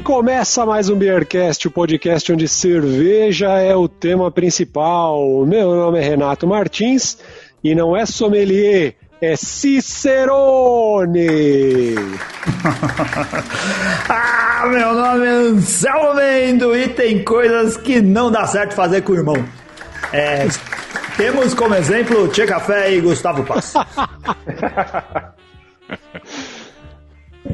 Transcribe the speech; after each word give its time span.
começa 0.00 0.64
mais 0.64 0.88
um 0.88 0.96
Beercast, 0.96 1.68
o 1.68 1.70
podcast 1.70 2.32
onde 2.32 2.48
cerveja 2.48 3.60
é 3.60 3.76
o 3.76 3.86
tema 3.86 4.30
principal. 4.30 5.44
Meu 5.46 5.74
nome 5.74 5.98
é 5.98 6.02
Renato 6.02 6.46
Martins 6.46 7.18
e 7.62 7.74
não 7.74 7.94
é 7.96 8.06
sommelier, 8.06 8.94
é 9.20 9.36
Cicerone! 9.36 9.96
ah, 14.08 14.66
meu 14.70 14.94
nome 14.94 15.26
é 15.26 15.30
Anselmo 15.30 16.14
Mendo 16.14 16.74
e 16.74 16.88
tem 16.88 17.22
coisas 17.22 17.76
que 17.76 18.00
não 18.00 18.30
dá 18.30 18.46
certo 18.46 18.74
fazer 18.74 19.02
com 19.02 19.12
o 19.12 19.16
irmão. 19.16 19.44
É, 20.12 20.48
temos 21.16 21.52
como 21.52 21.74
exemplo 21.74 22.28
Tchê 22.28 22.46
Café 22.46 22.94
e 22.94 23.00
Gustavo 23.00 23.44
Pass. 23.44 23.74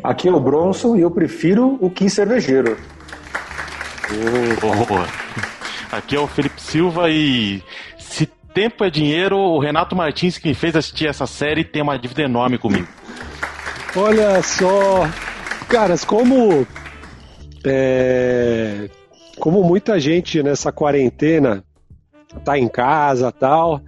Aqui 0.03 0.29
é 0.29 0.33
o 0.33 0.41
Bronson 0.41 0.97
e 0.97 1.01
eu 1.01 1.11
prefiro 1.11 1.79
o 1.81 1.91
Kim 1.91 2.09
Cervejeiro. 2.09 2.77
Boa. 4.61 5.07
Aqui 5.91 6.17
é 6.17 6.21
o 6.21 6.27
Felipe 6.27 6.61
Silva 6.61 7.11
e 7.11 7.63
se 7.99 8.27
tempo 8.55 8.85
é 8.85 8.91
dinheiro, 8.91 9.37
o 9.37 9.59
Renato 9.59 9.95
Martins 9.95 10.39
que 10.39 10.49
me 10.49 10.55
fez 10.55 10.75
assistir 10.75 11.07
essa 11.07 11.27
série 11.27 11.65
tem 11.65 11.83
uma 11.83 11.99
dívida 11.99 12.23
enorme 12.23 12.59
comigo. 12.59 12.89
Olha 13.95 14.43
só, 14.43 15.09
caras, 15.69 16.05
como 16.05 16.67
é, 17.67 18.89
como 19.39 19.63
muita 19.63 19.99
gente 19.99 20.43
nessa 20.43 20.73
quarentena 20.73 21.65
tá 22.45 22.59
em 22.59 22.69
casa 22.69 23.33
tal. 23.33 23.81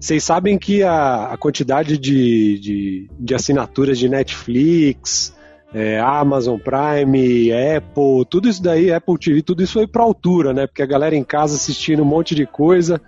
Vocês 0.00 0.24
sabem 0.24 0.58
que 0.58 0.82
a, 0.82 1.26
a 1.32 1.36
quantidade 1.36 1.98
de, 1.98 2.58
de, 2.58 3.10
de, 3.18 3.34
assinaturas 3.34 3.98
de 3.98 4.08
Netflix, 4.08 5.34
é, 5.72 6.00
Amazon 6.00 6.58
Prime, 6.58 7.50
Apple, 7.52 8.24
tudo 8.28 8.48
isso 8.48 8.62
daí, 8.62 8.92
Apple 8.92 9.18
TV, 9.18 9.42
tudo 9.42 9.62
isso 9.62 9.74
foi 9.74 9.86
para 9.86 10.02
altura, 10.02 10.52
né? 10.52 10.66
Porque 10.66 10.82
a 10.82 10.86
galera 10.86 11.14
em 11.14 11.24
casa 11.24 11.54
assistindo 11.54 12.02
um 12.02 12.06
monte 12.06 12.34
de 12.34 12.46
coisa. 12.46 13.00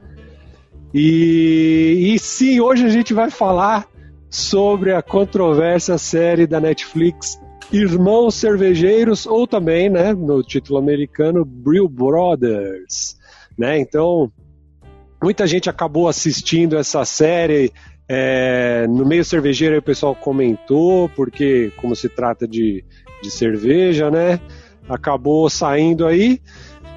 E, 0.95 2.13
e 2.15 2.19
sim, 2.19 2.61
hoje 2.61 2.85
a 2.85 2.89
gente 2.89 3.13
vai 3.13 3.31
falar 3.31 3.87
sobre 4.31 4.93
a 4.93 5.03
controversa 5.03 5.99
série 5.99 6.47
da 6.47 6.61
Netflix 6.61 7.41
Irmãos 7.73 8.35
Cervejeiros, 8.35 9.25
ou 9.27 9.47
também, 9.47 9.89
né, 9.89 10.13
no 10.13 10.43
título 10.43 10.79
americano, 10.79 11.45
Brew 11.45 11.89
Brothers. 11.89 13.17
Né? 13.59 13.79
Então, 13.79 14.31
muita 15.23 15.47
gente 15.47 15.71
acabou 15.71 16.07
assistindo 16.07 16.77
essa 16.77 17.05
série 17.07 17.73
é, 18.15 18.87
no 18.89 19.07
meio 19.07 19.25
cervejeiro 19.25 19.79
o 19.79 19.83
pessoal 19.83 20.15
comentou, 20.15 21.09
porque 21.17 21.73
como 21.79 21.97
se 21.97 22.11
trata 22.11 22.47
de, 22.47 22.85
de 23.23 23.31
cerveja, 23.31 24.11
né? 24.11 24.39
Acabou 24.87 25.49
saindo 25.49 26.07
aí. 26.07 26.39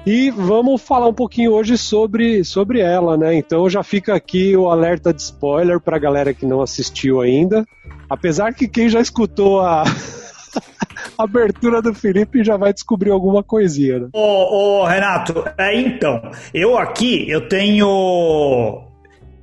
E 0.04 0.30
vamos 0.30 0.82
falar 0.82 1.08
um 1.08 1.14
pouquinho 1.14 1.52
hoje 1.52 1.78
sobre, 1.78 2.44
sobre 2.44 2.80
ela, 2.80 3.16
né? 3.16 3.34
Então 3.34 3.68
já 3.70 3.82
fica 3.82 4.14
aqui 4.14 4.54
o 4.54 4.68
alerta 4.68 5.10
de 5.10 5.22
spoiler 5.22 5.80
para 5.80 5.96
a 5.96 5.98
galera 5.98 6.34
que 6.34 6.44
não 6.44 6.60
assistiu 6.60 7.22
ainda. 7.22 7.64
Apesar 8.10 8.52
que 8.52 8.68
quem 8.68 8.90
já 8.90 9.00
escutou 9.00 9.62
a 9.62 9.84
abertura 11.16 11.80
do 11.80 11.94
Felipe 11.94 12.44
já 12.44 12.58
vai 12.58 12.74
descobrir 12.74 13.10
alguma 13.10 13.42
coisinha, 13.42 14.00
né? 14.00 14.08
Ô 14.12 14.84
Renato, 14.84 15.44
é, 15.56 15.74
então, 15.80 16.30
eu 16.52 16.76
aqui, 16.76 17.28
eu 17.30 17.48
tenho 17.48 18.85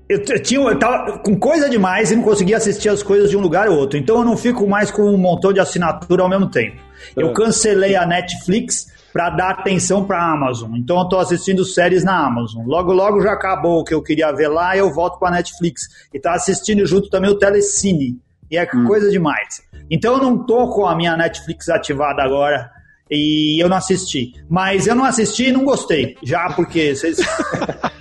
eu, 0.07 0.17
eu, 0.17 0.43
tinha, 0.43 0.59
eu 0.59 0.77
tava 0.77 1.19
com 1.19 1.35
coisa 1.37 1.69
demais 1.69 2.11
e 2.11 2.15
não 2.15 2.23
conseguia 2.23 2.57
assistir 2.57 2.89
as 2.89 3.01
coisas 3.01 3.29
de 3.29 3.37
um 3.37 3.41
lugar 3.41 3.69
ou 3.69 3.77
outro. 3.77 3.97
Então 3.97 4.17
eu 4.17 4.25
não 4.25 4.35
fico 4.35 4.67
mais 4.67 4.91
com 4.91 5.03
um 5.03 5.17
montão 5.17 5.53
de 5.53 5.59
assinatura 5.59 6.23
ao 6.23 6.29
mesmo 6.29 6.49
tempo. 6.49 6.77
Eu 7.15 7.29
é. 7.29 7.33
cancelei 7.33 7.95
a 7.95 8.05
Netflix 8.05 8.87
para 9.13 9.29
dar 9.29 9.51
atenção 9.51 10.03
para 10.03 10.17
a 10.17 10.33
Amazon. 10.33 10.75
Então 10.75 10.97
eu 10.97 11.03
estou 11.03 11.19
assistindo 11.19 11.63
séries 11.63 12.03
na 12.03 12.25
Amazon. 12.25 12.65
Logo, 12.65 12.91
logo 12.91 13.21
já 13.21 13.31
acabou 13.31 13.79
o 13.79 13.83
que 13.83 13.93
eu 13.93 14.01
queria 14.01 14.31
ver 14.31 14.47
lá 14.47 14.75
e 14.75 14.79
eu 14.79 14.91
volto 14.91 15.19
para 15.19 15.29
a 15.29 15.31
Netflix. 15.31 15.83
E 16.13 16.19
tá 16.19 16.33
assistindo 16.33 16.85
junto 16.85 17.09
também 17.09 17.29
o 17.29 17.37
Telecine. 17.37 18.17
E 18.49 18.57
é 18.57 18.67
hum. 18.73 18.85
coisa 18.85 19.09
demais. 19.09 19.61
Então 19.89 20.13
eu 20.13 20.19
não 20.19 20.45
tô 20.45 20.69
com 20.69 20.85
a 20.85 20.95
minha 20.95 21.15
Netflix 21.15 21.69
ativada 21.69 22.21
agora 22.21 22.69
e 23.09 23.63
eu 23.63 23.69
não 23.69 23.77
assisti. 23.77 24.33
Mas 24.49 24.87
eu 24.87 24.95
não 24.95 25.05
assisti 25.05 25.49
e 25.49 25.51
não 25.51 25.63
gostei. 25.63 26.17
Já 26.23 26.51
porque 26.53 26.95
vocês. 26.95 27.17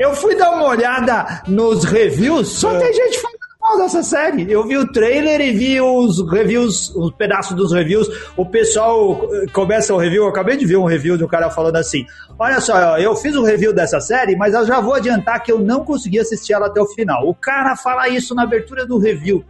Eu 0.00 0.14
fui 0.14 0.36
dar 0.36 0.50
uma 0.50 0.68
olhada 0.68 1.42
nos 1.46 1.84
reviews, 1.84 2.48
só 2.48 2.78
tem 2.78 2.92
gente 2.92 3.20
falando 3.20 3.46
mal 3.66 3.78
dessa 3.78 4.02
série. 4.02 4.50
Eu 4.50 4.64
vi 4.64 4.76
o 4.76 4.90
trailer 4.92 5.40
e 5.40 5.52
vi 5.52 5.80
os 5.80 6.20
reviews, 6.30 6.94
os 6.94 7.10
pedaços 7.12 7.56
dos 7.56 7.72
reviews. 7.72 8.08
O 8.36 8.46
pessoal 8.46 9.28
eh, 9.32 9.46
começa 9.52 9.92
o 9.92 9.98
review. 9.98 10.24
Eu 10.24 10.28
acabei 10.28 10.56
de 10.56 10.64
ver 10.64 10.76
um 10.76 10.84
review 10.84 11.16
de 11.16 11.24
um 11.24 11.28
cara 11.28 11.50
falando 11.50 11.76
assim: 11.76 12.06
Olha 12.38 12.60
só, 12.60 12.98
eu 12.98 13.14
fiz 13.16 13.34
o 13.34 13.42
um 13.42 13.44
review 13.44 13.72
dessa 13.72 14.00
série, 14.00 14.36
mas 14.36 14.54
eu 14.54 14.66
já 14.66 14.80
vou 14.80 14.94
adiantar 14.94 15.42
que 15.42 15.50
eu 15.50 15.58
não 15.58 15.84
consegui 15.84 16.20
assistir 16.20 16.52
ela 16.52 16.66
até 16.66 16.80
o 16.80 16.86
final. 16.86 17.28
O 17.28 17.34
cara 17.34 17.76
fala 17.76 18.08
isso 18.08 18.34
na 18.34 18.44
abertura 18.44 18.86
do 18.86 18.98
review. 18.98 19.44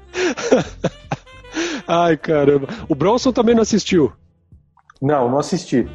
Ai, 1.86 2.16
caramba. 2.16 2.68
O 2.88 2.94
Bronson 2.94 3.32
também 3.32 3.54
não 3.54 3.62
assistiu? 3.62 4.12
Não, 5.00 5.30
não 5.30 5.38
assisti. 5.38 5.86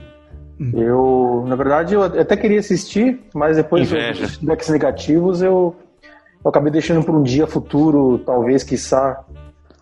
Eu, 0.73 1.44
na 1.47 1.55
verdade, 1.55 1.95
eu 1.95 2.03
até 2.03 2.38
queria 2.38 2.59
assistir, 2.59 3.19
mas 3.33 3.57
depois 3.57 3.91
Inveja. 3.91 4.22
dos 4.22 4.35
feedbacks 4.35 4.69
negativos 4.69 5.41
eu, 5.41 5.75
eu 6.44 6.49
acabei 6.49 6.72
deixando 6.72 7.03
para 7.03 7.16
um 7.16 7.23
dia 7.23 7.47
futuro, 7.47 8.19
talvez, 8.19 8.63
quiçá, 8.63 9.23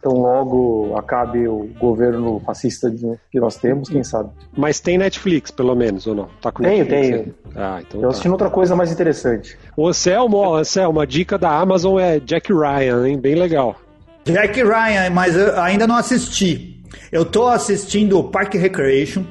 tão 0.02 0.14
logo 0.14 0.96
acabe 0.96 1.48
o 1.48 1.70
governo 1.80 2.42
fascista 2.46 2.90
que 3.32 3.40
nós 3.40 3.58
temos, 3.58 3.90
quem 3.90 4.04
sabe. 4.04 4.30
Mas 4.56 4.80
tem 4.80 4.98
Netflix, 4.98 5.52
pelo 5.52 5.76
menos, 5.76 6.08
ou 6.08 6.16
não? 6.16 6.30
Tá 6.42 6.52
com 6.52 6.64
tenho, 6.64 6.86
Netflix, 6.86 7.24
tenho. 7.24 7.36
Ah, 7.56 7.80
então 7.82 8.00
eu 8.00 8.04
tá. 8.04 8.10
assistindo 8.10 8.32
outra 8.32 8.50
coisa 8.50 8.76
mais 8.76 8.92
interessante. 8.92 9.58
O 9.76 9.88
Anselmo, 9.88 10.56
Anselmo, 10.56 11.00
a 11.02 11.06
dica 11.06 11.38
da 11.38 11.52
Amazon 11.52 12.00
é 12.00 12.20
Jack 12.20 12.54
Ryan, 12.54 13.08
hein? 13.08 13.20
Bem 13.20 13.36
legal. 13.36 13.76
Jack 14.24 14.62
Ryan, 14.64 15.10
mas 15.12 15.36
eu 15.36 15.60
ainda 15.60 15.86
não 15.86 15.96
assisti. 15.96 16.82
Eu 17.12 17.26
tô 17.26 17.48
assistindo 17.48 18.24
Park 18.24 18.54
Recreation, 18.54 19.24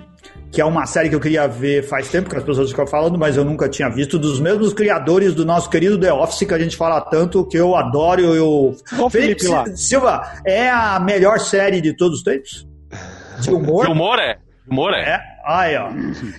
que 0.51 0.61
é 0.61 0.65
uma 0.65 0.87
série 0.87 1.09
que 1.09 1.15
eu 1.15 1.21
queria 1.21 1.47
ver 1.47 1.83
faz 1.85 2.09
tempo 2.09 2.31
que 2.31 2.37
as 2.37 2.43
pessoas 2.43 2.71
ficam 2.71 2.87
falando, 2.87 3.19
mas 3.19 3.37
eu 3.37 3.45
nunca 3.45 3.69
tinha 3.69 3.89
visto, 3.89 4.19
dos 4.19 4.41
mesmos 4.41 4.73
criadores 4.73 5.35
do 5.35 5.45
nosso 5.45 5.69
querido 5.69 5.99
The 5.99 6.13
Office, 6.13 6.47
que 6.47 6.55
a 6.55 6.59
gente 6.59 6.77
fala 6.77 7.01
tanto, 7.01 7.45
que 7.47 7.57
eu 7.57 7.77
adoro. 7.77 8.21
Eu... 8.35 8.77
Felipe, 9.11 9.47
Felipe 9.47 9.77
Silva, 9.77 10.23
é 10.45 10.69
a 10.69 10.99
melhor 10.99 11.39
série 11.39 11.81
de 11.81 11.93
todos 11.93 12.19
os 12.19 12.25
tempos? 12.25 12.67
De 13.41 13.51
humor? 13.51 13.87
De 13.87 13.93
humor 13.93 14.19
é. 14.19 14.39
Humor 14.71 14.93
é. 14.95 15.01
é. 15.01 15.21
Aí, 15.47 15.77
ó. 15.77 15.89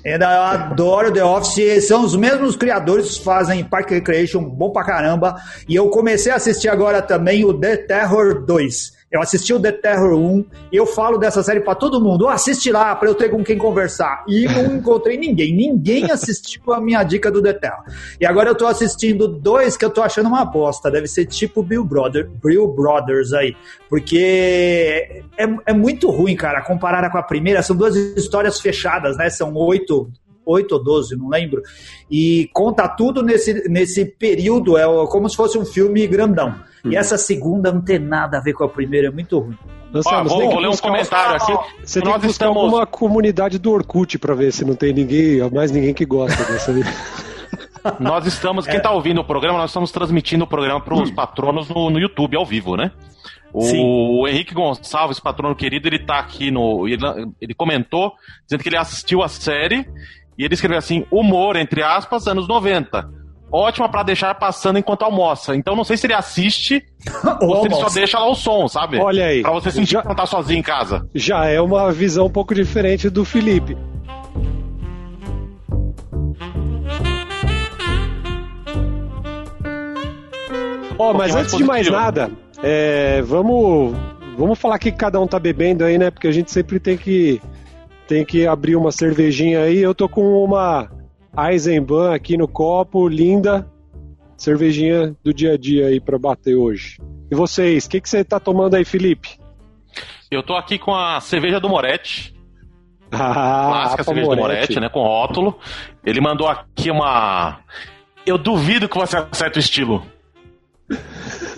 Ainda 0.06 0.26
eu 0.26 0.42
adoro 0.42 1.12
The 1.12 1.24
Office. 1.24 1.88
São 1.88 2.04
os 2.04 2.16
mesmos 2.16 2.56
criadores 2.56 3.18
que 3.18 3.24
fazem 3.24 3.64
Park 3.64 3.90
Recreation, 3.90 4.44
bom 4.44 4.72
pra 4.72 4.84
caramba. 4.84 5.36
E 5.68 5.76
eu 5.76 5.90
comecei 5.90 6.32
a 6.32 6.36
assistir 6.36 6.70
agora 6.70 7.02
também 7.02 7.44
o 7.44 7.54
The 7.54 7.78
Terror 7.78 8.46
2 8.46 8.99
eu 9.12 9.22
assisti 9.22 9.54
o 9.54 9.60
The 9.60 9.72
Terror 9.72 10.14
1 10.14 10.46
e 10.72 10.76
eu 10.76 10.86
falo 10.86 11.18
dessa 11.18 11.42
série 11.42 11.62
para 11.62 11.74
todo 11.74 12.00
mundo. 12.00 12.26
Oh, 12.26 12.30
assiste 12.30 12.72
lá 12.72 12.96
para 12.96 13.10
eu 13.10 13.16
ter 13.16 13.30
com 13.30 13.44
quem 13.44 13.58
conversar. 13.58 14.24
E 14.28 14.46
não 14.46 14.76
encontrei 14.78 15.18
ninguém. 15.18 15.56
Ninguém 15.56 16.12
assistiu 16.12 16.72
a 16.72 16.80
minha 16.80 17.04
dica 17.04 17.32
do 17.32 17.42
The 17.42 17.54
Terror. 17.54 17.84
E 18.20 18.26
agora 18.26 18.50
eu 18.50 18.56
tô 18.56 18.68
assistindo 18.68 19.28
dois 19.28 19.76
que 19.76 19.84
eu 19.84 19.90
tô 19.90 20.02
achando 20.02 20.28
uma 20.28 20.46
bosta. 20.46 20.92
Deve 20.92 21.08
ser 21.08 21.26
tipo 21.26 21.64
Bill, 21.64 21.84
Brother, 21.84 22.30
Bill 22.44 22.68
Brothers 22.68 23.34
aí. 23.34 23.56
Porque 23.90 25.24
é, 25.38 25.46
é 25.66 25.74
muito 25.74 26.12
ruim, 26.12 26.36
cara. 26.36 26.62
Comparada 26.62 27.10
com 27.10 27.18
a 27.18 27.24
primeira, 27.24 27.64
são 27.64 27.76
duas 27.76 27.96
histórias 27.96 28.60
fechadas, 28.60 29.18
né? 29.18 29.30
São 29.30 29.56
oito 29.56 30.12
8 30.46 30.72
ou 30.72 30.84
12, 30.84 31.16
não 31.16 31.30
lembro. 31.30 31.62
E 32.10 32.50
conta 32.54 32.88
tudo 32.88 33.22
nesse, 33.22 33.70
nesse 33.70 34.04
período, 34.04 34.78
é 34.78 34.84
como 35.08 35.30
se 35.30 35.36
fosse 35.36 35.58
um 35.60 35.66
filme 35.66 36.08
grandão. 36.08 36.56
Hum. 36.86 36.92
E 36.92 36.96
essa 36.96 37.18
segunda 37.18 37.72
não 37.72 37.82
tem 37.82 38.00
nada 38.00 38.38
a 38.38 38.42
ver 38.42 38.54
com 38.54 38.64
a 38.64 38.70
primeira, 38.70 39.08
é 39.08 39.12
muito 39.12 39.38
ruim. 39.40 39.58
Nossa, 39.92 40.10
ah, 40.18 40.24
vou, 40.24 40.52
vou 40.52 40.60
ler 40.60 40.70
um 40.70 40.78
comentário 40.78 41.36
aqui. 41.36 41.52
Você 41.84 42.02
tem 42.02 42.14
que 42.14 42.20
buscar 42.20 42.48
estamos... 42.48 42.72
uma 42.72 42.86
comunidade 42.86 43.58
do 43.58 43.72
Orkut 43.72 44.20
para 44.20 44.36
ver 44.36 44.52
se 44.52 44.64
não 44.64 44.76
tem 44.76 44.94
ninguém, 44.94 45.40
mais 45.52 45.72
ninguém 45.72 45.94
que 45.94 46.06
gosta 46.06 46.44
dessa. 46.46 46.72
nós 48.00 48.26
estamos, 48.26 48.68
quem 48.68 48.78
está 48.78 48.92
ouvindo 48.92 49.22
o 49.22 49.24
programa, 49.24 49.58
nós 49.58 49.72
estamos 49.72 49.92
transmitindo 49.92 50.44
o 50.44 50.48
programa 50.48 50.80
para 50.80 50.94
os 50.94 51.10
hum. 51.10 51.16
patronos 51.16 51.68
no, 51.70 51.90
no 51.90 52.00
YouTube 52.00 52.38
ao 52.38 52.46
vivo, 52.46 52.76
né? 52.76 52.92
O, 53.52 54.22
o, 54.22 54.28
Henrique 54.28 54.54
Gonçalves, 54.54 55.20
patrono 55.20 55.56
querido, 55.56 55.88
ele 55.88 56.00
tá 56.00 56.20
aqui 56.20 56.52
no. 56.52 56.88
Ele, 56.88 57.04
ele, 57.42 57.54
comentou 57.56 58.14
dizendo 58.46 58.62
que 58.62 58.70
ele 58.70 58.78
assistiu 58.78 59.24
a 59.24 59.28
série 59.28 59.90
e 60.38 60.46
ele 60.46 60.54
escreveu 60.54 60.78
assim: 60.78 61.04
humor, 61.10 61.56
entre 61.56 61.82
aspas, 61.82 62.28
anos 62.28 62.48
90. 62.48 63.19
Ótima 63.52 63.90
para 63.90 64.04
deixar 64.04 64.36
passando 64.36 64.78
enquanto 64.78 65.04
almoça. 65.04 65.56
Então 65.56 65.76
não 65.76 65.84
sei 65.84 65.98
se 65.98 66.06
ele 66.06 66.14
assiste 66.14 66.84
ou 67.42 67.62
se 67.62 67.68
ele 67.68 67.76
só 67.76 67.90
deixa 67.90 68.20
lá 68.20 68.30
o 68.30 68.36
som, 68.36 68.68
sabe? 68.68 69.00
Olha 69.00 69.26
aí. 69.26 69.42
Pra 69.42 69.52
você 69.52 69.72
sentir 69.72 69.94
já, 69.94 70.02
que 70.02 70.08
não 70.08 70.16
tá 70.16 70.26
sozinho 70.26 70.60
em 70.60 70.64
casa. 70.64 71.08
Já 71.16 71.46
é 71.46 71.60
uma 71.60 71.92
visão 71.92 72.28
um 72.28 72.30
pouco 72.30 72.54
diferente 72.54 73.10
do 73.10 73.26
Felipe. 73.26 73.76
Ó, 80.98 81.12
oh, 81.12 81.14
mas 81.14 81.34
antes 81.34 81.56
de 81.56 81.64
mais 81.64 81.90
nada, 81.90 82.30
é, 82.62 83.22
vamos, 83.22 83.96
vamos 84.38 84.60
falar 84.60 84.78
que 84.78 84.92
cada 84.92 85.18
um 85.20 85.26
tá 85.26 85.40
bebendo 85.40 85.86
aí, 85.86 85.98
né? 85.98 86.12
Porque 86.12 86.28
a 86.28 86.32
gente 86.32 86.52
sempre 86.52 86.78
tem 86.78 86.98
que 86.98 87.42
tem 88.06 88.26
que 88.26 88.46
abrir 88.46 88.76
uma 88.76 88.92
cervejinha 88.92 89.62
aí. 89.62 89.78
Eu 89.78 89.96
tô 89.96 90.10
com 90.10 90.44
uma 90.44 90.90
Eisenbahn 91.38 92.14
aqui 92.14 92.38
no 92.38 92.48
copo, 92.48 93.08
linda. 93.08 93.70
Cervejinha 94.38 95.16
do 95.24 95.34
dia 95.34 95.54
a 95.54 95.58
dia 95.58 95.88
aí 95.88 96.00
para 96.00 96.18
bater 96.18 96.56
hoje. 96.56 96.98
E 97.30 97.36
vocês, 97.36 97.86
o 97.86 97.90
que, 97.90 98.00
que 98.00 98.10
você 98.10 98.24
tá 98.24 98.40
tomando 98.40 98.76
aí, 98.76 98.86
Felipe? 98.86 99.38
Eu 100.32 100.42
tô 100.42 100.56
aqui 100.56 100.78
com 100.80 100.96
a 100.96 101.20
cerveja 101.20 101.60
do 101.60 101.70
Moretti. 101.70 102.36
Ah, 103.12 103.66
clássica 103.72 104.04
cerveja 104.04 104.28
Moretti. 104.28 104.42
do 104.44 104.54
Moretti, 104.54 104.80
né? 104.80 104.90
Com 104.90 105.02
rótulo. 105.02 105.58
Ele 106.06 106.22
mandou 106.22 106.48
aqui 106.48 106.92
uma. 106.92 107.60
Eu 108.24 108.38
duvido 108.38 108.88
que 108.88 108.96
você 108.96 109.18
acerte 109.18 109.58
o 109.58 109.60
estilo. 109.60 110.04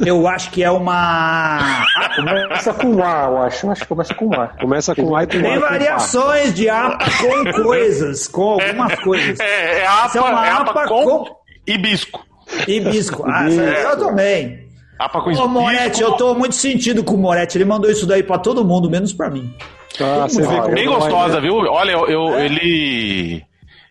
Eu 0.05 0.27
acho 0.27 0.51
que 0.51 0.63
é 0.63 0.71
uma. 0.71 1.85
começa 2.15 2.73
com 2.73 3.03
A, 3.03 3.23
eu 3.25 3.37
acho. 3.43 3.65
Eu 3.65 3.71
acho 3.71 3.81
que 3.81 3.87
começa 3.87 4.13
com 4.13 4.33
A. 4.33 4.47
Começa 4.47 4.95
com 4.95 5.15
A 5.15 5.23
e 5.23 5.27
Tem 5.27 5.59
variações 5.59 6.53
de 6.53 6.69
APA 6.69 7.05
com 7.19 7.63
coisas, 7.63 8.27
com 8.27 8.59
algumas 8.59 8.99
coisas. 8.99 9.39
É, 9.39 9.79
é 9.79 9.87
APA, 9.87 10.17
é, 10.17 10.21
uma 10.21 10.47
é 10.47 10.51
APA, 10.51 10.71
APA 10.71 10.87
com, 10.87 11.05
com 11.05 11.35
hibisco. 11.67 12.25
Hibisco. 12.67 13.23
Ah, 13.25 13.49
eu 13.49 13.97
também. 13.97 14.67
APA 14.99 15.21
com 15.21 15.31
Ô, 15.31 15.47
Moretti, 15.47 16.01
eu 16.01 16.13
tô 16.13 16.35
muito 16.35 16.55
sentido 16.55 17.03
com 17.03 17.15
o 17.15 17.17
Moretti. 17.17 17.57
Ele 17.57 17.65
mandou 17.65 17.89
isso 17.89 18.05
daí 18.05 18.23
pra 18.23 18.37
todo 18.37 18.65
mundo, 18.65 18.89
menos 18.89 19.13
pra 19.13 19.29
mim. 19.29 19.53
Ah, 19.99 20.27
você 20.27 20.41
vê 20.41 20.73
bem 20.73 20.87
gostosa, 20.87 21.39
viu? 21.39 21.55
Olha, 21.55 21.91
eu, 21.91 22.07
eu 22.07 22.37
é. 22.37 22.45
ele. 22.45 23.43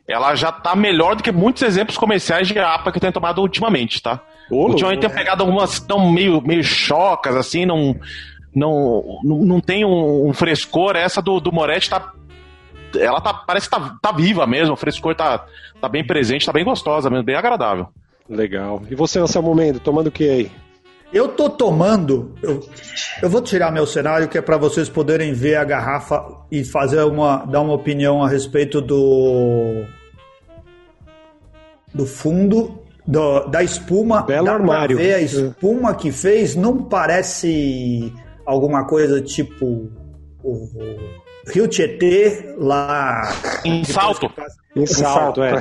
Ela 0.09 0.35
já 0.35 0.51
tá 0.51 0.75
melhor 0.75 1.15
do 1.15 1.23
que 1.23 1.31
muitos 1.31 1.63
exemplos 1.63 1.97
comerciais 1.97 2.49
de 2.49 2.59
APA 2.59 2.91
que 2.91 2.99
eu 2.99 3.01
tenho 3.01 3.13
tomado 3.13 3.41
ultimamente, 3.41 4.03
tá? 4.03 4.21
Ultimamente 4.50 5.00
tem 5.00 5.11
pegado 5.11 5.43
algumas 5.43 5.79
tão 5.81 6.11
meio, 6.11 6.41
meio 6.43 6.62
chocas, 6.64 7.37
assim, 7.37 7.64
não, 7.64 7.97
não, 8.55 9.23
não 9.23 9.61
tem 9.61 9.85
um, 9.85 10.29
um 10.29 10.32
frescor. 10.32 10.97
Essa 10.97 11.23
do, 11.23 11.41
do 11.41 11.52
Moretti 11.52 11.91
tá. 11.91 12.12
Ela 12.99 13.20
tá, 13.20 13.32
parece 13.32 13.70
que 13.70 13.76
tá, 13.76 13.97
tá 14.02 14.11
viva 14.11 14.47
mesmo, 14.47 14.75
o 14.75 14.76
frescor 14.76 15.14
tá, 15.14 15.47
tá 15.81 15.88
bem 15.88 16.05
presente, 16.05 16.44
tá 16.44 16.52
bem 16.52 16.64
gostosa 16.64 17.08
mesmo, 17.08 17.25
bem 17.25 17.37
agradável. 17.37 17.87
Legal. 18.29 18.82
E 18.91 18.94
você, 18.94 19.20
Anselmo 19.20 19.55
Mendes, 19.55 19.81
tomando 19.81 20.08
o 20.08 20.11
que 20.11 20.29
aí? 20.29 20.50
Eu 21.12 21.29
tô 21.29 21.50
tomando. 21.50 22.35
Eu, 22.43 22.61
eu 23.20 23.29
vou 23.29 23.43
tirar 23.43 23.73
meu 23.73 23.87
cenário 23.87 24.29
que 24.29 24.38
é 24.38 24.43
para 24.43 24.56
vocês 24.56 24.88
poderem 24.88 25.32
ver 25.32 25.56
a 25.56 25.64
garrafa 25.64 26.25
e 26.50 26.64
fazer 26.64 27.02
uma 27.02 27.44
dar 27.44 27.61
uma 27.61 27.75
opinião 27.75 28.23
a 28.23 28.29
respeito 28.29 28.81
do 28.81 29.85
do 31.93 32.06
fundo 32.06 32.81
do, 33.06 33.47
da 33.47 33.62
espuma. 33.62 34.23
Belo 34.23 34.47
dá 34.47 34.55
armário. 34.55 34.97
ver 34.97 35.14
a 35.14 35.20
espuma 35.20 35.94
que 35.94 36.12
fez 36.12 36.55
não 36.55 36.82
parece 36.85 38.12
alguma 38.47 38.87
coisa 38.87 39.20
tipo 39.20 39.91
o 40.43 40.69
Rio 41.52 41.69
Tietê 41.69 42.55
lá 42.58 43.23
em 43.64 43.85
Salto. 43.85 44.31
Em 44.76 44.87
Salto, 44.87 45.43
é. 45.43 45.52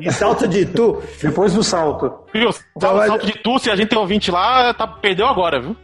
Em 0.00 0.10
Salto 0.10 0.48
de 0.48 0.60
Itu. 0.60 1.02
Depois 1.22 1.54
do 1.54 1.62
Salto. 1.62 2.12
Viu? 2.32 2.50
Então, 2.76 3.06
salto 3.06 3.26
de 3.26 3.32
Tu, 3.38 3.58
se 3.58 3.70
a 3.70 3.76
gente 3.76 3.88
tem 3.90 3.98
ouvinte 3.98 4.30
lá, 4.30 4.74
tá, 4.74 4.86
perdeu 4.86 5.26
agora, 5.26 5.60
viu? 5.60 5.76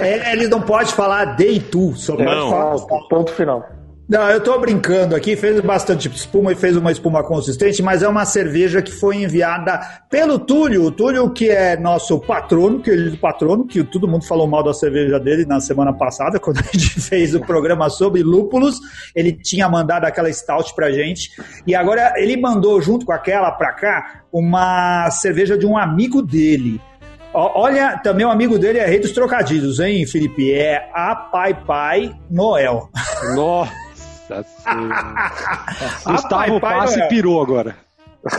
É, 0.00 0.32
ele 0.32 0.46
não 0.46 0.60
pode 0.60 0.92
falar 0.92 1.36
de 1.36 1.48
Itu, 1.48 1.94
só 1.96 2.14
pode 2.14 2.24
não. 2.24 2.50
falar 2.50 3.08
ponto 3.08 3.32
final. 3.32 3.66
Não, 4.06 4.28
eu 4.28 4.38
tô 4.38 4.58
brincando 4.58 5.16
aqui, 5.16 5.34
fez 5.34 5.58
bastante 5.60 6.08
espuma 6.08 6.52
e 6.52 6.54
fez 6.54 6.76
uma 6.76 6.92
espuma 6.92 7.24
consistente, 7.24 7.82
mas 7.82 8.02
é 8.02 8.08
uma 8.08 8.26
cerveja 8.26 8.82
que 8.82 8.92
foi 8.92 9.22
enviada 9.22 9.80
pelo 10.10 10.38
Túlio, 10.38 10.84
o 10.84 10.90
Túlio 10.90 11.30
que 11.32 11.48
é 11.48 11.74
nosso 11.74 12.20
patrono, 12.20 12.82
querido 12.82 13.16
patrono, 13.16 13.66
que 13.66 13.82
todo 13.82 14.06
mundo 14.06 14.26
falou 14.26 14.46
mal 14.46 14.62
da 14.62 14.74
cerveja 14.74 15.18
dele 15.18 15.46
na 15.46 15.58
semana 15.58 15.90
passada, 15.90 16.38
quando 16.40 16.58
a 16.58 16.62
gente 16.64 17.00
fez 17.00 17.34
o 17.34 17.40
programa 17.40 17.88
sobre 17.88 18.22
lúpulos, 18.22 18.78
ele 19.14 19.32
tinha 19.32 19.66
mandado 19.70 20.04
aquela 20.04 20.30
stout 20.30 20.74
pra 20.74 20.92
gente, 20.92 21.30
e 21.66 21.74
agora 21.74 22.12
ele 22.16 22.36
mandou 22.36 22.82
junto 22.82 23.06
com 23.06 23.12
aquela 23.12 23.50
pra 23.52 23.72
cá 23.72 24.22
uma 24.30 25.10
cerveja 25.10 25.56
de 25.56 25.64
um 25.64 25.78
amigo 25.78 26.20
dele. 26.20 26.78
Olha, 27.32 27.98
também 27.98 28.24
um 28.24 28.30
amigo 28.30 28.58
dele 28.58 28.78
é 28.78 28.86
Rei 28.86 29.00
dos 29.00 29.12
Trocadilhos, 29.12 29.80
hein, 29.80 30.06
Felipe? 30.06 30.52
É 30.52 30.88
a 30.94 31.16
Pai 31.16 31.54
Pai 31.54 32.14
Noel. 32.30 32.90
Nossa! 33.34 33.72
Gustavo 36.06 36.60
Passe 36.60 37.00
é. 37.00 37.08
pirou 37.08 37.42
agora. 37.42 37.76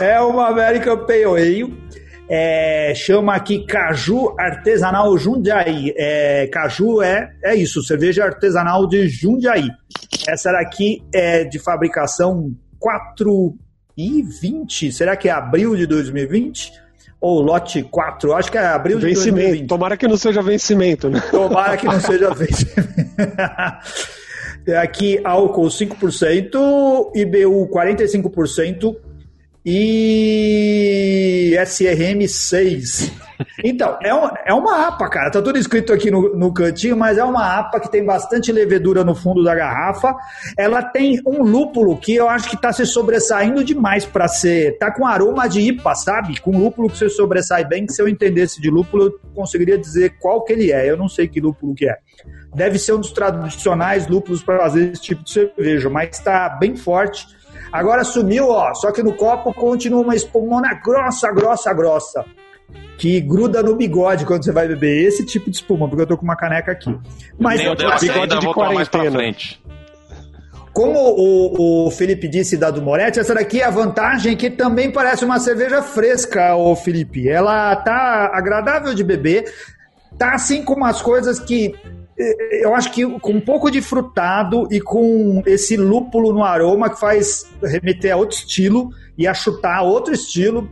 É 0.00 0.20
uma 0.20 0.48
American 0.48 1.06
Pale 1.06 1.24
Ale. 1.24 1.86
É, 2.28 2.92
chama 2.96 3.36
aqui 3.36 3.64
Caju 3.66 4.34
Artesanal 4.38 5.16
Jundiaí. 5.16 5.94
É, 5.96 6.48
caju 6.52 7.00
é, 7.00 7.30
é 7.44 7.54
isso, 7.54 7.82
cerveja 7.84 8.24
artesanal 8.24 8.86
de 8.88 9.08
Jundiaí. 9.08 9.68
Essa 10.26 10.50
daqui 10.50 11.04
é 11.14 11.44
de 11.44 11.58
fabricação 11.60 12.50
4 12.80 13.54
e 13.96 14.22
20. 14.22 14.92
Será 14.92 15.16
que 15.16 15.28
é 15.28 15.32
abril 15.32 15.76
de 15.76 15.86
2020? 15.86 16.72
Ou 17.20 17.40
lote 17.40 17.82
4? 17.82 18.34
Acho 18.34 18.50
que 18.50 18.58
é 18.58 18.66
abril 18.66 18.98
vencimento. 18.98 19.24
de 19.24 19.42
2020. 19.42 19.68
Tomara 19.68 19.96
que 19.96 20.08
não 20.08 20.16
seja 20.16 20.42
vencimento, 20.42 21.08
né? 21.08 21.22
Tomara 21.30 21.76
que 21.76 21.86
não 21.86 22.00
seja 22.00 22.30
vencimento. 22.34 22.90
É 24.66 24.76
aqui 24.76 25.20
álcool 25.22 25.68
5%, 25.68 27.12
IBU 27.14 27.68
45% 27.68 28.96
e 29.64 31.56
SRM 31.64 32.26
6. 32.26 33.12
Então, 33.64 33.98
é, 34.02 34.14
um, 34.14 34.28
é 34.46 34.54
uma 34.54 34.86
APA, 34.86 35.08
cara. 35.10 35.30
Tá 35.30 35.42
tudo 35.42 35.58
escrito 35.58 35.92
aqui 35.92 36.10
no, 36.10 36.34
no 36.36 36.52
cantinho, 36.52 36.96
mas 36.96 37.18
é 37.18 37.24
uma 37.24 37.58
APA 37.58 37.80
que 37.80 37.90
tem 37.90 38.04
bastante 38.04 38.50
levedura 38.52 39.04
no 39.04 39.14
fundo 39.14 39.42
da 39.42 39.54
garrafa. 39.54 40.14
Ela 40.56 40.82
tem 40.82 41.20
um 41.26 41.42
lúpulo 41.42 41.96
que 41.96 42.14
eu 42.14 42.28
acho 42.28 42.48
que 42.48 42.60
tá 42.60 42.72
se 42.72 42.86
sobressaindo 42.86 43.64
demais 43.64 44.04
para 44.06 44.28
ser. 44.28 44.78
Tá 44.78 44.90
com 44.90 45.06
aroma 45.06 45.48
de 45.48 45.60
IPA, 45.60 45.94
sabe? 45.94 46.40
Com 46.40 46.58
lúpulo 46.58 46.88
que 46.88 46.98
você 46.98 47.08
sobressai 47.08 47.64
bem, 47.64 47.86
que 47.86 47.92
se 47.92 48.00
eu 48.00 48.08
entendesse 48.08 48.60
de 48.60 48.70
lúpulo, 48.70 49.04
eu 49.04 49.20
conseguiria 49.34 49.76
dizer 49.76 50.16
qual 50.18 50.44
que 50.44 50.52
ele 50.52 50.72
é. 50.72 50.88
Eu 50.88 50.96
não 50.96 51.08
sei 51.08 51.28
que 51.28 51.40
lúpulo 51.40 51.74
que 51.74 51.88
é 51.88 51.96
deve 52.56 52.78
ser 52.78 52.94
um 52.94 53.00
dos 53.00 53.12
tradicionais 53.12 54.08
lúpulos 54.08 54.42
para 54.42 54.58
fazer 54.60 54.90
esse 54.90 55.02
tipo 55.02 55.22
de 55.22 55.30
cerveja, 55.30 55.90
mas 55.90 56.16
está 56.16 56.48
bem 56.48 56.74
forte. 56.74 57.26
Agora 57.70 58.02
sumiu, 58.02 58.48
ó, 58.48 58.72
só 58.74 58.90
que 58.90 59.02
no 59.02 59.12
copo 59.12 59.52
continua 59.52 60.00
uma 60.00 60.16
espumona 60.16 60.72
grossa, 60.82 61.30
grossa, 61.30 61.74
grossa, 61.74 62.24
que 62.96 63.20
gruda 63.20 63.62
no 63.62 63.76
bigode 63.76 64.24
quando 64.24 64.42
você 64.42 64.52
vai 64.52 64.66
beber 64.66 65.06
esse 65.06 65.26
tipo 65.26 65.50
de 65.50 65.56
espuma, 65.56 65.86
porque 65.86 66.02
eu 66.02 66.06
tô 66.06 66.16
com 66.16 66.24
uma 66.24 66.36
caneca 66.36 66.72
aqui. 66.72 66.98
Mas 67.38 67.60
Nem 67.60 67.68
é 67.68 67.74
bigode 67.74 68.38
de 68.38 68.52
quarentena. 68.54 69.18
Como 70.72 70.98
o, 70.98 71.86
o, 71.86 71.90
Felipe 71.90 72.28
disse 72.28 72.56
da 72.56 72.70
do 72.70 72.82
Moretti, 72.82 73.18
essa 73.18 73.34
daqui 73.34 73.60
é 73.60 73.64
a 73.64 73.70
vantagem 73.70 74.36
que 74.36 74.50
também 74.50 74.90
parece 74.90 75.24
uma 75.24 75.38
cerveja 75.38 75.82
fresca, 75.82 76.54
o 76.54 76.74
Felipe. 76.76 77.28
Ela 77.28 77.76
tá 77.76 78.30
agradável 78.32 78.94
de 78.94 79.02
beber, 79.02 79.44
tá 80.18 80.34
assim 80.34 80.62
com 80.62 80.74
umas 80.74 81.00
coisas 81.00 81.40
que 81.40 81.74
eu 82.18 82.74
acho 82.74 82.90
que 82.92 83.06
com 83.20 83.32
um 83.32 83.40
pouco 83.40 83.70
de 83.70 83.82
frutado 83.82 84.66
e 84.70 84.80
com 84.80 85.42
esse 85.46 85.76
lúpulo 85.76 86.32
no 86.32 86.42
aroma 86.42 86.88
que 86.88 86.98
faz 86.98 87.46
remeter 87.62 88.12
a 88.12 88.16
outro 88.16 88.36
estilo 88.36 88.90
e 89.18 89.26
a 89.26 89.34
chutar 89.34 89.82
outro 89.82 90.14
estilo, 90.14 90.68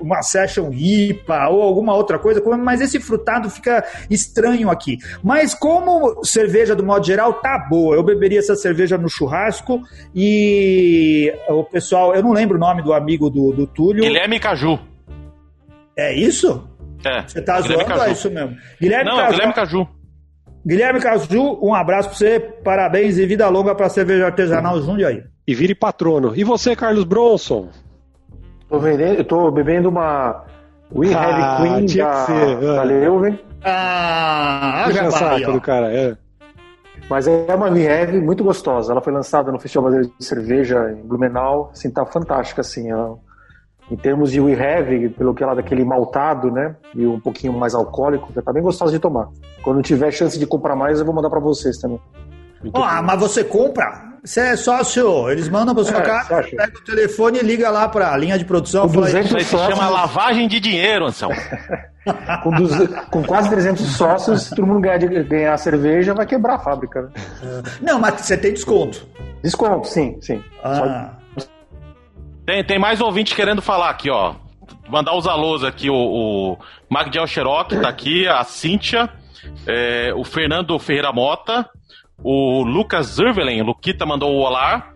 uma 0.00 0.22
session 0.22 0.70
IPA 0.72 1.48
ou 1.50 1.62
alguma 1.62 1.94
outra 1.94 2.18
coisa, 2.18 2.42
mas 2.56 2.80
esse 2.80 2.98
frutado 2.98 3.50
fica 3.50 3.84
estranho 4.08 4.70
aqui. 4.70 4.96
Mas 5.22 5.54
como 5.54 6.24
cerveja 6.24 6.74
do 6.74 6.84
modo 6.84 7.04
geral 7.04 7.34
tá 7.34 7.66
boa, 7.68 7.94
eu 7.94 8.02
beberia 8.02 8.38
essa 8.38 8.56
cerveja 8.56 8.96
no 8.96 9.10
churrasco 9.10 9.82
e 10.14 11.32
o 11.48 11.64
pessoal, 11.64 12.14
eu 12.14 12.22
não 12.22 12.32
lembro 12.32 12.56
o 12.56 12.60
nome 12.60 12.82
do 12.82 12.92
amigo 12.92 13.28
do, 13.28 13.52
do 13.52 13.66
Túlio. 13.66 14.02
Guilherme 14.02 14.40
Caju. 14.40 14.78
É 15.96 16.14
isso? 16.14 16.66
É. 17.04 17.22
Você 17.26 17.42
tá 17.42 17.60
Guilherme 17.60 17.84
zoando? 17.84 17.98
Caju. 17.98 18.08
É 18.08 18.12
isso 18.12 18.30
mesmo. 18.30 18.56
Guilherme 18.80 19.10
não, 19.10 19.16
Caju. 19.16 19.30
Guilherme 19.32 19.54
Caju. 19.54 20.01
Guilherme 20.64 21.00
Caju, 21.00 21.58
um 21.60 21.74
abraço 21.74 22.08
para 22.08 22.18
você, 22.18 22.40
parabéns 22.40 23.18
e 23.18 23.26
vida 23.26 23.48
longa 23.48 23.74
para 23.74 23.86
a 23.86 23.90
cerveja 23.90 24.26
artesanal 24.26 24.80
Jundiaí. 24.80 25.24
E 25.46 25.54
vire 25.54 25.74
patrono. 25.74 26.32
E 26.36 26.44
você, 26.44 26.76
Carlos 26.76 27.04
Bronson? 27.04 27.68
Tô, 28.68 28.78
vendendo, 28.78 29.18
eu 29.18 29.24
tô 29.24 29.50
bebendo 29.50 29.88
uma 29.88 30.44
We 30.94 31.12
ah, 31.12 31.20
Have 31.20 31.68
Queen 31.68 31.86
tinha 31.86 32.04
da, 32.04 32.10
que 32.10 32.26
ser. 32.26 32.60
da 32.60 32.82
Leuven. 32.84 33.38
Ah, 33.64 34.88
já 34.92 35.10
saco 35.10 35.52
do 35.52 35.60
cara, 35.60 35.92
é. 35.92 36.16
Mas 37.10 37.26
é 37.26 37.54
uma 37.54 37.68
We 37.68 37.88
Have 37.88 38.20
muito 38.20 38.44
gostosa. 38.44 38.92
Ela 38.92 39.00
foi 39.00 39.12
lançada 39.12 39.50
no 39.50 39.58
Festival 39.58 39.90
Brasileiro 39.90 40.14
de 40.16 40.24
Cerveja 40.24 40.92
em 40.92 41.06
Blumenau. 41.06 41.70
Assim, 41.72 41.90
tá 41.90 42.06
fantástica, 42.06 42.60
assim. 42.60 42.90
Ela 42.90 43.18
em 43.92 43.96
termos 43.96 44.32
de 44.32 44.40
we 44.40 44.54
have, 44.54 45.10
pelo 45.10 45.34
que 45.34 45.42
ela 45.42 45.54
daquele 45.54 45.84
maltado, 45.84 46.50
né? 46.50 46.74
E 46.94 47.06
um 47.06 47.20
pouquinho 47.20 47.52
mais 47.52 47.74
alcoólico, 47.74 48.32
tá 48.42 48.50
bem 48.50 48.62
gostoso 48.62 48.90
de 48.90 48.98
tomar. 48.98 49.28
Quando 49.62 49.82
tiver 49.82 50.10
chance 50.10 50.38
de 50.38 50.46
comprar 50.46 50.74
mais, 50.74 50.98
eu 50.98 51.04
vou 51.04 51.14
mandar 51.14 51.28
para 51.28 51.40
vocês 51.40 51.76
também. 51.76 52.00
Ah, 52.72 53.02
mas 53.02 53.20
você 53.20 53.44
compra? 53.44 54.12
Você 54.24 54.40
é 54.40 54.56
sócio, 54.56 55.28
eles 55.28 55.48
mandam 55.48 55.74
pra 55.74 55.84
sua 55.84 55.98
é, 55.98 56.02
casa, 56.02 56.42
pega 56.42 56.78
o 56.78 56.84
telefone 56.84 57.40
e 57.40 57.42
liga 57.42 57.68
lá 57.68 57.86
pra 57.86 58.16
linha 58.16 58.38
de 58.38 58.46
produção. 58.46 58.88
Com 58.88 58.94
fala, 58.94 59.20
isso 59.20 59.36
aí 59.36 59.44
se 59.44 59.58
chama 59.58 59.90
lavagem 59.90 60.48
de 60.48 60.58
dinheiro, 60.58 61.06
Anselmo. 61.06 61.34
com, 62.42 62.50
com, 63.10 63.22
quase 63.24 63.50
300 63.50 63.84
sócios, 63.84 64.44
se 64.44 64.54
todo 64.54 64.66
mundo 64.66 64.80
ganhar, 64.80 64.98
ganhar 65.24 65.58
cerveja, 65.58 66.14
vai 66.14 66.24
quebrar 66.24 66.54
a 66.54 66.58
fábrica. 66.60 67.02
Né? 67.02 67.10
Não, 67.82 67.98
mas 67.98 68.22
você 68.22 68.38
tem 68.38 68.52
desconto. 68.52 69.06
Desconto, 69.42 69.88
sim, 69.88 70.16
sim. 70.22 70.42
Ah. 70.64 71.10
Tem, 72.44 72.64
tem 72.64 72.78
mais 72.78 73.00
ouvinte 73.00 73.34
querendo 73.34 73.62
falar 73.62 73.90
aqui, 73.90 74.10
ó. 74.10 74.34
Mandar 74.88 75.14
os 75.14 75.26
alôs 75.26 75.62
aqui, 75.62 75.88
o, 75.88 75.94
o 75.94 76.58
Magdiel 76.88 77.26
Xerox 77.26 77.80
tá 77.80 77.88
aqui, 77.88 78.26
a 78.26 78.42
Cíntia, 78.44 79.08
é, 79.66 80.12
o 80.14 80.24
Fernando 80.24 80.78
Ferreira 80.78 81.12
Mota, 81.12 81.68
o 82.22 82.62
Lucas 82.62 83.06
Zervelen, 83.06 83.62
Luquita 83.62 84.04
mandou 84.06 84.32
o 84.32 84.40
olá. 84.40 84.92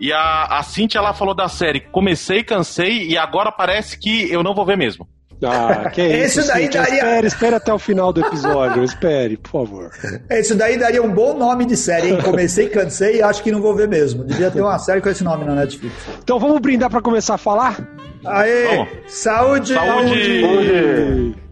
E 0.00 0.12
a, 0.12 0.44
a 0.44 0.62
Cintia, 0.62 1.00
ela 1.00 1.12
falou 1.12 1.34
da 1.34 1.48
série 1.48 1.80
Comecei, 1.80 2.44
cansei 2.44 3.08
e 3.08 3.18
agora 3.18 3.50
parece 3.50 3.98
que 3.98 4.30
eu 4.30 4.42
não 4.44 4.54
vou 4.54 4.64
ver 4.64 4.76
mesmo. 4.76 5.08
Ah, 5.42 5.88
que 5.90 6.02
isso, 6.24 6.40
Esse 6.40 6.48
daí 6.48 6.68
daria... 6.68 6.94
espere, 6.94 7.26
espere 7.26 7.54
até 7.54 7.72
o 7.72 7.78
final 7.78 8.12
do 8.12 8.20
episódio, 8.20 8.82
espere, 8.82 9.36
por 9.36 9.50
favor. 9.50 9.90
Isso 10.30 10.54
daí 10.54 10.76
daria 10.76 11.02
um 11.02 11.12
bom 11.12 11.36
nome 11.36 11.64
de 11.64 11.76
série, 11.76 12.10
hein? 12.10 12.18
Comecei, 12.22 12.68
cansei 12.68 13.16
e 13.16 13.22
acho 13.22 13.42
que 13.42 13.52
não 13.52 13.60
vou 13.60 13.74
ver 13.74 13.88
mesmo. 13.88 14.24
Devia 14.24 14.50
ter 14.50 14.60
uma 14.60 14.78
série 14.78 15.00
com 15.00 15.08
esse 15.08 15.22
nome 15.22 15.44
na 15.44 15.54
Netflix. 15.54 15.94
Então 16.22 16.38
vamos 16.38 16.60
brindar 16.60 16.90
para 16.90 17.00
começar 17.00 17.34
a 17.34 17.38
falar? 17.38 17.78
Aê! 18.24 18.86
Saúde! 19.06 19.74
Saúde! 19.74 20.40
Saúde! 20.40 21.48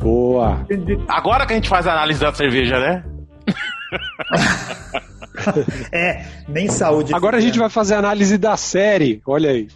Boa. 0.00 0.64
Agora 1.08 1.44
que 1.44 1.52
a 1.52 1.56
gente 1.56 1.68
faz 1.68 1.84
a 1.84 1.92
análise 1.92 2.20
da 2.20 2.32
cerveja, 2.32 2.78
né? 2.78 3.04
é, 5.92 6.24
nem 6.48 6.68
saúde. 6.68 7.14
Agora 7.14 7.36
a 7.36 7.40
gente 7.40 7.58
vai 7.58 7.68
fazer 7.68 7.94
a 7.94 7.98
análise 7.98 8.38
da 8.38 8.56
série, 8.56 9.20
olha 9.26 9.50
aí. 9.50 9.68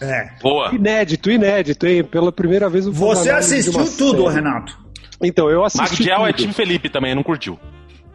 É. 0.00 0.30
Boa. 0.42 0.74
Inédito, 0.74 1.30
inédito, 1.30 1.86
hein? 1.86 2.04
Pela 2.04 2.32
primeira 2.32 2.68
vez 2.68 2.86
Você 2.86 3.30
assistiu 3.30 3.72
tudo, 3.96 4.24
série. 4.24 4.34
Renato? 4.34 4.78
Então, 5.22 5.48
eu 5.50 5.64
assisti. 5.64 6.02
Magdiel 6.02 6.26
é 6.26 6.32
time 6.32 6.52
Felipe 6.52 6.88
também, 6.88 7.14
não 7.14 7.22
curtiu. 7.22 7.58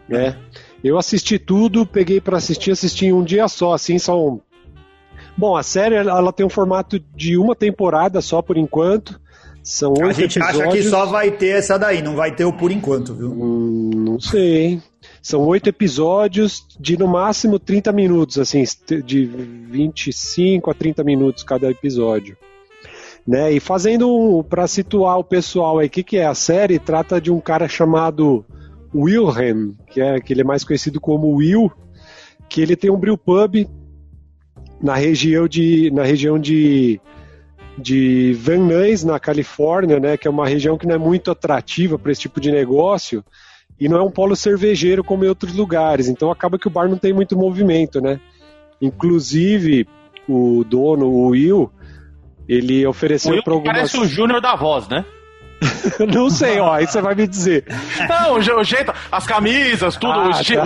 É. 0.10 0.36
Eu 0.84 0.98
assisti 0.98 1.38
tudo, 1.38 1.86
peguei 1.86 2.22
para 2.22 2.38
assistir, 2.38 2.72
assisti 2.72 3.08
em 3.08 3.14
um 3.14 3.24
dia 3.24 3.48
só, 3.48 3.74
assim, 3.74 3.98
são. 3.98 4.42
Bom, 5.38 5.56
a 5.56 5.64
série 5.64 5.96
ela 5.96 6.34
tem 6.34 6.46
um 6.46 6.50
formato 6.50 7.00
de 7.16 7.38
uma 7.38 7.56
temporada 7.56 8.22
só 8.22 8.42
por 8.42 8.58
enquanto. 8.58 9.20
São 9.64 9.92
oito 9.92 10.06
A 10.06 10.14
gente 10.14 10.40
episódios. 10.40 10.62
acha 10.62 10.72
que 10.72 10.84
só 10.84 11.06
vai 11.06 11.32
ter 11.32 11.58
essa 11.58 11.78
daí, 11.78 12.02
não 12.02 12.16
vai 12.16 12.34
ter 12.34 12.46
o 12.46 12.54
por 12.54 12.72
enquanto, 12.72 13.14
viu? 13.14 13.30
Hum, 13.32 13.92
não 13.94 14.20
sei, 14.20 14.58
hein? 14.58 14.84
São 15.22 15.42
oito 15.48 15.68
episódios 15.68 16.66
de 16.80 16.98
no 16.98 17.08
máximo 17.08 17.60
30 17.60 17.92
minutos, 17.92 18.38
assim, 18.38 18.64
de 19.06 19.26
25 19.26 20.72
a 20.72 20.74
30 20.74 21.04
minutos 21.04 21.44
cada 21.44 21.70
episódio. 21.70 22.38
Né? 23.28 23.52
E 23.52 23.60
fazendo 23.60 24.10
um, 24.10 24.42
para 24.42 24.68
situar 24.68 25.20
o 25.20 25.24
pessoal 25.24 25.80
aí, 25.80 25.88
o 25.88 25.90
que, 25.90 26.04
que 26.04 26.18
é 26.18 26.26
a 26.26 26.34
série? 26.34 26.80
Trata 26.80 27.20
de 27.20 27.32
um 27.32 27.40
cara 27.40 27.68
chamado 27.68 28.46
Wilhelm, 28.96 29.74
que 29.88 30.02
é 30.02 30.20
que 30.20 30.34
ele 30.34 30.42
é 30.42 30.46
mais 30.46 30.64
conhecido 30.64 31.00
como 31.00 31.36
Will, 31.36 31.72
que 32.48 32.62
ele 32.62 32.76
tem 32.76 32.90
um 32.90 32.98
brew 32.98 33.18
pub 33.18 33.68
na 34.82 34.96
região 34.96 35.48
de 35.48 35.92
na 35.92 36.04
região 36.04 36.40
de 36.40 37.00
de 37.78 38.34
Van 38.34 38.58
Nuys, 38.58 39.04
na 39.04 39.20
Califórnia, 39.20 40.00
né, 40.00 40.18
que 40.18 40.28
é 40.28 40.32
uma 40.32 40.48
região 40.48 40.78
que 40.78 40.86
não 40.86 40.96
é 40.96 40.98
muito 40.98 41.32
atrativa 41.32 41.98
para 41.98 42.12
esse 42.12 42.22
tipo 42.22 42.42
de 42.42 42.52
negócio 42.52 43.24
e 43.80 43.88
não 43.88 43.98
é 43.98 44.04
um 44.04 44.12
polo 44.12 44.36
cervejeiro 44.36 45.04
como 45.04 45.24
em 45.24 45.28
outros 45.30 45.56
lugares, 45.56 46.08
então 46.08 46.32
acaba 46.32 46.60
que 46.60 46.68
o 46.68 46.72
bar 46.72 46.90
não 46.90 46.98
tem 46.98 47.14
muito 47.14 47.38
movimento, 47.38 48.02
né? 48.02 48.20
Inclusive, 48.82 49.88
o 50.28 50.64
dono, 50.64 51.08
o 51.08 51.28
Will, 51.28 51.72
ele 52.48 52.86
ofereceu 52.86 53.42
para 53.44 53.54
algumas... 53.54 53.76
parece 53.76 53.98
o 53.98 54.06
Júnior 54.06 54.42
da 54.42 54.56
voz, 54.56 54.88
né? 54.88 55.06
não 56.14 56.30
sei, 56.30 56.60
ó, 56.60 56.74
aí 56.74 56.88
você 56.88 57.02
vai 57.02 57.16
me 57.16 57.28
dizer. 57.28 57.66
Não, 58.08 58.36
o 58.36 58.64
jeito, 58.64 58.94
as 59.12 59.26
camisas, 59.26 59.98
tudo. 59.98 60.14
Ah, 60.14 60.32
tá. 60.32 60.64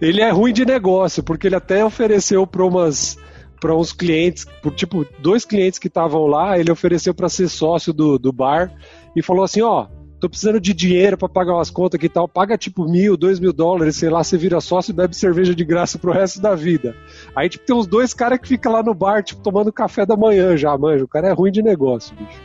ele 0.00 0.20
é 0.20 0.30
ruim 0.30 0.52
de 0.52 0.64
negócio, 0.64 1.22
porque 1.22 1.46
ele 1.46 1.56
até 1.56 1.84
ofereceu 1.84 2.46
para 2.46 2.64
umas 2.64 3.18
para 3.60 3.76
uns 3.76 3.92
clientes, 3.92 4.44
por 4.60 4.74
tipo, 4.74 5.06
dois 5.20 5.44
clientes 5.44 5.78
que 5.78 5.86
estavam 5.86 6.26
lá, 6.26 6.58
ele 6.58 6.72
ofereceu 6.72 7.14
para 7.14 7.28
ser 7.28 7.48
sócio 7.48 7.92
do, 7.92 8.18
do 8.18 8.32
bar 8.32 8.72
e 9.14 9.22
falou 9.22 9.44
assim, 9.44 9.62
ó, 9.62 9.86
tô 10.22 10.28
precisando 10.28 10.60
de 10.60 10.72
dinheiro 10.72 11.18
para 11.18 11.28
pagar 11.28 11.54
umas 11.54 11.68
contas 11.68 11.98
aqui 11.98 12.06
e 12.06 12.08
tal, 12.08 12.28
paga 12.28 12.56
tipo 12.56 12.84
mil, 12.88 13.16
dois 13.16 13.40
mil 13.40 13.52
dólares, 13.52 13.96
sei 13.96 14.08
lá, 14.08 14.22
você 14.22 14.38
vira 14.38 14.60
sócio 14.60 14.92
e 14.92 14.94
bebe 14.94 15.16
cerveja 15.16 15.52
de 15.52 15.64
graça 15.64 15.98
pro 15.98 16.12
resto 16.12 16.40
da 16.40 16.54
vida. 16.54 16.94
Aí, 17.34 17.48
tipo, 17.48 17.66
tem 17.66 17.74
uns 17.74 17.88
dois 17.88 18.14
caras 18.14 18.38
que 18.38 18.46
ficam 18.46 18.70
lá 18.70 18.84
no 18.84 18.94
bar, 18.94 19.24
tipo, 19.24 19.42
tomando 19.42 19.72
café 19.72 20.06
da 20.06 20.16
manhã 20.16 20.56
já, 20.56 20.78
manja, 20.78 21.04
o 21.04 21.08
cara 21.08 21.26
é 21.26 21.32
ruim 21.32 21.50
de 21.50 21.60
negócio, 21.60 22.14
bicho. 22.14 22.40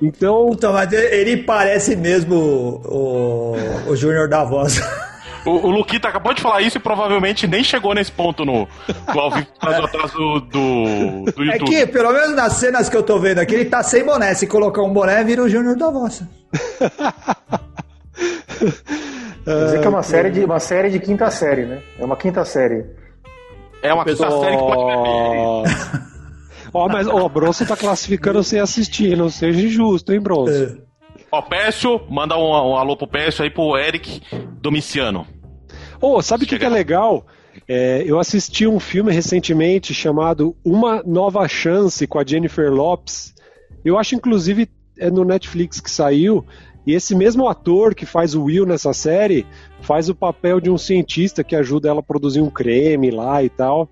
Então... 0.00 0.50
Então, 0.52 0.72
mas 0.72 0.92
ele 0.92 1.38
parece 1.38 1.96
mesmo 1.96 2.36
o, 2.36 3.56
o 3.88 3.96
Júnior 3.96 4.28
da 4.28 4.44
Voz. 4.44 4.80
O, 5.44 5.50
o 5.50 5.70
Luquita 5.70 6.06
acabou 6.06 6.32
de 6.32 6.40
falar 6.40 6.62
isso 6.62 6.76
e 6.76 6.80
provavelmente 6.80 7.48
nem 7.48 7.64
chegou 7.64 7.92
nesse 7.92 8.12
ponto 8.12 8.44
no, 8.44 8.68
no 9.12 9.20
ao 9.20 9.28
vivo 9.28 9.48
atrás 9.60 10.12
do, 10.12 10.38
do, 10.38 11.32
do, 11.32 11.42
é 11.42 11.46
YouTube. 11.46 11.74
É 11.74 11.80
que, 11.80 11.86
pelo 11.88 12.12
menos 12.12 12.36
nas 12.36 12.52
cenas 12.52 12.88
que 12.88 12.96
eu 12.96 13.02
tô 13.02 13.18
vendo 13.18 13.40
aqui, 13.40 13.52
ele 13.52 13.64
tá 13.64 13.82
sem 13.82 14.04
boné. 14.04 14.32
Se 14.34 14.46
colocar 14.46 14.82
um 14.82 14.92
boné, 14.92 15.24
vira 15.24 15.42
o 15.42 15.48
Júnior 15.48 15.76
da 15.76 15.90
Vossa. 15.90 16.28
Quer 19.44 19.64
dizer 19.64 19.80
que 19.80 19.86
é 19.86 19.90
uma 19.90 20.02
série, 20.02 20.30
de, 20.30 20.44
uma 20.44 20.60
série 20.60 20.90
de 20.90 21.00
quinta 21.00 21.30
série, 21.30 21.66
né? 21.66 21.82
É 21.98 22.04
uma 22.04 22.16
quinta 22.16 22.44
série. 22.44 22.84
É 23.82 23.92
uma 23.92 24.04
quinta 24.04 24.30
série 24.30 24.56
que 24.56 24.62
pode 24.62 24.84
ver. 24.84 26.12
Ó, 26.74 26.86
oh, 26.86 26.88
mas 26.88 27.06
o 27.06 27.14
oh, 27.14 27.28
Bronson 27.28 27.66
tá 27.66 27.76
classificando 27.76 28.42
sem 28.42 28.58
assistir, 28.58 29.16
não 29.16 29.28
seja 29.28 29.60
injusto, 29.60 30.12
hein, 30.12 30.20
Bronson? 30.20 30.78
É. 30.78 30.92
Ó, 31.30 31.42
Pécio, 31.42 32.00
manda 32.08 32.36
um, 32.36 32.50
um 32.50 32.76
alô 32.76 32.96
pro 32.96 33.06
Pécio 33.06 33.44
aí 33.44 33.50
pro 33.50 33.76
Eric 33.76 34.22
Domiciano. 34.60 35.26
Ô, 36.00 36.16
oh, 36.16 36.22
sabe 36.22 36.44
o 36.44 36.46
que, 36.46 36.58
que, 36.58 36.64
é 36.64 36.68
legal? 36.68 37.26
É, 37.68 38.02
eu 38.06 38.18
assisti 38.18 38.66
um 38.66 38.80
filme 38.80 39.12
recentemente 39.12 39.92
chamado 39.92 40.56
Uma 40.64 41.02
Nova 41.04 41.46
Chance 41.46 42.06
com 42.06 42.18
a 42.18 42.24
Jennifer 42.24 42.72
Lopes. 42.72 43.34
Eu 43.84 43.98
acho, 43.98 44.14
inclusive, 44.14 44.68
é 45.02 45.10
no 45.10 45.24
Netflix 45.24 45.80
que 45.80 45.90
saiu. 45.90 46.44
E 46.86 46.94
esse 46.94 47.14
mesmo 47.14 47.48
ator 47.48 47.94
que 47.94 48.04
faz 48.04 48.34
o 48.34 48.44
Will 48.44 48.66
nessa 48.66 48.92
série 48.92 49.46
faz 49.80 50.08
o 50.08 50.14
papel 50.14 50.60
de 50.60 50.70
um 50.70 50.78
cientista 50.78 51.44
que 51.44 51.54
ajuda 51.54 51.88
ela 51.88 52.00
a 52.00 52.02
produzir 52.02 52.40
um 52.40 52.50
creme 52.50 53.10
lá 53.10 53.42
e 53.42 53.48
tal. 53.48 53.88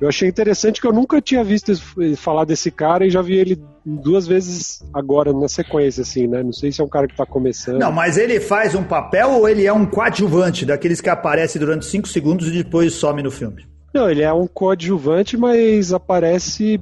Eu 0.00 0.08
achei 0.08 0.28
interessante 0.28 0.80
que 0.80 0.86
eu 0.86 0.92
nunca 0.92 1.20
tinha 1.20 1.44
visto 1.44 1.72
falar 2.16 2.46
desse 2.46 2.70
cara 2.70 3.06
e 3.06 3.10
já 3.10 3.20
vi 3.20 3.34
ele 3.34 3.62
duas 3.84 4.26
vezes 4.26 4.82
agora 4.94 5.30
na 5.30 5.46
sequência, 5.46 6.00
assim, 6.00 6.26
né? 6.26 6.42
Não 6.42 6.54
sei 6.54 6.72
se 6.72 6.80
é 6.80 6.84
um 6.84 6.88
cara 6.88 7.06
que 7.06 7.14
tá 7.14 7.26
começando. 7.26 7.78
Não, 7.78 7.92
mas 7.92 8.16
ele 8.16 8.40
faz 8.40 8.74
um 8.74 8.82
papel 8.82 9.30
ou 9.30 9.46
ele 9.46 9.66
é 9.66 9.72
um 9.72 9.84
coadjuvante, 9.84 10.64
daqueles 10.64 11.02
que 11.02 11.10
aparece 11.10 11.58
durante 11.58 11.84
cinco 11.84 12.08
segundos 12.08 12.48
e 12.48 12.50
depois 12.50 12.94
some 12.94 13.22
no 13.22 13.30
filme? 13.30 13.66
Não, 13.92 14.08
ele 14.08 14.22
é 14.22 14.32
um 14.32 14.46
coadjuvante, 14.46 15.36
mas 15.36 15.92
aparece 15.92 16.80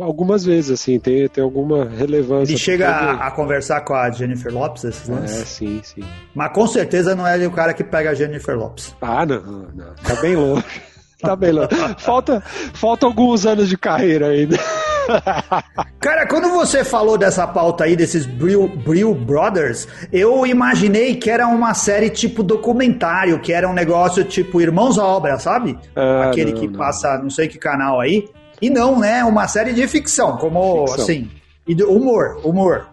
algumas 0.00 0.44
vezes, 0.44 0.70
assim, 0.70 0.98
tem, 0.98 1.28
tem 1.28 1.42
alguma 1.42 1.84
relevância. 1.84 2.52
Ele 2.52 2.58
chega 2.58 2.88
a, 2.88 3.26
a, 3.26 3.30
conversar 3.30 3.80
com 3.82 3.94
a 3.94 4.10
Jennifer 4.10 4.52
Lopes, 4.52 4.84
esses 4.84 5.08
lances? 5.08 5.42
É, 5.42 5.44
sim, 5.44 5.80
sim. 5.82 6.04
Mas 6.34 6.52
com 6.52 6.66
certeza 6.66 7.14
não 7.14 7.26
é 7.26 7.46
o 7.46 7.50
cara 7.50 7.74
que 7.74 7.84
pega 7.84 8.10
a 8.10 8.14
Jennifer 8.14 8.56
Lopes. 8.56 8.94
Ah, 9.00 9.24
não, 9.26 9.40
não. 9.74 9.94
Tá 10.02 10.14
bem 10.20 10.36
longe. 10.36 10.64
tá 11.20 11.36
bem 11.36 11.52
longe. 11.52 11.68
Falta, 11.98 12.40
falta 12.74 13.06
alguns 13.06 13.46
anos 13.46 13.68
de 13.68 13.76
carreira 13.76 14.28
ainda. 14.28 14.56
Cara, 16.00 16.26
quando 16.26 16.50
você 16.50 16.84
falou 16.84 17.18
dessa 17.18 17.46
pauta 17.46 17.84
aí, 17.84 17.96
desses 17.96 18.26
Brill, 18.26 18.68
Brill 18.68 19.14
Brothers, 19.14 19.88
eu 20.12 20.46
imaginei 20.46 21.16
que 21.16 21.30
era 21.30 21.46
uma 21.46 21.74
série 21.74 22.10
tipo 22.10 22.42
documentário, 22.42 23.40
que 23.40 23.52
era 23.52 23.68
um 23.68 23.72
negócio 23.72 24.24
tipo 24.24 24.60
Irmãos 24.60 24.98
à 24.98 25.04
Obra, 25.04 25.38
sabe? 25.38 25.78
Ah, 25.94 26.28
Aquele 26.28 26.52
não, 26.52 26.60
que 26.60 26.68
não. 26.68 26.78
passa 26.78 27.18
não 27.18 27.30
sei 27.30 27.48
que 27.48 27.58
canal 27.58 28.00
aí. 28.00 28.28
E 28.60 28.70
não, 28.70 28.98
né? 28.98 29.24
Uma 29.24 29.48
série 29.48 29.72
de 29.72 29.86
ficção, 29.88 30.36
como 30.36 30.86
ficção. 30.86 31.04
assim. 31.04 31.30
E 31.66 31.74
de 31.74 31.82
humor, 31.82 32.40
humor. 32.44 32.88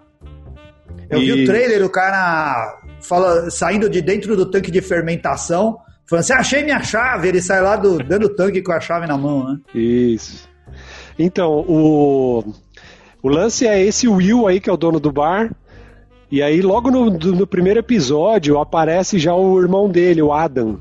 Eu 1.09 1.21
e... 1.21 1.25
vi 1.25 1.43
o 1.43 1.45
trailer, 1.45 1.85
o 1.85 1.89
cara 1.89 2.79
fala, 3.01 3.49
saindo 3.49 3.89
de 3.89 4.01
dentro 4.01 4.35
do 4.35 4.45
tanque 4.45 4.71
de 4.71 4.81
fermentação, 4.81 5.77
falando 6.05 6.23
assim: 6.23 6.33
achei 6.33 6.63
minha 6.63 6.81
chave. 6.81 7.27
Ele 7.27 7.41
sai 7.41 7.61
lá 7.61 7.75
do, 7.75 7.97
dando 7.99 8.29
tanque 8.29 8.61
com 8.61 8.71
a 8.71 8.79
chave 8.79 9.07
na 9.07 9.17
mão, 9.17 9.43
né? 9.43 9.59
Isso. 9.75 10.49
Então, 11.19 11.65
o, 11.67 12.43
o 13.21 13.29
lance 13.29 13.67
é 13.67 13.81
esse 13.81 14.07
Will 14.07 14.47
aí, 14.47 14.59
que 14.59 14.69
é 14.69 14.73
o 14.73 14.77
dono 14.77 14.99
do 14.99 15.11
bar. 15.11 15.51
E 16.31 16.41
aí, 16.41 16.61
logo 16.61 16.89
no, 16.89 17.09
no 17.09 17.45
primeiro 17.45 17.79
episódio, 17.79 18.57
aparece 18.57 19.19
já 19.19 19.35
o 19.35 19.61
irmão 19.61 19.89
dele, 19.89 20.21
o 20.21 20.31
Adam. 20.31 20.79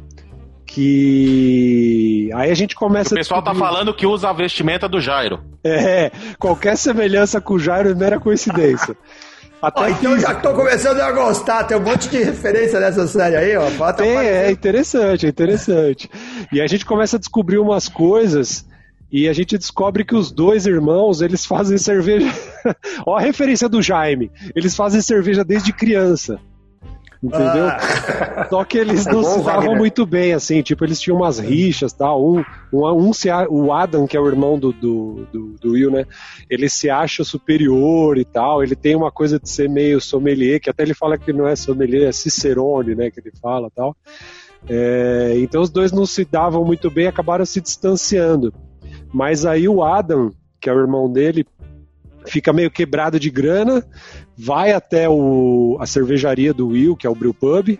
Que. 0.72 2.30
Aí 2.32 2.50
a 2.50 2.54
gente 2.54 2.76
começa. 2.76 3.12
O 3.12 3.18
pessoal 3.18 3.42
tá 3.42 3.52
falando 3.52 3.92
que 3.92 4.06
usa 4.06 4.30
a 4.30 4.32
vestimenta 4.32 4.88
do 4.88 5.00
Jairo. 5.00 5.40
É, 5.64 6.12
qualquer 6.38 6.76
semelhança 6.76 7.40
com 7.40 7.54
o 7.54 7.58
Jairo 7.58 7.90
é 7.90 7.94
mera 7.94 8.20
coincidência. 8.20 8.96
Até 9.60 9.80
oh, 9.82 9.88
então 9.88 10.18
já 10.18 10.32
estou 10.32 10.54
começando 10.54 11.00
a 11.00 11.12
gostar, 11.12 11.64
tem 11.64 11.76
um 11.76 11.82
monte 11.82 12.08
de 12.08 12.22
referência 12.22 12.80
dessa 12.80 13.06
série 13.06 13.36
aí, 13.36 13.56
ó. 13.56 13.68
Bota 13.72 14.02
tem, 14.02 14.16
é 14.16 14.50
interessante, 14.50 15.26
é 15.26 15.28
interessante. 15.28 16.08
E 16.50 16.62
a 16.62 16.66
gente 16.66 16.86
começa 16.86 17.16
a 17.16 17.18
descobrir 17.18 17.58
umas 17.58 17.86
coisas 17.86 18.64
e 19.12 19.28
a 19.28 19.32
gente 19.32 19.58
descobre 19.58 20.04
que 20.04 20.14
os 20.14 20.30
dois 20.30 20.66
irmãos, 20.66 21.20
eles 21.20 21.44
fazem 21.44 21.76
cerveja. 21.76 22.32
Ó 23.04 23.16
a 23.16 23.20
referência 23.20 23.68
do 23.68 23.82
Jaime. 23.82 24.30
Eles 24.54 24.74
fazem 24.74 25.02
cerveja 25.02 25.44
desde 25.44 25.72
criança. 25.72 26.40
Entendeu? 27.22 27.66
Ah. 27.68 28.46
Só 28.48 28.64
que 28.64 28.78
eles 28.78 29.06
é 29.06 29.12
não 29.12 29.22
se 29.22 29.44
davam 29.44 29.76
muito 29.76 30.06
bem, 30.06 30.32
assim, 30.32 30.62
tipo, 30.62 30.84
eles 30.84 30.98
tinham 30.98 31.18
umas 31.18 31.38
rixas 31.38 31.92
tal. 31.92 32.26
Um, 32.26 32.42
um, 32.72 32.86
um 32.86 33.12
se, 33.12 33.28
o 33.50 33.72
Adam, 33.72 34.06
que 34.06 34.16
é 34.16 34.20
o 34.20 34.26
irmão 34.26 34.58
do, 34.58 34.72
do, 34.72 35.26
do, 35.30 35.46
do, 35.60 35.72
Will, 35.72 35.90
né? 35.90 36.06
Ele 36.48 36.68
se 36.70 36.88
acha 36.88 37.22
superior 37.22 38.16
e 38.16 38.24
tal. 38.24 38.62
Ele 38.62 38.74
tem 38.74 38.96
uma 38.96 39.12
coisa 39.12 39.38
de 39.38 39.50
ser 39.50 39.68
meio 39.68 40.00
sommelier, 40.00 40.60
que 40.60 40.70
até 40.70 40.82
ele 40.82 40.94
fala 40.94 41.18
que 41.18 41.32
não 41.32 41.46
é 41.46 41.54
sommelier, 41.54 42.08
é 42.08 42.12
Cicerone, 42.12 42.94
né? 42.94 43.10
Que 43.10 43.20
ele 43.20 43.32
fala 43.40 43.70
tal. 43.74 43.94
É, 44.68 45.34
então 45.38 45.60
os 45.60 45.70
dois 45.70 45.92
não 45.92 46.06
se 46.06 46.24
davam 46.24 46.64
muito 46.64 46.90
bem, 46.90 47.06
acabaram 47.06 47.44
se 47.44 47.60
distanciando. 47.60 48.52
Mas 49.12 49.44
aí 49.44 49.68
o 49.68 49.82
Adam, 49.82 50.30
que 50.58 50.70
é 50.70 50.72
o 50.72 50.78
irmão 50.80 51.10
dele, 51.10 51.46
fica 52.26 52.52
meio 52.52 52.70
quebrado 52.70 53.18
de 53.18 53.30
grana, 53.30 53.84
vai 54.36 54.72
até 54.72 55.08
o, 55.08 55.76
a 55.80 55.86
cervejaria 55.86 56.52
do 56.52 56.68
Will, 56.68 56.96
que 56.96 57.06
é 57.06 57.10
o 57.10 57.14
Brew 57.14 57.34
Pub, 57.34 57.78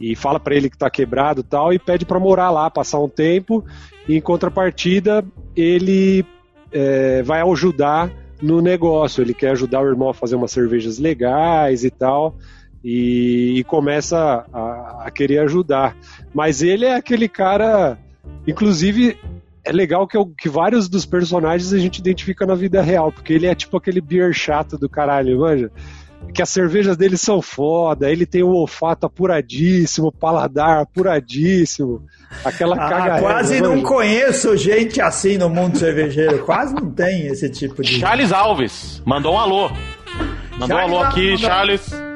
e 0.00 0.14
fala 0.14 0.38
para 0.38 0.54
ele 0.54 0.70
que 0.70 0.78
tá 0.78 0.88
quebrado 0.88 1.42
tal, 1.42 1.72
e 1.72 1.78
pede 1.78 2.04
para 2.04 2.20
morar 2.20 2.50
lá, 2.50 2.70
passar 2.70 2.98
um 3.00 3.08
tempo, 3.08 3.64
e 4.08 4.16
em 4.16 4.20
contrapartida 4.20 5.24
ele 5.56 6.24
é, 6.72 7.22
vai 7.22 7.40
ajudar 7.40 8.10
no 8.40 8.60
negócio, 8.60 9.22
ele 9.22 9.34
quer 9.34 9.50
ajudar 9.50 9.80
o 9.82 9.88
irmão 9.88 10.10
a 10.10 10.14
fazer 10.14 10.36
umas 10.36 10.52
cervejas 10.52 10.98
legais 10.98 11.84
e 11.84 11.90
tal, 11.90 12.36
e, 12.82 13.58
e 13.58 13.64
começa 13.64 14.46
a, 14.52 15.04
a 15.06 15.10
querer 15.10 15.38
ajudar. 15.40 15.96
Mas 16.32 16.62
ele 16.62 16.84
é 16.84 16.94
aquele 16.94 17.28
cara, 17.28 17.98
inclusive 18.46 19.18
é 19.68 19.72
legal 19.72 20.06
que, 20.06 20.16
eu, 20.16 20.26
que 20.26 20.48
vários 20.48 20.88
dos 20.88 21.04
personagens 21.04 21.74
a 21.74 21.78
gente 21.78 21.98
identifica 21.98 22.46
na 22.46 22.54
vida 22.54 22.80
real, 22.80 23.12
porque 23.12 23.34
ele 23.34 23.46
é 23.46 23.54
tipo 23.54 23.76
aquele 23.76 24.00
beer 24.00 24.32
chato 24.32 24.78
do 24.78 24.88
caralho, 24.88 25.40
manja? 25.40 25.70
Que 26.32 26.40
as 26.40 26.48
cervejas 26.48 26.96
dele 26.96 27.18
são 27.18 27.42
foda, 27.42 28.10
ele 28.10 28.24
tem 28.24 28.42
o 28.42 28.48
olfato 28.48 29.04
apuradíssimo, 29.04 30.10
paladar 30.10 30.80
apuradíssimo, 30.80 32.02
aquela 32.42 32.76
ah, 32.76 32.88
caga 32.88 33.20
Quase 33.20 33.60
não 33.60 33.82
conheço 33.82 34.56
gente 34.56 35.02
assim 35.02 35.36
no 35.36 35.50
mundo 35.50 35.76
cervejeiro, 35.76 36.44
quase 36.44 36.74
não 36.74 36.90
tem 36.90 37.26
esse 37.26 37.50
tipo 37.50 37.82
de. 37.82 38.00
Charles 38.00 38.32
Alves, 38.32 39.02
mandou 39.04 39.34
um 39.34 39.38
alô. 39.38 39.70
Mandou 40.58 40.78
Charles 40.78 40.92
um 40.92 40.96
alô 40.96 41.04
aqui. 41.04 41.36
Charles. 41.36 42.07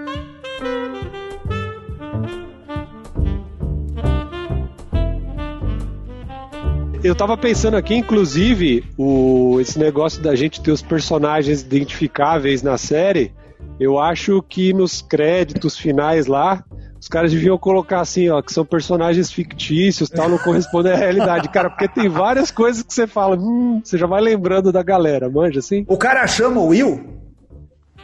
Eu 7.05 7.17
tava 7.17 7.37
pensando 7.37 7.77
aqui, 7.77 7.97
inclusive, 7.97 8.85
o, 8.97 9.59
esse 9.61 9.77
negócio 9.77 10.23
da 10.23 10.37
gente 10.37 10.61
ter 10.61 10.71
os 10.71 10.83
personagens 10.83 11.61
identificáveis 11.61 12.63
na 12.63 12.79
série. 12.79 13.33
Eu 13.81 13.99
acho 13.99 14.41
que 14.41 14.73
nos 14.73 15.03
créditos 15.03 15.77
finais 15.77 16.29
lá, 16.29 16.63
os 17.01 17.09
caras 17.09 17.33
deviam 17.33 17.59
colocar 17.59 18.01
assim, 18.01 18.31
ó, 18.31 18.41
que 18.41 18.53
são 18.53 18.65
personagens 18.65 19.33
fictícios, 19.33 20.09
tal, 20.09 20.29
não 20.29 20.39
correspondem 20.39 20.93
à 20.93 20.97
realidade, 20.97 21.49
cara, 21.49 21.69
porque 21.69 21.89
tem 21.89 22.09
várias 22.09 22.53
coisas 22.53 22.85
que 22.85 22.95
você 22.95 23.09
fala, 23.09 23.37
hum, 23.37 23.81
você 23.83 23.99
já 23.99 24.07
vai 24.07 24.21
lembrando 24.21 24.71
da 24.71 24.85
galera, 24.85 25.29
manja 25.29 25.59
assim? 25.59 25.85
O 25.89 25.99
cara 25.99 26.25
chama 26.29 26.61
o 26.61 26.69
Will? 26.69 27.19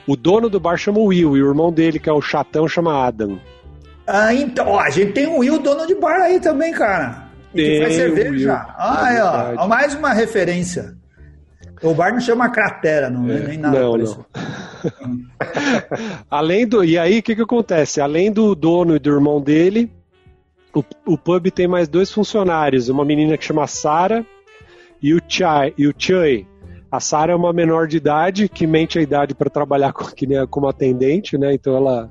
O 0.08 0.16
dono 0.16 0.48
do 0.48 0.58
bar 0.58 0.76
chama 0.76 0.98
o 0.98 1.04
Will, 1.04 1.36
e 1.36 1.42
o 1.42 1.46
irmão 1.46 1.72
dele, 1.72 2.00
que 2.00 2.10
é 2.10 2.12
o 2.12 2.20
chatão, 2.20 2.66
chama 2.66 3.06
Adam. 3.06 3.38
Ah, 4.04 4.34
então, 4.34 4.66
ó, 4.70 4.80
a 4.80 4.90
gente 4.90 5.12
tem 5.12 5.28
o 5.28 5.38
Will, 5.38 5.60
dono 5.60 5.86
de 5.86 5.94
bar 5.94 6.20
aí 6.22 6.40
também, 6.40 6.72
cara. 6.72 7.27
E 7.54 7.62
que 7.62 7.80
faz 7.82 7.94
cerveja. 7.94 8.66
Ah, 8.76 9.12
é, 9.12 9.56
ó, 9.56 9.66
mais 9.66 9.94
uma 9.94 10.12
referência. 10.12 10.96
O 11.82 11.94
bar 11.94 12.12
não 12.12 12.20
chama 12.20 12.48
cratera, 12.50 13.08
não 13.08 13.30
é, 13.30 13.38
nem 13.40 13.58
nada. 13.58 13.78
Não, 13.78 13.96
não. 13.96 14.24
Além 16.28 16.66
do. 16.66 16.84
E 16.84 16.98
aí, 16.98 17.20
o 17.20 17.22
que, 17.22 17.36
que 17.36 17.42
acontece? 17.42 18.00
Além 18.00 18.32
do 18.32 18.54
dono 18.54 18.96
e 18.96 18.98
do 18.98 19.10
irmão 19.10 19.40
dele, 19.40 19.90
o, 20.74 20.82
o 21.06 21.16
pub 21.16 21.50
tem 21.50 21.68
mais 21.68 21.88
dois 21.88 22.10
funcionários, 22.10 22.88
uma 22.88 23.04
menina 23.04 23.36
que 23.36 23.44
chama 23.44 23.66
Sara 23.66 24.26
e 25.02 25.14
o 25.14 25.20
Chai 25.26 25.72
e 25.78 25.86
o 25.86 25.94
Chai. 25.96 26.46
A 26.90 27.00
Sara 27.00 27.32
é 27.32 27.36
uma 27.36 27.52
menor 27.52 27.86
de 27.86 27.98
idade 27.98 28.48
que 28.48 28.66
mente 28.66 28.98
a 28.98 29.02
idade 29.02 29.34
para 29.34 29.50
trabalhar 29.50 29.92
com, 29.94 30.04
como 30.50 30.68
atendente, 30.68 31.38
né? 31.38 31.52
Então 31.52 31.76
ela 31.76 32.10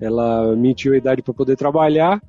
ela 0.00 0.54
mentiu 0.54 0.92
a 0.92 0.96
idade 0.96 1.22
para 1.22 1.34
poder 1.34 1.56
trabalhar. 1.56 2.22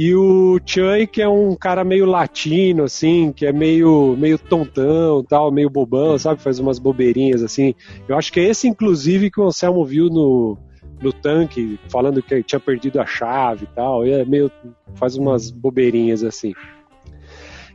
E 0.00 0.14
o 0.14 0.60
Chai, 0.64 1.08
que 1.08 1.20
é 1.20 1.28
um 1.28 1.56
cara 1.56 1.82
meio 1.82 2.06
latino, 2.06 2.84
assim, 2.84 3.32
que 3.32 3.44
é 3.44 3.52
meio, 3.52 4.14
meio 4.16 4.38
tontão, 4.38 5.24
tal, 5.24 5.50
meio 5.50 5.68
bobão, 5.68 6.16
sabe? 6.16 6.40
Faz 6.40 6.60
umas 6.60 6.78
bobeirinhas, 6.78 7.42
assim. 7.42 7.74
Eu 8.06 8.16
acho 8.16 8.32
que 8.32 8.38
é 8.38 8.44
esse, 8.44 8.68
inclusive, 8.68 9.28
que 9.28 9.40
o 9.40 9.46
Anselmo 9.48 9.84
viu 9.84 10.08
no, 10.08 10.56
no 11.02 11.12
tanque, 11.12 11.80
falando 11.88 12.22
que 12.22 12.44
tinha 12.44 12.60
perdido 12.60 13.00
a 13.00 13.06
chave 13.06 13.64
e 13.64 13.74
tal. 13.74 14.06
E 14.06 14.12
é 14.12 14.24
meio. 14.24 14.52
faz 14.94 15.16
umas 15.16 15.50
bobeirinhas, 15.50 16.22
assim. 16.22 16.52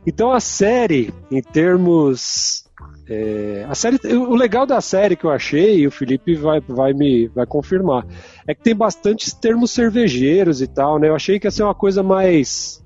Então 0.06 0.32
a 0.32 0.40
série, 0.40 1.12
em 1.30 1.42
termos 1.42 2.63
é, 3.08 3.66
a 3.68 3.74
série, 3.74 3.98
o 4.16 4.34
legal 4.34 4.66
da 4.66 4.80
série 4.80 5.16
que 5.16 5.24
eu 5.24 5.30
achei, 5.30 5.80
e 5.80 5.86
o 5.86 5.90
Felipe 5.90 6.34
vai, 6.34 6.60
vai 6.60 6.92
me 6.92 7.28
vai 7.28 7.46
confirmar, 7.46 8.06
é 8.46 8.54
que 8.54 8.62
tem 8.62 8.74
bastantes 8.74 9.32
termos 9.32 9.70
cervejeiros 9.70 10.62
e 10.62 10.66
tal, 10.66 10.98
né? 10.98 11.08
Eu 11.08 11.14
achei 11.14 11.38
que 11.38 11.46
ia 11.46 11.50
ser 11.50 11.62
uma 11.62 11.74
coisa 11.74 12.02
mais 12.02 12.82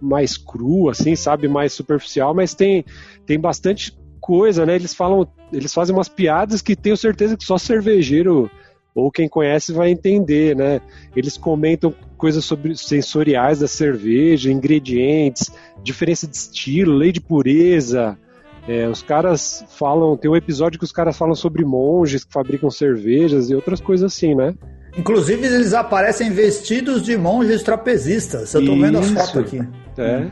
mais 0.00 0.36
crua, 0.36 0.92
assim, 0.92 1.14
sabe, 1.14 1.46
mais 1.46 1.72
superficial, 1.72 2.34
mas 2.34 2.54
tem 2.54 2.84
tem 3.26 3.38
bastante 3.38 3.96
coisa, 4.20 4.64
né? 4.64 4.74
Eles 4.74 4.94
falam, 4.94 5.26
eles 5.52 5.72
fazem 5.72 5.94
umas 5.94 6.08
piadas 6.08 6.62
que 6.62 6.74
tenho 6.74 6.96
certeza 6.96 7.36
que 7.36 7.44
só 7.44 7.58
cervejeiro 7.58 8.50
ou 8.94 9.10
quem 9.10 9.28
conhece 9.28 9.72
vai 9.72 9.90
entender, 9.90 10.56
né? 10.56 10.80
Eles 11.14 11.36
comentam 11.36 11.94
coisas 12.16 12.44
sobre 12.44 12.76
sensoriais 12.76 13.60
da 13.60 13.68
cerveja, 13.68 14.50
ingredientes, 14.50 15.50
diferença 15.82 16.26
de 16.26 16.36
estilo, 16.36 16.94
lei 16.94 17.12
de 17.12 17.20
pureza, 17.20 18.18
é, 18.68 18.86
os 18.86 19.02
caras 19.02 19.64
falam, 19.68 20.16
tem 20.16 20.30
um 20.30 20.36
episódio 20.36 20.78
que 20.78 20.84
os 20.84 20.92
caras 20.92 21.16
falam 21.16 21.34
sobre 21.34 21.64
monges 21.64 22.24
que 22.24 22.32
fabricam 22.32 22.70
cervejas 22.70 23.50
e 23.50 23.54
outras 23.54 23.80
coisas 23.80 24.12
assim, 24.12 24.34
né? 24.34 24.54
Inclusive 24.96 25.46
eles 25.46 25.72
aparecem 25.72 26.30
vestidos 26.30 27.02
de 27.02 27.16
monges 27.16 27.62
trapezistas. 27.62 28.52
Eu 28.54 28.64
tô 28.64 28.72
Isso. 28.72 28.82
vendo 28.82 28.98
as 28.98 29.10
fotos 29.10 29.36
aqui. 29.36 29.60
É. 29.98 30.30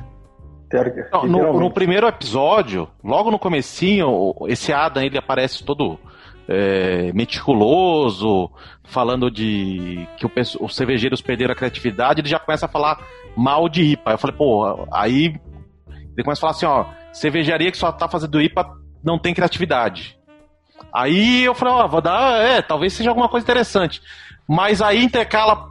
Não, 1.13 1.27
no, 1.27 1.61
no, 1.61 1.71
primeiro 1.71 2.07
episódio, 2.07 2.89
logo 3.03 3.31
no 3.31 3.39
comecinho, 3.39 4.35
esse 4.49 4.71
Adam 4.71 5.03
ele 5.03 5.17
aparece 5.17 5.65
todo 5.65 5.99
é, 6.47 7.11
meticuloso, 7.15 8.51
falando 8.85 9.31
de 9.31 10.07
que 10.19 10.27
o, 10.27 10.31
os 10.61 10.77
cervejeiros 10.77 11.23
perderam 11.23 11.53
a 11.53 11.57
criatividade, 11.57 12.21
ele 12.21 12.29
já 12.29 12.39
começa 12.39 12.67
a 12.67 12.69
falar 12.69 13.03
mal 13.35 13.67
de 13.69 13.83
IPA. 13.83 14.13
Eu 14.13 14.19
falei, 14.19 14.37
pô, 14.37 14.87
aí 14.93 15.35
ele 16.19 16.25
começa 16.25 16.41
a 16.41 16.43
falar 16.43 16.51
assim, 16.51 16.67
ó, 16.67 16.85
cervejaria 17.13 17.71
que 17.71 17.79
só 17.79 17.93
tá 17.93 18.09
fazendo 18.09 18.43
IPA 18.43 18.69
não 19.05 19.21
tem 19.21 19.33
criatividade. 19.33 20.19
Aí 20.93 21.45
eu 21.45 21.55
falei, 21.55 21.75
ó, 21.75 21.87
vou 21.87 22.01
dar, 22.01 22.43
é, 22.43 22.61
talvez 22.61 22.93
seja 22.93 23.11
alguma 23.11 23.29
coisa 23.29 23.45
interessante. 23.45 24.03
Mas 24.49 24.83
aí 24.83 25.05
intercala, 25.05 25.71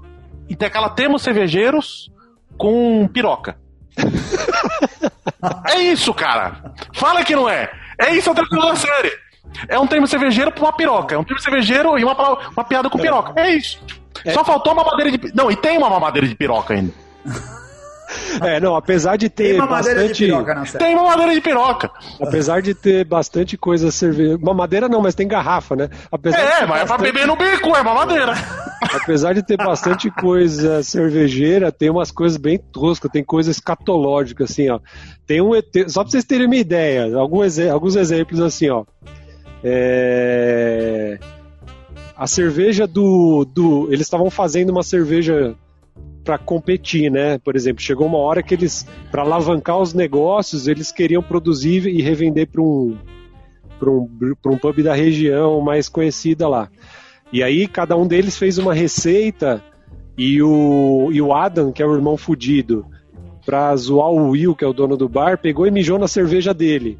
intercala 0.49 0.89
termos 0.89 1.21
cervejeiros 1.21 2.09
com 2.57 3.05
piroca. 3.09 3.57
é 5.67 5.79
isso, 5.81 6.13
cara. 6.13 6.73
Fala 6.93 7.25
que 7.25 7.35
não 7.35 7.49
é. 7.49 7.69
É 7.99 8.13
isso 8.13 8.31
a 8.31 8.33
tranquilo 8.33 8.67
da 8.67 8.75
série. 8.77 9.11
É 9.67 9.77
um 9.77 9.87
termo 9.87 10.07
cervejeiro 10.07 10.51
pra 10.53 10.63
uma 10.63 10.73
piroca. 10.73 11.13
É 11.13 11.17
um 11.17 11.25
termo 11.25 11.41
cervejeiro 11.41 11.99
e 11.99 12.05
uma, 12.05 12.13
uma 12.51 12.63
piada 12.63 12.89
com 12.89 12.97
piroca. 12.97 13.33
É 13.35 13.53
isso. 13.53 13.83
É. 14.23 14.31
Só 14.31 14.45
faltou 14.45 14.71
uma 14.71 14.85
mamadeira 14.85 15.17
de. 15.17 15.35
Não, 15.35 15.51
e 15.51 15.57
tem 15.57 15.77
uma 15.77 15.89
mamadeira 15.89 16.25
de 16.25 16.35
piroca 16.35 16.73
ainda. 16.73 16.93
É, 18.41 18.59
não, 18.59 18.75
apesar 18.75 19.17
de 19.17 19.29
ter 19.29 19.57
tem 19.57 19.67
bastante. 19.67 20.13
De 20.13 20.25
piroca, 20.25 20.55
não, 20.55 20.63
tem 20.63 20.95
uma 20.95 21.03
madeira 21.05 21.33
de 21.33 21.41
piroca. 21.41 21.91
Apesar 22.21 22.61
de 22.61 22.73
ter 22.73 23.05
bastante 23.05 23.57
coisa 23.57 23.91
cerveja. 23.91 24.37
Uma 24.37 24.53
madeira 24.53 24.87
não, 24.87 25.01
mas 25.01 25.15
tem 25.15 25.27
garrafa, 25.27 25.75
né? 25.75 25.89
Apesar 26.11 26.39
é, 26.39 26.65
mas 26.65 26.67
bastante... 26.67 26.81
é 26.81 26.85
pra 26.85 26.97
beber 26.97 27.27
no 27.27 27.35
bico, 27.35 27.75
é 27.75 27.81
uma 27.81 27.93
madeira. 27.93 28.33
Apesar 28.93 29.33
de 29.33 29.43
ter 29.43 29.57
bastante 29.57 30.09
coisa 30.09 30.83
cervejeira, 30.83 31.71
tem 31.71 31.89
umas 31.89 32.11
coisas 32.11 32.37
bem 32.37 32.57
toscas, 32.57 33.11
tem 33.11 33.23
coisas 33.23 33.55
escatológicas, 33.55 34.51
assim, 34.51 34.69
ó. 34.69 34.79
Tem 35.25 35.41
um. 35.41 35.51
Só 35.87 36.03
pra 36.03 36.11
vocês 36.11 36.23
terem 36.23 36.45
uma 36.45 36.55
ideia, 36.55 37.15
alguns, 37.17 37.59
alguns 37.59 37.95
exemplos 37.95 38.39
assim, 38.39 38.69
ó. 38.69 38.85
É... 39.63 41.19
A 42.15 42.27
cerveja 42.27 42.87
do. 42.87 43.45
do 43.45 43.87
eles 43.91 44.05
estavam 44.05 44.29
fazendo 44.29 44.69
uma 44.69 44.83
cerveja 44.83 45.55
para 46.27 46.37
competir, 46.37 47.09
né? 47.09 47.37
Por 47.37 47.55
exemplo, 47.55 47.81
chegou 47.81 48.05
uma 48.05 48.17
hora 48.17 48.43
que 48.43 48.53
eles, 48.53 48.85
para 49.09 49.21
alavancar 49.21 49.79
os 49.79 49.93
negócios, 49.93 50.67
eles 50.67 50.91
queriam 50.91 51.23
produzir 51.23 51.87
e 51.87 52.01
revender 52.01 52.49
para 52.49 52.61
um, 52.61 52.97
para 53.79 53.89
um, 53.89 54.09
um 54.47 54.57
pub 54.57 54.83
da 54.83 54.93
região 54.93 55.61
mais 55.61 55.87
conhecida 55.87 56.45
lá. 56.45 56.69
E 57.31 57.41
aí 57.41 57.65
cada 57.65 57.95
um 57.95 58.05
deles 58.05 58.37
fez 58.37 58.57
uma 58.57 58.73
receita 58.73 59.63
e 60.17 60.41
o, 60.43 61.07
e 61.13 61.21
o 61.21 61.33
Adam, 61.33 61.71
que 61.71 61.81
é 61.81 61.85
o 61.85 61.95
irmão 61.95 62.17
fudido, 62.17 62.85
pra 63.45 63.73
zoar 63.77 64.09
o 64.09 64.31
Will, 64.31 64.53
que 64.53 64.65
é 64.65 64.67
o 64.67 64.73
dono 64.73 64.97
do 64.97 65.07
bar, 65.07 65.37
pegou 65.37 65.65
e 65.65 65.71
mijou 65.71 65.97
na 65.97 66.09
cerveja 66.09 66.53
dele. 66.53 66.99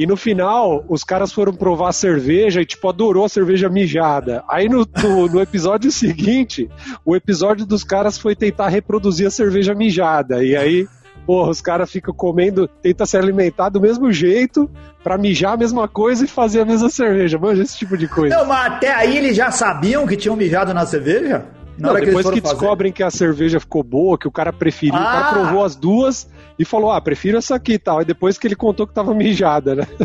E 0.00 0.06
no 0.06 0.16
final, 0.16 0.82
os 0.88 1.04
caras 1.04 1.30
foram 1.30 1.52
provar 1.52 1.90
a 1.90 1.92
cerveja 1.92 2.62
e, 2.62 2.64
tipo, 2.64 2.88
adorou 2.88 3.26
a 3.26 3.28
cerveja 3.28 3.68
mijada. 3.68 4.42
Aí 4.48 4.66
no, 4.66 4.88
no, 4.96 5.28
no, 5.28 5.42
episódio 5.42 5.92
seguinte, 5.92 6.70
o 7.04 7.14
episódio 7.14 7.66
dos 7.66 7.84
caras 7.84 8.16
foi 8.16 8.34
tentar 8.34 8.68
reproduzir 8.68 9.26
a 9.26 9.30
cerveja 9.30 9.74
mijada. 9.74 10.42
E 10.42 10.56
aí, 10.56 10.88
porra, 11.26 11.50
os 11.50 11.60
caras 11.60 11.90
ficam 11.90 12.14
comendo, 12.14 12.66
tenta 12.66 13.04
se 13.04 13.18
alimentar 13.18 13.68
do 13.68 13.78
mesmo 13.78 14.10
jeito, 14.10 14.70
pra 15.04 15.18
mijar 15.18 15.52
a 15.52 15.58
mesma 15.58 15.86
coisa 15.86 16.24
e 16.24 16.26
fazer 16.26 16.62
a 16.62 16.64
mesma 16.64 16.88
cerveja. 16.88 17.38
Manja, 17.38 17.62
esse 17.62 17.76
tipo 17.76 17.94
de 17.98 18.08
coisa. 18.08 18.34
Não, 18.34 18.46
mas 18.46 18.72
até 18.72 18.94
aí 18.94 19.18
eles 19.18 19.36
já 19.36 19.50
sabiam 19.50 20.06
que 20.06 20.16
tinham 20.16 20.34
mijado 20.34 20.72
na 20.72 20.86
cerveja? 20.86 21.44
Não, 21.76 21.92
depois 21.92 22.26
que, 22.26 22.32
que 22.32 22.40
descobrem 22.40 22.90
que 22.90 23.02
a 23.02 23.10
cerveja 23.10 23.60
ficou 23.60 23.82
boa, 23.82 24.18
que 24.18 24.26
o 24.26 24.32
cara 24.32 24.50
preferiu, 24.50 24.96
ah. 24.96 25.02
o 25.02 25.04
cara 25.04 25.28
ah! 25.28 25.32
provou 25.34 25.62
as 25.62 25.76
duas 25.76 26.26
e 26.60 26.64
falou: 26.66 26.92
ah, 26.92 27.00
prefiro 27.00 27.38
essa 27.38 27.54
aqui 27.54 27.72
e 27.72 27.78
tal. 27.78 28.02
E 28.02 28.04
depois 28.04 28.36
que 28.36 28.46
ele 28.46 28.54
contou 28.54 28.86
que 28.86 28.92
tava 28.92 29.14
mijada, 29.14 29.74
né? 29.74 29.86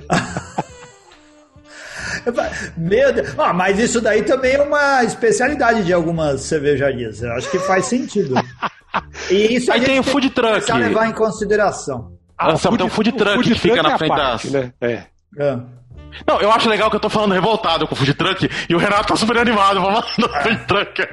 Meu 2.78 3.12
Deus. 3.14 3.38
Ah, 3.38 3.52
mas 3.52 3.78
isso 3.78 4.00
daí 4.00 4.24
também 4.24 4.56
é 4.56 4.62
uma 4.62 5.04
especialidade 5.04 5.84
de 5.84 5.92
algumas 5.92 6.42
cervejarias. 6.42 7.22
Eu 7.22 7.34
acho 7.34 7.52
que 7.52 7.60
faz 7.60 7.88
sentido. 7.88 8.36
E 9.30 9.58
isso 9.58 9.70
Aí 9.70 9.82
tem 9.82 10.00
o 10.00 10.04
food 10.04 10.30
truck. 10.30 10.66
Tem 10.66 10.78
levar 10.78 11.10
em 11.10 11.12
consideração. 11.12 12.14
Ah, 12.38 12.54
ah 12.54 12.58
food, 12.58 12.78
tem 12.78 12.88
o 12.88 12.90
food 12.90 13.12
truck 13.12 13.32
o 13.32 13.44
food 13.44 13.54
que 13.54 13.60
fica 13.60 13.84
na 13.84 13.96
é 13.96 13.98
frente 13.98 14.16
parte, 14.16 14.50
das. 14.50 14.64
Né? 14.64 14.74
É. 14.80 15.04
é. 15.38 15.60
Não, 16.28 16.40
eu 16.40 16.52
acho 16.52 16.70
legal 16.70 16.90
que 16.90 16.96
eu 16.96 17.00
tô 17.00 17.10
falando 17.10 17.34
revoltado 17.34 17.88
com 17.88 17.94
o 17.94 17.98
food 17.98 18.14
truck 18.14 18.50
e 18.70 18.76
o 18.76 18.78
Renato 18.78 19.08
tá 19.08 19.16
super 19.16 19.38
animado 19.38 19.82
falando 19.82 20.06
do 20.18 20.30
food 20.30 20.66
truck. 20.68 21.08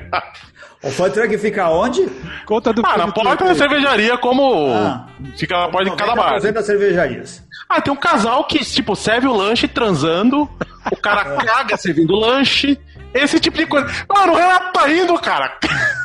O 0.83 0.91
food 0.91 1.15
truck 1.15 1.39
fica 1.39 1.69
onde? 1.69 2.07
Conta 2.45 2.73
do 2.73 2.83
Ah, 2.85 2.99
na 2.99 3.13
porta 3.13 3.45
da 3.45 3.55
cervejaria, 3.55 4.19
como 4.19 4.73
ah. 4.73 5.07
fica 5.37 5.57
na 5.57 5.69
porta 5.69 5.91
de 5.91 5.97
cada 5.97 6.15
bar. 6.15 6.41
das 6.41 6.67
cervejarias. 6.67 7.43
Ah, 7.69 7.81
tem 7.81 7.93
um 7.93 7.97
casal 7.97 8.45
que, 8.45 8.59
tipo, 8.65 8.97
serve 8.97 9.27
o 9.29 9.33
lanche 9.33 9.69
transando, 9.69 10.49
o 10.91 10.97
cara 10.97 11.35
é. 11.35 11.37
caga 11.47 11.77
servindo 11.77 12.15
o 12.15 12.19
lanche, 12.19 12.79
esse 13.15 13.39
tipo 13.39 13.57
de 13.57 13.67
coisa. 13.67 13.87
Mano, 14.13 14.33
o 14.33 14.37
Renato 14.37 14.73
tá 14.73 14.91
indo, 14.91 15.15
cara. 15.21 15.57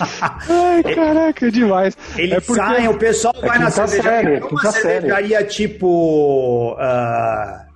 Ai, 0.00 0.94
caraca, 0.94 1.46
é 1.46 1.50
demais. 1.50 1.96
Eles 2.16 2.38
é 2.38 2.40
porque... 2.40 2.60
saem, 2.60 2.88
o 2.88 2.98
pessoal 2.98 3.34
é 3.42 3.46
vai 3.46 3.58
na 3.58 3.70
cervejaria. 3.70 4.40
Série, 4.40 4.44
uma 4.44 4.72
cervejaria 4.72 5.38
série. 5.38 5.48
tipo. 5.48 6.72
Uh, 6.72 7.69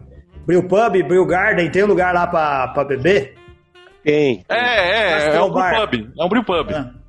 Brew 0.46 0.62
Pub, 0.64 1.02
Brew 1.07 1.26
Garden, 1.26 1.70
tem 1.70 1.85
um 1.85 1.88
lugar 1.88 2.14
lá 2.14 2.26
pra, 2.26 2.68
pra 2.68 2.85
beber? 2.85 3.35
Tem. 4.02 4.44
É, 4.48 5.33
é, 5.33 5.37
é 5.37 5.42
um 5.42 5.50
brew 5.50 5.62
pub. 5.62 6.12
É 6.18 6.24
um 6.24 6.28
brew 6.28 6.44
pub. 6.44 6.70
É. 6.70 7.04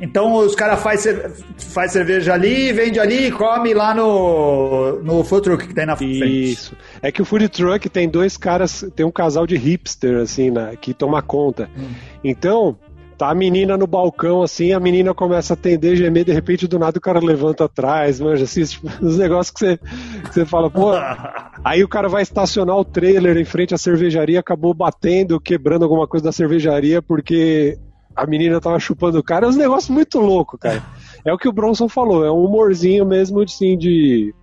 Então 0.00 0.32
os 0.32 0.54
caras 0.54 0.82
fazem 0.82 1.14
faz 1.58 1.92
cerveja 1.92 2.32
ali, 2.32 2.72
vende 2.72 2.98
ali 2.98 3.30
come 3.30 3.74
lá 3.74 3.94
no, 3.94 4.98
no 5.02 5.22
food 5.22 5.42
truck 5.42 5.68
que 5.68 5.74
tem 5.74 5.84
na 5.84 5.94
frente. 5.94 6.52
Isso. 6.52 6.74
É 7.02 7.12
que 7.12 7.20
o 7.20 7.24
food 7.24 7.48
truck 7.50 7.86
tem 7.90 8.08
dois 8.08 8.38
caras, 8.38 8.84
tem 8.96 9.04
um 9.04 9.10
casal 9.10 9.46
de 9.46 9.56
hipster, 9.56 10.22
assim, 10.22 10.50
na, 10.50 10.74
que 10.74 10.94
toma 10.94 11.20
conta. 11.20 11.68
Hum. 11.76 11.90
Então, 12.24 12.78
Tá 13.20 13.28
a 13.28 13.34
menina 13.34 13.76
no 13.76 13.86
balcão, 13.86 14.42
assim, 14.42 14.72
a 14.72 14.80
menina 14.80 15.12
começa 15.12 15.52
a 15.52 15.54
atender, 15.54 15.94
gemer, 15.94 16.24
de 16.24 16.32
repente 16.32 16.66
do 16.66 16.78
nada 16.78 16.96
o 16.96 17.02
cara 17.02 17.20
levanta 17.20 17.66
atrás, 17.66 18.18
manja, 18.18 18.44
assim, 18.44 18.64
tipo, 18.64 18.88
os 19.04 19.18
negócios 19.18 19.50
que 19.50 19.58
você, 19.58 19.76
que 19.76 20.32
você 20.32 20.46
fala, 20.46 20.70
pô. 20.70 20.92
Aí 21.62 21.84
o 21.84 21.88
cara 21.88 22.08
vai 22.08 22.22
estacionar 22.22 22.74
o 22.74 22.82
trailer 22.82 23.36
em 23.36 23.44
frente 23.44 23.74
à 23.74 23.76
cervejaria, 23.76 24.40
acabou 24.40 24.72
batendo, 24.72 25.38
quebrando 25.38 25.82
alguma 25.82 26.08
coisa 26.08 26.24
da 26.24 26.32
cervejaria, 26.32 27.02
porque 27.02 27.78
a 28.16 28.26
menina 28.26 28.58
tava 28.58 28.80
chupando 28.80 29.18
o 29.18 29.22
cara. 29.22 29.44
É 29.44 29.50
um 29.50 29.54
negócio 29.54 29.92
muito 29.92 30.18
louco, 30.18 30.56
cara. 30.56 30.82
É 31.22 31.30
o 31.30 31.36
que 31.36 31.46
o 31.46 31.52
Bronson 31.52 31.90
falou, 31.90 32.24
é 32.24 32.32
um 32.32 32.42
humorzinho 32.46 33.04
mesmo, 33.04 33.42
assim, 33.42 33.76
de. 33.76 34.34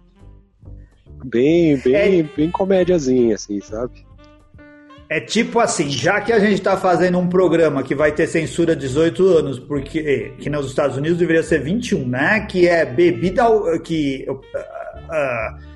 Bem, 1.26 1.76
bem, 1.78 2.20
é... 2.20 2.24
bem 2.24 2.52
comédiazinha, 2.52 3.34
assim, 3.34 3.60
sabe? 3.60 4.06
É 5.10 5.22
tipo 5.22 5.60
assim, 5.60 5.90
já 5.90 6.20
que 6.20 6.34
a 6.34 6.40
gente 6.40 6.56
está 6.56 6.76
fazendo 6.76 7.18
um 7.18 7.30
programa 7.30 7.82
que 7.82 7.96
vai 7.96 8.12
ter 8.12 8.28
censura 8.28 8.76
18 8.76 9.26
anos, 9.38 9.58
porque 9.58 10.34
que 10.38 10.50
nos 10.50 10.68
Estados 10.68 10.98
Unidos 10.98 11.18
deveria 11.18 11.44
ser 11.44 11.60
21, 11.60 12.06
né? 12.06 12.42
Que 12.42 12.68
é 12.68 12.86
bebida 12.86 13.46
que 13.86 14.26
uh, 14.28 14.34
uh, 14.34 15.68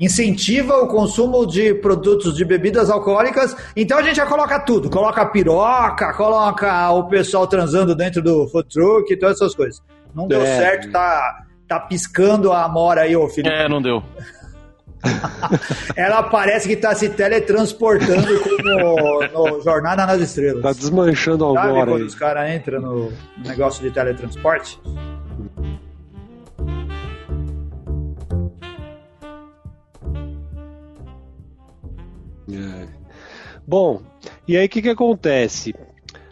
incentiva 0.00 0.78
o 0.78 0.88
consumo 0.88 1.46
de 1.46 1.72
produtos 1.74 2.34
de 2.34 2.44
bebidas 2.44 2.90
alcoólicas. 2.90 3.54
Então 3.76 3.96
a 3.96 4.02
gente 4.02 4.16
já 4.16 4.26
coloca 4.26 4.58
tudo, 4.58 4.90
coloca 4.90 5.24
piroca, 5.26 6.12
coloca 6.14 6.90
o 6.90 7.04
pessoal 7.04 7.46
transando 7.46 7.94
dentro 7.94 8.20
do 8.20 8.48
food 8.48 8.68
truck 8.68 9.12
e 9.12 9.16
todas 9.16 9.36
essas 9.36 9.54
coisas. 9.54 9.80
Não 10.12 10.26
deu 10.26 10.42
é. 10.42 10.56
certo, 10.56 10.90
tá, 10.90 11.44
tá 11.68 11.78
piscando 11.78 12.52
a 12.52 12.68
mora 12.68 13.02
aí, 13.02 13.14
ô 13.14 13.28
filho. 13.28 13.48
É, 13.48 13.68
não 13.68 13.80
deu. 13.80 14.02
Ela 15.96 16.22
parece 16.24 16.68
que 16.68 16.74
está 16.74 16.94
se 16.94 17.08
teletransportando 17.08 18.40
como 18.40 19.52
no 19.54 19.62
Jornada 19.62 20.06
nas 20.06 20.20
Estrelas. 20.20 20.56
Está 20.56 20.72
desmanchando 20.72 21.44
agora. 21.44 21.66
Sabe 21.66 21.74
quando 21.74 21.96
aí. 21.96 22.02
os 22.02 22.14
caras 22.14 22.54
entram 22.54 22.80
no 22.80 23.12
negócio 23.44 23.82
de 23.82 23.90
teletransporte? 23.90 24.80
É. 32.52 32.88
Bom, 33.66 34.02
e 34.46 34.56
aí 34.56 34.66
o 34.66 34.68
que, 34.68 34.82
que 34.82 34.88
acontece? 34.88 35.74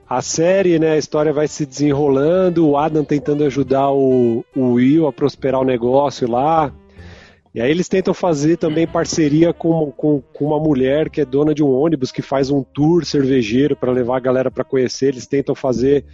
A 0.09 0.23
série, 0.23 0.79
né, 0.79 0.93
a 0.93 0.99
história 0.99 1.33
vai 1.33 1.47
se 1.47 1.67
desenrolando, 1.67 2.67
o 2.67 2.79
Adam 2.79 3.05
tentando 3.05 3.45
ajudar 3.45 3.91
o, 3.91 4.45
o 4.57 4.73
Will 4.73 5.07
a 5.07 5.13
prosperar 5.13 5.61
o 5.61 5.65
negócio 5.65 6.29
lá, 6.29 6.73
e 7.55 7.61
aí 7.61 7.71
eles 7.71 7.89
tentam 7.89 8.13
fazer 8.13 8.59
também 8.59 8.87
parceria 8.87 9.53
com, 9.53 9.91
com, 9.93 10.21
com, 10.21 10.45
uma 10.45 10.61
mulher 10.61 11.09
que 11.09 11.21
é 11.21 11.25
dona 11.25 11.55
de 11.55 11.63
um 11.63 11.71
ônibus 11.71 12.13
que 12.13 12.21
faz 12.21 12.51
um 12.51 12.63
tour 12.63 13.05
cervejeiro 13.05 13.75
para 13.75 13.91
levar 13.91 14.19
a 14.19 14.21
galera 14.21 14.51
para 14.51 14.65
conhecer. 14.65 15.09
Eles 15.09 15.27
tentam 15.27 15.55
fazer 15.55 16.05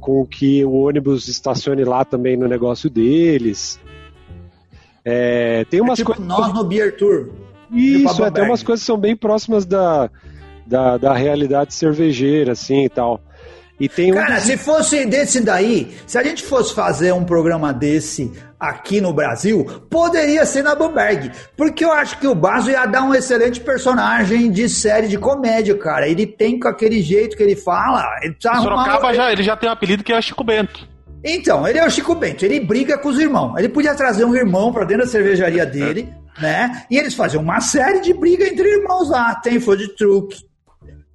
com 0.00 0.26
que 0.26 0.64
o 0.64 0.72
ônibus 0.72 1.28
estacione 1.28 1.84
lá 1.84 2.04
também 2.04 2.36
no 2.36 2.48
negócio 2.48 2.90
deles. 2.90 3.80
É, 5.04 5.64
tem 5.66 5.78
é 5.78 5.82
umas 5.82 5.98
é 5.98 6.02
tipo 6.02 6.14
coisas. 6.14 6.26
Nós 6.26 6.52
no 6.52 6.64
Beer 6.64 6.96
Tour. 6.96 7.30
Isso, 7.70 8.24
é, 8.24 8.30
tem 8.30 8.44
umas 8.44 8.62
coisas 8.62 8.82
que 8.82 8.86
são 8.86 8.98
bem 8.98 9.16
próximas 9.16 9.64
da, 9.64 10.10
da, 10.66 10.96
da 10.96 11.14
realidade 11.14 11.72
cervejeira, 11.72 12.52
assim 12.52 12.84
e 12.84 12.88
tal. 12.88 13.20
E 13.78 13.88
tem 13.88 14.12
Cara, 14.12 14.36
um... 14.36 14.40
se 14.40 14.56
fosse 14.56 15.04
desse 15.04 15.40
daí, 15.40 15.94
se 16.06 16.16
a 16.16 16.22
gente 16.22 16.44
fosse 16.44 16.74
fazer 16.74 17.12
um 17.12 17.24
programa 17.24 17.72
desse 17.72 18.32
aqui 18.58 19.00
no 19.00 19.12
Brasil, 19.12 19.64
poderia 19.90 20.46
ser 20.46 20.62
na 20.62 20.74
Bamberg. 20.74 21.30
Porque 21.56 21.84
eu 21.84 21.92
acho 21.92 22.18
que 22.18 22.26
o 22.26 22.34
Baso 22.34 22.70
ia 22.70 22.86
dar 22.86 23.02
um 23.02 23.14
excelente 23.14 23.60
personagem 23.60 24.50
de 24.50 24.68
série 24.68 25.08
de 25.08 25.18
comédia, 25.18 25.76
cara. 25.76 26.08
Ele 26.08 26.26
tem 26.26 26.58
com 26.58 26.68
aquele 26.68 27.02
jeito 27.02 27.36
que 27.36 27.42
ele 27.42 27.56
fala. 27.56 28.04
Ele 28.22 28.34
precisa 28.34 28.62
Sorocaba 28.62 29.12
já, 29.12 29.32
ele 29.32 29.42
já 29.42 29.56
tem 29.56 29.68
um 29.68 29.72
apelido 29.72 30.04
que 30.04 30.12
é 30.12 30.22
Chico 30.22 30.44
Bento. 30.44 30.88
Então, 31.24 31.66
ele 31.66 31.78
é 31.78 31.86
o 31.86 31.90
Chico 31.90 32.14
Bento, 32.14 32.44
ele 32.44 32.60
briga 32.60 32.98
com 32.98 33.08
os 33.08 33.18
irmãos. 33.18 33.56
Ele 33.56 33.68
podia 33.68 33.94
trazer 33.94 34.24
um 34.24 34.34
irmão 34.34 34.72
para 34.72 34.84
dentro 34.84 35.04
da 35.04 35.10
cervejaria 35.10 35.64
dele, 35.64 36.12
né? 36.38 36.84
E 36.90 36.98
eles 36.98 37.14
faziam 37.14 37.42
uma 37.42 37.60
série 37.60 38.00
de 38.00 38.12
briga 38.12 38.46
entre 38.46 38.68
irmãos 38.68 39.08
lá. 39.08 39.34
Tem 39.36 39.58
food 39.58 39.88
truck, 39.96 40.36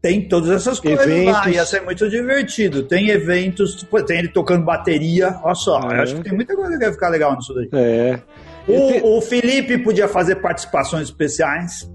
tem 0.01 0.27
todas 0.27 0.49
essas 0.49 0.79
coisas 0.79 1.05
eventos. 1.05 1.33
lá, 1.33 1.49
ia 1.49 1.65
ser 1.65 1.81
muito 1.81 2.09
divertido. 2.09 2.83
Tem 2.83 3.09
eventos, 3.09 3.85
tem 4.07 4.19
ele 4.19 4.29
tocando 4.29 4.63
bateria, 4.63 5.37
olha 5.43 5.55
só, 5.55 5.79
é. 5.91 6.01
acho 6.01 6.15
que 6.15 6.23
tem 6.23 6.33
muita 6.33 6.55
coisa 6.55 6.71
que 6.71 6.83
vai 6.83 6.93
ficar 6.93 7.09
legal 7.09 7.35
nisso 7.35 7.53
daí. 7.53 7.69
É. 7.73 8.19
O, 8.67 9.17
o 9.17 9.21
Felipe 9.21 9.77
podia 9.79 10.07
fazer 10.07 10.37
participações 10.37 11.03
especiais. 11.03 11.89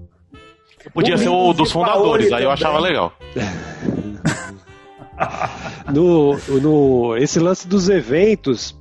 Podia 0.93 1.15
o 1.15 1.17
ser 1.17 1.29
o 1.29 1.53
dos 1.53 1.71
fundadores, 1.71 2.31
aí 2.31 2.43
eu 2.43 2.51
achava 2.51 2.79
legal. 2.79 3.11
no, 5.91 6.37
no, 6.61 7.17
esse 7.17 7.39
lance 7.39 7.67
dos 7.67 7.89
eventos, 7.89 8.79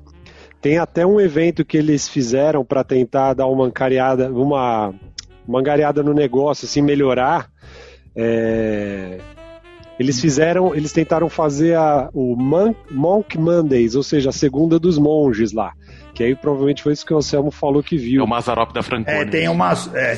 tem 0.60 0.76
até 0.76 1.06
um 1.06 1.18
evento 1.18 1.64
que 1.64 1.78
eles 1.78 2.08
fizeram 2.08 2.62
para 2.62 2.84
tentar 2.84 3.32
dar 3.32 3.46
uma 3.46 3.64
angariada, 3.64 4.30
uma, 4.30 4.92
uma 5.48 5.60
angariada 5.60 6.02
no 6.02 6.12
negócio, 6.12 6.66
assim, 6.66 6.82
melhorar 6.82 7.48
é, 8.16 9.18
eles 9.98 10.20
fizeram, 10.20 10.74
eles 10.74 10.92
tentaram 10.92 11.28
fazer 11.28 11.76
a, 11.76 12.08
o 12.12 12.34
Monk, 12.36 12.76
Monk 12.90 13.38
Mondays, 13.38 13.94
ou 13.94 14.02
seja, 14.02 14.30
a 14.30 14.32
segunda 14.32 14.78
dos 14.78 14.98
monges 14.98 15.52
lá. 15.52 15.72
Que 16.14 16.24
aí 16.24 16.34
provavelmente 16.34 16.82
foi 16.82 16.92
isso 16.92 17.06
que 17.06 17.14
o 17.14 17.16
Anselmo 17.16 17.50
falou 17.50 17.82
que 17.82 17.96
viu. 17.96 18.20
É 18.20 18.24
o 18.24 18.28
Mazarop 18.28 18.72
da 18.72 18.82
Franconia. 18.82 19.20
É, 19.20 19.24
tem 19.24 19.48
uma. 19.48 19.72
É... 19.94 20.16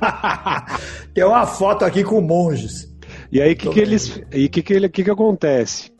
tem 1.14 1.24
uma 1.24 1.46
foto 1.46 1.84
aqui 1.84 2.02
com 2.04 2.20
monges. 2.20 2.92
E 3.30 3.40
aí 3.40 3.52
o 3.52 3.56
que, 3.56 3.70
que 3.70 3.80
eles. 3.80 4.22
E 4.32 4.48
que, 4.48 4.62
que, 4.62 4.88
que, 4.88 5.04
que 5.04 5.10
acontece? 5.10 5.92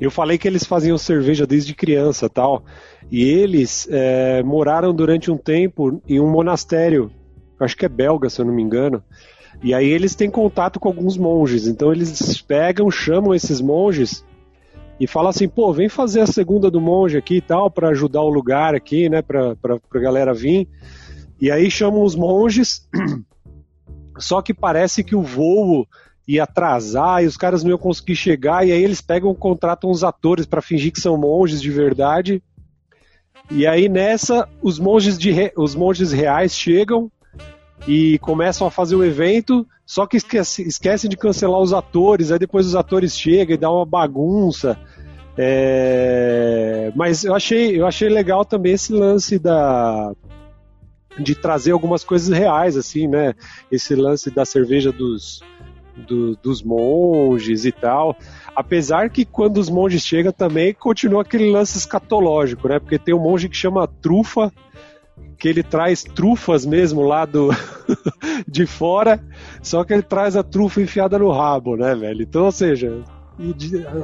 Eu 0.00 0.10
falei 0.10 0.38
que 0.38 0.48
eles 0.48 0.64
faziam 0.64 0.98
cerveja 0.98 1.46
desde 1.46 1.74
criança 1.74 2.28
tal. 2.28 2.64
E 3.10 3.22
eles 3.24 3.86
é, 3.90 4.42
moraram 4.42 4.94
durante 4.94 5.30
um 5.30 5.36
tempo 5.36 6.00
em 6.08 6.18
um 6.18 6.30
monastério, 6.30 7.10
acho 7.60 7.76
que 7.76 7.84
é 7.84 7.88
belga, 7.88 8.30
se 8.30 8.40
eu 8.40 8.44
não 8.44 8.54
me 8.54 8.62
engano, 8.62 9.02
E 9.62 9.72
aí 9.72 9.86
eles 9.86 10.14
têm 10.16 10.28
contato 10.28 10.80
com 10.80 10.88
alguns 10.88 11.16
monges, 11.16 11.68
então 11.68 11.92
eles 11.92 12.42
pegam, 12.42 12.90
chamam 12.90 13.32
esses 13.32 13.60
monges 13.60 14.24
e 14.98 15.06
falam 15.06 15.30
assim, 15.30 15.48
pô, 15.48 15.72
vem 15.72 15.88
fazer 15.88 16.20
a 16.20 16.26
segunda 16.26 16.70
do 16.70 16.80
monge 16.80 17.16
aqui 17.16 17.36
e 17.36 17.40
tal, 17.40 17.70
para 17.70 17.88
ajudar 17.88 18.22
o 18.22 18.28
lugar 18.28 18.74
aqui, 18.74 19.08
né, 19.08 19.22
pra, 19.22 19.54
pra, 19.56 19.78
galera 19.94 20.34
vir. 20.34 20.68
E 21.40 21.50
aí 21.50 21.70
chamam 21.70 22.02
os 22.02 22.14
monges, 22.14 22.88
só 24.18 24.42
que 24.42 24.52
parece 24.52 25.04
que 25.04 25.14
o 25.14 25.22
voo 25.22 25.86
ia 26.26 26.44
atrasar 26.44 27.22
e 27.22 27.26
os 27.26 27.36
caras 27.36 27.62
não 27.62 27.70
iam 27.70 27.78
conseguir 27.78 28.16
chegar, 28.16 28.66
e 28.66 28.72
aí 28.72 28.82
eles 28.82 29.00
pegam, 29.00 29.34
contratam 29.34 29.90
os 29.90 30.02
atores 30.02 30.46
para 30.46 30.62
fingir 30.62 30.92
que 30.92 31.00
são 31.00 31.16
monges 31.16 31.62
de 31.62 31.70
verdade. 31.70 32.42
E 33.50 33.66
aí 33.66 33.88
nessa, 33.88 34.48
os 34.60 34.78
monges, 34.78 35.18
de 35.18 35.30
re... 35.30 35.52
os 35.56 35.74
monges 35.74 36.12
reais 36.12 36.56
chegam 36.56 37.10
e 37.86 38.18
começam 38.18 38.66
a 38.66 38.70
fazer 38.70 38.94
o 38.94 39.04
evento, 39.04 39.66
só 39.84 40.06
que 40.06 40.16
esquece, 40.16 40.62
esquecem 40.62 41.10
de 41.10 41.16
cancelar 41.16 41.60
os 41.60 41.72
atores, 41.72 42.30
aí 42.30 42.38
depois 42.38 42.66
os 42.66 42.74
atores 42.74 43.18
chegam 43.18 43.54
e 43.54 43.58
dá 43.58 43.70
uma 43.70 43.84
bagunça. 43.86 44.78
É... 45.36 46.92
Mas 46.94 47.24
eu 47.24 47.34
achei, 47.34 47.78
eu 47.78 47.86
achei 47.86 48.08
legal 48.08 48.44
também 48.44 48.74
esse 48.74 48.92
lance 48.92 49.38
da 49.38 50.12
de 51.18 51.34
trazer 51.34 51.72
algumas 51.72 52.02
coisas 52.02 52.28
reais, 52.28 52.74
assim, 52.74 53.06
né? 53.06 53.34
Esse 53.70 53.94
lance 53.94 54.30
da 54.30 54.46
cerveja 54.46 54.90
dos, 54.90 55.42
do, 55.94 56.36
dos 56.36 56.62
monges 56.62 57.64
e 57.64 57.72
tal. 57.72 58.16
Apesar 58.56 59.10
que 59.10 59.24
quando 59.24 59.58
os 59.58 59.68
monges 59.68 60.06
chegam 60.06 60.32
também 60.32 60.72
continua 60.72 61.22
aquele 61.22 61.50
lance 61.50 61.76
escatológico, 61.76 62.68
né? 62.68 62.78
Porque 62.78 62.98
tem 62.98 63.14
um 63.14 63.22
monge 63.22 63.48
que 63.48 63.56
chama 63.56 63.86
Trufa, 63.86 64.52
que 65.42 65.48
ele 65.48 65.64
traz 65.64 66.04
trufas 66.04 66.64
mesmo 66.64 67.02
lá 67.02 67.24
do 67.24 67.50
de 68.46 68.64
fora, 68.64 69.20
só 69.60 69.82
que 69.82 69.92
ele 69.92 70.02
traz 70.02 70.36
a 70.36 70.42
trufa 70.44 70.80
enfiada 70.80 71.18
no 71.18 71.32
rabo, 71.32 71.76
né, 71.76 71.96
velho? 71.96 72.22
Então, 72.22 72.44
ou 72.44 72.52
seja, 72.52 73.02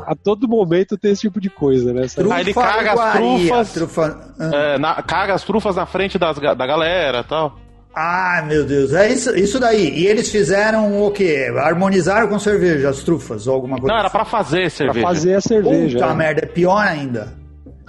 a 0.05 0.17
todo 0.17 0.49
momento 0.49 0.99
tem 0.99 1.13
esse 1.13 1.21
tipo 1.21 1.41
de 1.41 1.49
coisa, 1.49 1.95
né? 1.95 2.09
Trufa 2.09 2.35
Aí 2.35 2.41
ele 2.41 2.53
caga 2.53 2.93
as 2.93 3.13
trufas, 3.13 3.73
trufa... 3.73 4.35
é, 4.53 4.79
na, 4.79 5.01
caga 5.01 5.35
as 5.35 5.45
trufas 5.45 5.77
na 5.77 5.87
frente 5.87 6.19
das, 6.19 6.37
da 6.41 6.67
galera 6.67 7.23
tal. 7.23 7.57
Ah, 7.95 8.43
meu 8.45 8.65
Deus, 8.67 8.93
é 8.93 9.09
isso, 9.13 9.33
isso 9.37 9.61
daí. 9.61 9.91
E 9.97 10.09
eles 10.09 10.33
fizeram 10.33 11.01
o 11.01 11.13
quê? 11.13 11.47
Harmonizaram 11.57 12.27
com 12.27 12.39
cerveja, 12.41 12.89
as 12.89 13.05
trufas 13.05 13.47
ou 13.47 13.55
alguma 13.55 13.79
coisa? 13.79 13.93
Não, 13.93 14.01
era 14.01 14.11
para 14.11 14.25
fazer 14.25 14.73
cerveja. 14.73 15.07
Pra 15.07 15.15
fazer 15.15 15.35
a 15.35 15.41
cerveja. 15.41 15.99
Puta 16.01 16.11
é. 16.11 16.15
merda, 16.17 16.41
é 16.43 16.47
pior 16.47 16.85
ainda. 16.85 17.33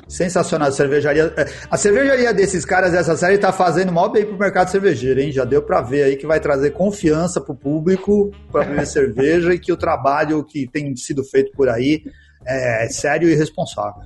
Sensacional 0.10 0.70
a 0.70 0.72
cervejaria. 0.72 1.32
É, 1.38 1.46
a 1.70 1.78
cervejaria 1.78 2.34
desses 2.34 2.66
caras 2.66 2.92
dessa 2.92 3.16
série 3.16 3.38
tá 3.38 3.54
fazendo 3.54 3.92
mal 3.92 4.12
bem 4.12 4.26
pro 4.26 4.38
mercado 4.38 4.70
cervejeiro, 4.70 5.22
hein? 5.22 5.32
Já 5.32 5.46
deu 5.46 5.62
para 5.62 5.82
ver 5.82 6.04
aí 6.04 6.18
que 6.18 6.26
vai 6.26 6.40
trazer 6.40 6.72
confiança 6.72 7.40
pro 7.40 7.54
público 7.54 8.32
para 8.52 8.66
beber 8.66 8.88
cerveja 8.88 9.54
e 9.54 9.60
que 9.60 9.72
o 9.72 9.78
trabalho 9.78 10.44
que 10.44 10.68
tem 10.68 10.96
sido 10.96 11.24
feito 11.24 11.52
por 11.52 11.70
aí 11.70 12.04
é 12.46 12.88
sério 12.90 13.30
e 13.30 13.36
responsável. 13.36 14.02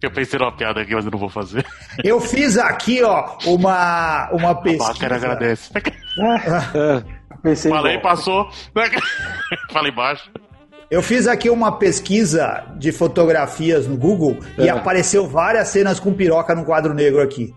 Eu 0.00 0.12
pensei 0.12 0.38
numa 0.38 0.56
piada 0.56 0.80
aqui, 0.80 0.94
mas 0.94 1.04
eu 1.04 1.10
não 1.10 1.18
vou 1.18 1.28
fazer. 1.28 1.66
Eu 2.04 2.20
fiz 2.20 2.56
aqui, 2.56 3.02
ó, 3.02 3.36
uma, 3.44 4.30
uma 4.30 4.54
pesquisa. 4.54 4.92
A 4.92 4.94
cara 4.94 5.16
agradece. 5.16 5.72
Falei, 7.68 7.98
passou. 7.98 8.48
Falei 9.72 9.92
baixo. 9.92 10.30
Eu 10.90 11.02
fiz 11.02 11.26
aqui 11.26 11.50
uma 11.50 11.72
pesquisa 11.72 12.64
de 12.76 12.92
fotografias 12.92 13.86
no 13.86 13.96
Google 13.96 14.38
é. 14.56 14.64
e 14.64 14.68
apareceu 14.70 15.26
várias 15.26 15.68
cenas 15.68 16.00
com 16.00 16.14
piroca 16.14 16.54
no 16.54 16.64
quadro 16.64 16.94
negro 16.94 17.20
aqui. 17.20 17.54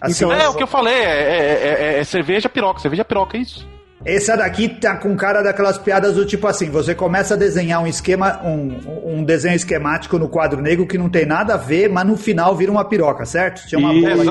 Assim, 0.00 0.24
então, 0.24 0.32
é, 0.32 0.48
o 0.48 0.54
que 0.54 0.62
eu 0.62 0.66
falei, 0.66 0.94
é, 0.94 1.04
é, 1.04 1.96
é, 1.96 1.98
é 1.98 2.04
cerveja 2.04 2.48
piroca, 2.48 2.80
cerveja 2.80 3.04
piroca, 3.04 3.36
é 3.36 3.40
isso. 3.40 3.66
Essa 4.08 4.38
daqui 4.38 4.70
tá 4.70 4.96
com 4.96 5.14
cara 5.14 5.42
daquelas 5.42 5.76
piadas 5.76 6.14
do 6.14 6.24
tipo 6.24 6.46
assim: 6.46 6.70
você 6.70 6.94
começa 6.94 7.34
a 7.34 7.36
desenhar 7.36 7.82
um 7.82 7.86
esquema, 7.86 8.40
um, 8.42 9.18
um 9.18 9.22
desenho 9.22 9.54
esquemático 9.54 10.18
no 10.18 10.30
quadro 10.30 10.62
negro 10.62 10.86
que 10.86 10.96
não 10.96 11.10
tem 11.10 11.26
nada 11.26 11.52
a 11.52 11.56
ver, 11.58 11.90
mas 11.90 12.06
no 12.06 12.16
final 12.16 12.56
vira 12.56 12.72
uma 12.72 12.86
piroca, 12.86 13.26
certo? 13.26 13.66
Tinha 13.68 13.78
uma 13.78 13.92
bola 13.92 14.24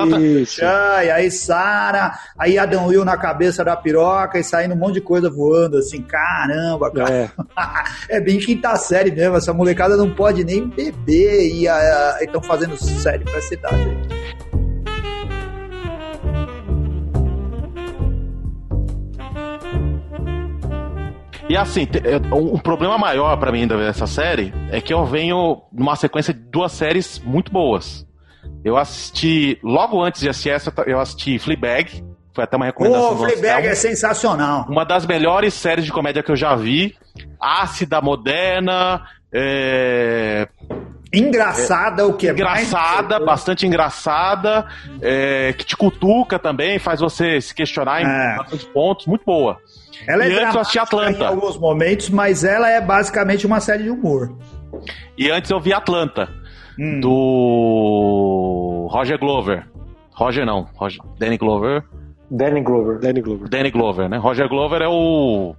e 1.03 1.11
aí 1.11 1.29
Sara, 1.29 2.17
aí 2.35 2.57
Adam 2.57 2.87
Will 2.87 3.05
na 3.05 3.17
cabeça 3.17 3.63
da 3.63 3.75
piroca 3.75 4.39
e 4.39 4.43
saindo 4.43 4.73
um 4.73 4.77
monte 4.77 4.95
de 4.95 5.01
coisa 5.01 5.29
voando, 5.29 5.77
assim, 5.77 6.01
caramba, 6.01 6.89
cara. 6.89 7.13
É, 7.13 7.29
é 8.17 8.19
bem 8.19 8.39
quinta 8.39 8.75
série 8.77 9.11
mesmo, 9.11 9.37
essa 9.37 9.53
molecada 9.53 9.95
não 9.95 10.09
pode 10.09 10.43
nem 10.43 10.67
beber 10.67 11.51
e 11.53 11.67
estão 12.19 12.41
fazendo 12.41 12.75
série 12.77 13.25
pra 13.25 13.39
cidade 13.41 13.75
aí. 13.75 14.16
E 21.49 21.55
assim, 21.55 21.87
um 22.33 22.59
problema 22.59 22.97
maior 22.97 23.37
para 23.37 23.51
mim 23.51 23.65
dessa 23.65 24.05
série 24.05 24.53
é 24.69 24.81
que 24.81 24.93
eu 24.93 25.05
venho 25.05 25.61
numa 25.71 25.95
sequência 25.95 26.33
de 26.33 26.41
duas 26.41 26.73
séries 26.73 27.19
muito 27.19 27.51
boas. 27.51 28.05
Eu 28.65 28.75
assisti, 28.75 29.57
logo 29.63 30.03
antes 30.03 30.19
de 30.19 30.29
assistir 30.29 30.49
essa, 30.49 30.73
eu 30.85 30.99
assisti 30.99 31.39
Fleabag, 31.39 32.03
foi 32.33 32.43
até 32.43 32.57
uma 32.57 32.65
recomendação. 32.65 33.13
O 33.13 33.17
Fleabag 33.17 33.65
é 33.65 33.75
sensacional. 33.75 34.65
Uma 34.67 34.83
das 34.83 35.05
melhores 35.05 35.53
séries 35.53 35.85
de 35.85 35.91
comédia 35.91 36.21
que 36.21 36.31
eu 36.31 36.35
já 36.35 36.53
vi. 36.53 36.93
Ácida, 37.39 38.01
moderna, 38.01 39.05
é... 39.33 40.49
Engraçada, 41.13 42.01
é, 42.01 42.05
o 42.05 42.13
que 42.13 42.27
é 42.27 42.31
Engraçada, 42.31 43.15
mais... 43.15 43.25
bastante 43.25 43.65
engraçada, 43.65 44.67
é, 45.01 45.53
que 45.53 45.65
te 45.65 45.77
cutuca 45.77 46.37
também, 46.37 46.77
faz 46.77 46.99
você 46.99 47.39
se 47.39 47.55
questionar 47.55 48.01
em 48.01 48.05
é. 48.05 48.37
pontos, 48.73 49.07
muito 49.07 49.23
boa. 49.25 49.57
Ela 50.07 50.25
é 50.25 50.29
e 50.29 50.33
é 50.33 50.43
antes 50.43 50.55
eu 50.55 50.61
assisti 50.61 50.79
Atlanta. 50.79 51.23
Em 51.23 51.27
alguns 51.27 51.57
momentos, 51.57 52.09
mas 52.09 52.43
ela 52.43 52.69
é 52.69 52.81
basicamente 52.81 53.45
uma 53.45 53.59
série 53.59 53.83
de 53.83 53.89
humor. 53.89 54.35
E 55.17 55.29
antes 55.31 55.49
eu 55.49 55.59
vi 55.59 55.73
Atlanta, 55.73 56.29
hum. 56.77 56.99
do 56.99 58.87
Roger 58.91 59.17
Glover. 59.17 59.65
Roger 60.13 60.45
não, 60.45 60.67
Roger, 60.75 60.99
Danny 61.17 61.37
Glover. 61.37 61.83
Danny 62.29 62.61
Glover. 62.61 62.99
Danny 62.99 63.21
Glover. 63.21 63.49
Danny 63.49 63.71
Glover, 63.71 64.09
né? 64.09 64.17
Roger 64.17 64.49
Glover 64.49 64.81
é 64.81 64.87
o 64.87 65.55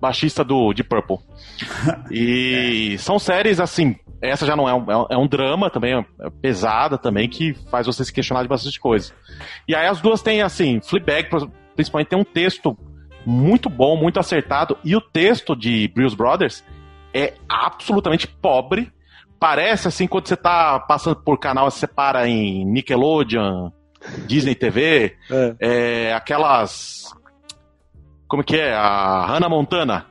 baixista 0.00 0.44
do 0.44 0.72
de 0.72 0.82
Purple. 0.82 1.18
E 2.10 2.94
é. 2.94 2.98
são 2.98 3.18
séries 3.18 3.60
assim. 3.60 3.96
Essa 4.20 4.44
já 4.46 4.56
não 4.56 4.68
é 4.68 4.74
um, 4.74 5.06
é 5.10 5.16
um 5.16 5.28
drama 5.28 5.70
também, 5.70 5.94
é 5.94 6.30
pesada 6.42 6.98
também, 6.98 7.28
que 7.28 7.54
faz 7.70 7.86
você 7.86 8.04
se 8.04 8.12
questionar 8.12 8.42
de 8.42 8.48
bastante 8.48 8.80
coisa. 8.80 9.12
E 9.66 9.76
aí 9.76 9.86
as 9.86 10.00
duas 10.00 10.20
têm, 10.20 10.42
assim, 10.42 10.80
Fleabag, 10.80 11.28
principalmente 11.76 12.08
tem 12.08 12.18
um 12.18 12.24
texto 12.24 12.76
muito 13.24 13.68
bom, 13.68 13.96
muito 13.96 14.18
acertado. 14.18 14.76
E 14.84 14.96
o 14.96 15.00
texto 15.00 15.54
de 15.54 15.88
Blues 15.94 16.14
Brothers 16.14 16.64
é 17.12 17.34
absolutamente 17.48 18.26
pobre. 18.26 18.92
Parece 19.38 19.88
assim, 19.88 20.06
quando 20.06 20.26
você 20.26 20.36
tá 20.36 20.80
passando 20.80 21.16
por 21.16 21.38
canal, 21.38 21.70
você 21.70 21.86
para 21.86 22.28
em 22.28 22.64
Nickelodeon, 22.64 23.70
Disney 24.26 24.54
TV, 24.54 25.16
é. 25.30 25.56
É, 25.60 26.12
aquelas. 26.14 27.04
Como 28.26 28.44
que 28.44 28.56
é? 28.56 28.74
A 28.74 29.26
Hannah 29.26 29.48
Montana. 29.48 30.06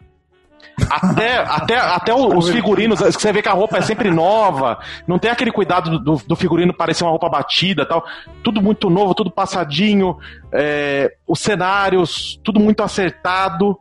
Até, 0.89 1.37
até, 1.39 1.77
até 1.77 2.13
os 2.13 2.49
figurinos, 2.49 2.99
você 2.99 3.33
vê 3.33 3.41
que 3.41 3.49
a 3.49 3.53
roupa 3.53 3.77
é 3.77 3.81
sempre 3.81 4.11
nova, 4.11 4.79
não 5.07 5.17
tem 5.17 5.31
aquele 5.31 5.51
cuidado 5.51 5.97
do, 5.97 6.15
do 6.17 6.35
figurino 6.35 6.71
parecer 6.71 7.03
uma 7.03 7.09
roupa 7.09 7.27
batida 7.27 7.85
tal. 7.85 8.05
Tudo 8.43 8.61
muito 8.61 8.89
novo, 8.89 9.15
tudo 9.15 9.31
passadinho, 9.31 10.17
é, 10.51 11.11
os 11.27 11.39
cenários, 11.39 12.39
tudo 12.43 12.59
muito 12.59 12.83
acertado. 12.83 13.77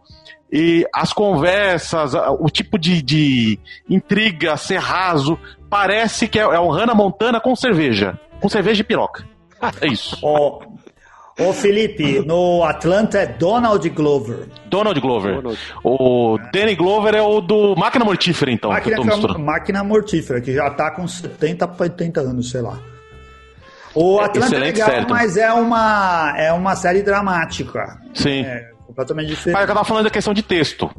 E 0.51 0.87
as 0.95 1.13
conversas, 1.13 2.15
o 2.39 2.49
tipo 2.49 2.79
de, 2.79 3.03
de 3.03 3.59
intriga, 3.91 4.57
ser 4.57 4.79
raso, 4.79 5.39
parece 5.69 6.29
que 6.29 6.39
é, 6.39 6.43
é 6.43 6.61
o 6.61 6.71
Hannah 6.71 6.95
Montana 6.95 7.41
com 7.41 7.55
cerveja. 7.55 8.19
Com 8.41 8.49
cerveja 8.49 8.81
e 8.81 8.85
piroca. 8.85 9.27
É 9.81 9.89
isso. 9.89 10.17
Oh, 10.23 10.61
Ô 11.38 11.53
Felipe, 11.53 12.20
no 12.20 12.64
Atlanta 12.64 13.18
é 13.18 13.27
Donald 13.27 13.87
Glover. 13.90 14.49
Donald 14.70 14.99
Glover. 15.01 15.35
Donald. 15.35 15.59
O 15.85 16.38
Danny 16.51 16.75
Glover 16.75 17.14
é 17.14 17.20
o 17.20 17.42
do 17.42 17.77
Máquina 17.77 18.07
Mortífera, 18.07 18.51
então. 18.51 18.70
Máquina, 18.70 18.96
que 18.96 19.38
Máquina 19.38 19.85
Mortífera, 19.85 20.40
que 20.40 20.55
já 20.55 20.70
tá 20.70 20.90
com 20.90 21.07
70 21.07 21.68
para 21.68 21.85
80 21.85 22.20
anos, 22.20 22.51
sei 22.51 22.62
lá. 22.62 22.79
O 23.94 24.18
é, 24.20 24.25
Atlanta 24.25 24.57
é, 24.57 24.59
legal, 24.59 24.88
série, 24.88 25.07
mas 25.11 25.37
é 25.37 25.53
uma, 25.53 26.35
é 26.38 26.53
uma 26.53 26.75
série 26.75 27.03
dramática. 27.03 28.01
Sim. 28.14 28.40
É 28.40 28.70
completamente 28.87 29.29
diferente. 29.29 29.55
Mas 29.55 29.68
eu 29.68 29.75
tava 29.75 29.85
falando 29.85 30.05
da 30.05 30.11
questão 30.11 30.33
de 30.33 30.42
texto. 30.42 30.90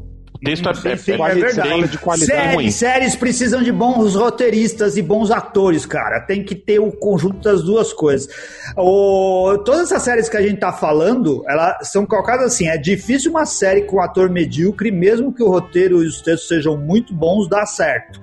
Texto 0.44 0.68
é, 0.68 0.90
é, 0.90 0.92
é, 0.92 1.36
verdade. 1.36 1.88
de 1.88 1.98
qualidade 1.98 2.32
séries, 2.32 2.56
ruim. 2.56 2.72
Séries 2.72 3.16
precisam 3.16 3.62
de 3.62 3.72
bons 3.72 4.16
roteiristas 4.16 4.98
e 4.98 5.02
bons 5.02 5.32
atores, 5.32 5.86
cara. 5.86 6.20
Tem 6.20 6.44
que 6.44 6.56
ter 6.56 6.80
o 6.80 6.92
conjunto 6.92 7.40
das 7.40 7.64
duas 7.64 7.92
coisas. 7.94 8.30
O, 8.76 9.58
todas 9.66 9.92
essas 9.92 10.04
séries 10.04 10.30
que 10.30 10.38
a 10.38 10.42
gente 10.42 10.60
tá 10.60 10.72
falando, 10.72 11.44
elas 11.48 11.90
são 11.90 12.06
colocadas 12.06 12.54
assim: 12.54 12.68
é 12.68 12.78
difícil 12.78 13.32
uma 13.32 13.46
série 13.46 13.84
com 13.84 13.98
um 13.98 14.02
ator 14.02 14.30
medíocre, 14.30 14.92
mesmo 14.92 15.34
que 15.34 15.44
o 15.44 15.50
roteiro 15.50 16.04
e 16.04 16.08
os 16.08 16.22
textos 16.22 16.48
sejam 16.48 16.78
muito 16.78 17.14
bons, 17.14 17.50
dar 17.50 17.66
certo. 17.66 18.20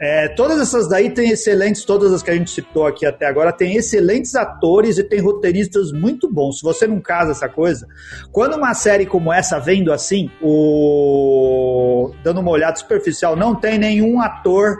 É, 0.00 0.28
todas 0.28 0.58
essas 0.60 0.88
daí 0.88 1.10
têm 1.10 1.30
excelentes, 1.30 1.84
todas 1.84 2.12
as 2.12 2.22
que 2.22 2.30
a 2.30 2.34
gente 2.34 2.50
citou 2.50 2.86
aqui 2.86 3.06
até 3.06 3.26
agora, 3.26 3.52
tem 3.52 3.76
excelentes 3.76 4.34
atores 4.34 4.98
e 4.98 5.04
tem 5.04 5.20
roteiristas 5.20 5.92
muito 5.92 6.30
bons. 6.30 6.58
Se 6.58 6.62
você 6.62 6.86
não 6.86 7.00
casa 7.00 7.30
essa 7.30 7.48
coisa, 7.48 7.86
quando 8.32 8.56
uma 8.56 8.74
série 8.74 9.06
como 9.06 9.32
essa 9.32 9.58
vendo 9.60 9.92
assim, 9.92 10.30
o 10.42 12.12
dando 12.24 12.40
uma 12.40 12.50
olhada 12.50 12.76
superficial, 12.76 13.36
não 13.36 13.54
tem 13.54 13.78
nenhum 13.78 14.20
ator 14.20 14.78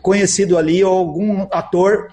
conhecido 0.00 0.56
ali 0.56 0.82
ou 0.84 0.96
algum 0.96 1.46
ator 1.50 2.08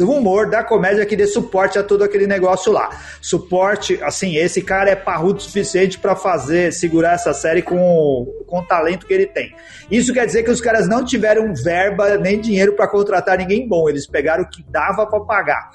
do 0.00 0.10
humor, 0.10 0.48
da 0.48 0.64
comédia 0.64 1.04
que 1.04 1.14
dê 1.14 1.26
suporte 1.26 1.78
a 1.78 1.82
todo 1.82 2.02
aquele 2.02 2.26
negócio 2.26 2.72
lá. 2.72 2.88
Suporte, 3.20 4.02
assim, 4.02 4.36
esse 4.36 4.62
cara 4.62 4.90
é 4.90 4.96
parrudo 4.96 5.38
o 5.38 5.42
suficiente 5.42 5.98
para 5.98 6.16
fazer, 6.16 6.72
segurar 6.72 7.12
essa 7.12 7.34
série 7.34 7.60
com, 7.62 8.26
com 8.46 8.60
o 8.60 8.66
talento 8.66 9.06
que 9.06 9.12
ele 9.12 9.26
tem. 9.26 9.54
Isso 9.90 10.12
quer 10.12 10.24
dizer 10.24 10.42
que 10.42 10.50
os 10.50 10.60
caras 10.60 10.88
não 10.88 11.04
tiveram 11.04 11.52
verba 11.54 12.16
nem 12.16 12.40
dinheiro 12.40 12.74
para 12.74 12.88
contratar 12.88 13.36
ninguém 13.36 13.68
bom, 13.68 13.88
eles 13.88 14.06
pegaram 14.06 14.42
o 14.42 14.48
que 14.48 14.64
dava 14.70 15.06
para 15.06 15.20
pagar. 15.20 15.70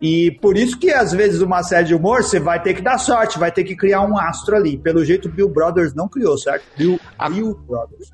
E 0.00 0.30
por 0.40 0.56
isso 0.56 0.78
que 0.78 0.90
às 0.90 1.12
vezes 1.12 1.40
uma 1.40 1.62
série 1.62 1.86
de 1.86 1.94
humor 1.94 2.22
você 2.22 2.38
vai 2.38 2.62
ter 2.62 2.74
que 2.74 2.82
dar 2.82 2.98
sorte, 2.98 3.38
vai 3.38 3.50
ter 3.50 3.64
que 3.64 3.76
criar 3.76 4.02
um 4.02 4.16
astro 4.16 4.56
ali. 4.56 4.78
Pelo 4.78 5.04
jeito 5.04 5.28
Bill 5.28 5.48
Brothers 5.48 5.94
não 5.94 6.08
criou, 6.08 6.38
certo? 6.38 6.64
Bill, 6.76 7.00
Bill 7.30 7.54
Brothers. 7.66 8.10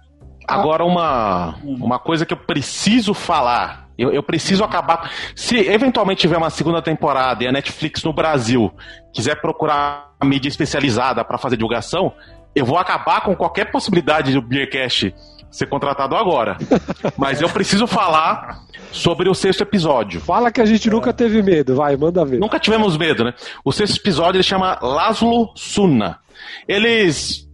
Agora 0.47 0.85
uma, 0.85 1.57
uma 1.63 1.99
coisa 1.99 2.27
que 2.27 2.33
eu 2.33 2.39
preciso 2.39 3.15
falar 3.15 3.84
eu, 3.97 4.13
eu, 4.13 4.23
preciso 4.23 4.65
acabar. 4.65 5.11
Se 5.35 5.57
eventualmente 5.57 6.23
tiver 6.23 6.37
uma 6.37 6.51
segunda 6.51 6.83
temporada 6.83 7.45
e 7.45 7.47
a 7.47 7.53
Netflix 7.53 8.03
no 8.03 8.13
Brasil 8.13 8.73
quiser 9.13 9.41
procurar 9.41 10.13
mídia 10.25 10.49
especializada 10.49 11.25
para 11.25 11.39
fazer 11.39 11.57
divulgação, 11.57 12.13
eu 12.55 12.65
vou 12.65 12.79
acabar 12.79 13.21
com 13.23 13.35
qualquer 13.35 13.71
possibilidade 13.71 14.33
do 14.33 14.43
Beercast 14.43 15.15
ser 15.51 15.67
contratado 15.67 16.17
agora. 16.17 16.57
Mas 17.17 17.41
eu 17.41 17.49
preciso 17.49 17.87
falar 17.87 18.59
sobre 18.91 19.29
o 19.29 19.35
sexto 19.35 19.63
episódio. 19.63 20.21
Fala 20.21 20.51
que 20.51 20.61
a 20.61 20.65
gente 20.65 20.91
nunca 20.91 21.13
teve 21.13 21.43
medo, 21.43 21.77
vai, 21.77 21.97
manda 21.97 22.25
ver. 22.25 22.39
Nunca 22.39 22.59
tivemos 22.59 22.97
medo, 22.97 23.25
né? 23.25 23.35
O 23.65 23.71
sexto 23.71 23.97
episódio 23.97 24.39
ele 24.39 24.43
chama 24.43 24.79
Laszlo 24.83 25.53
Sunna. 25.55 26.19
Eles 26.67 27.49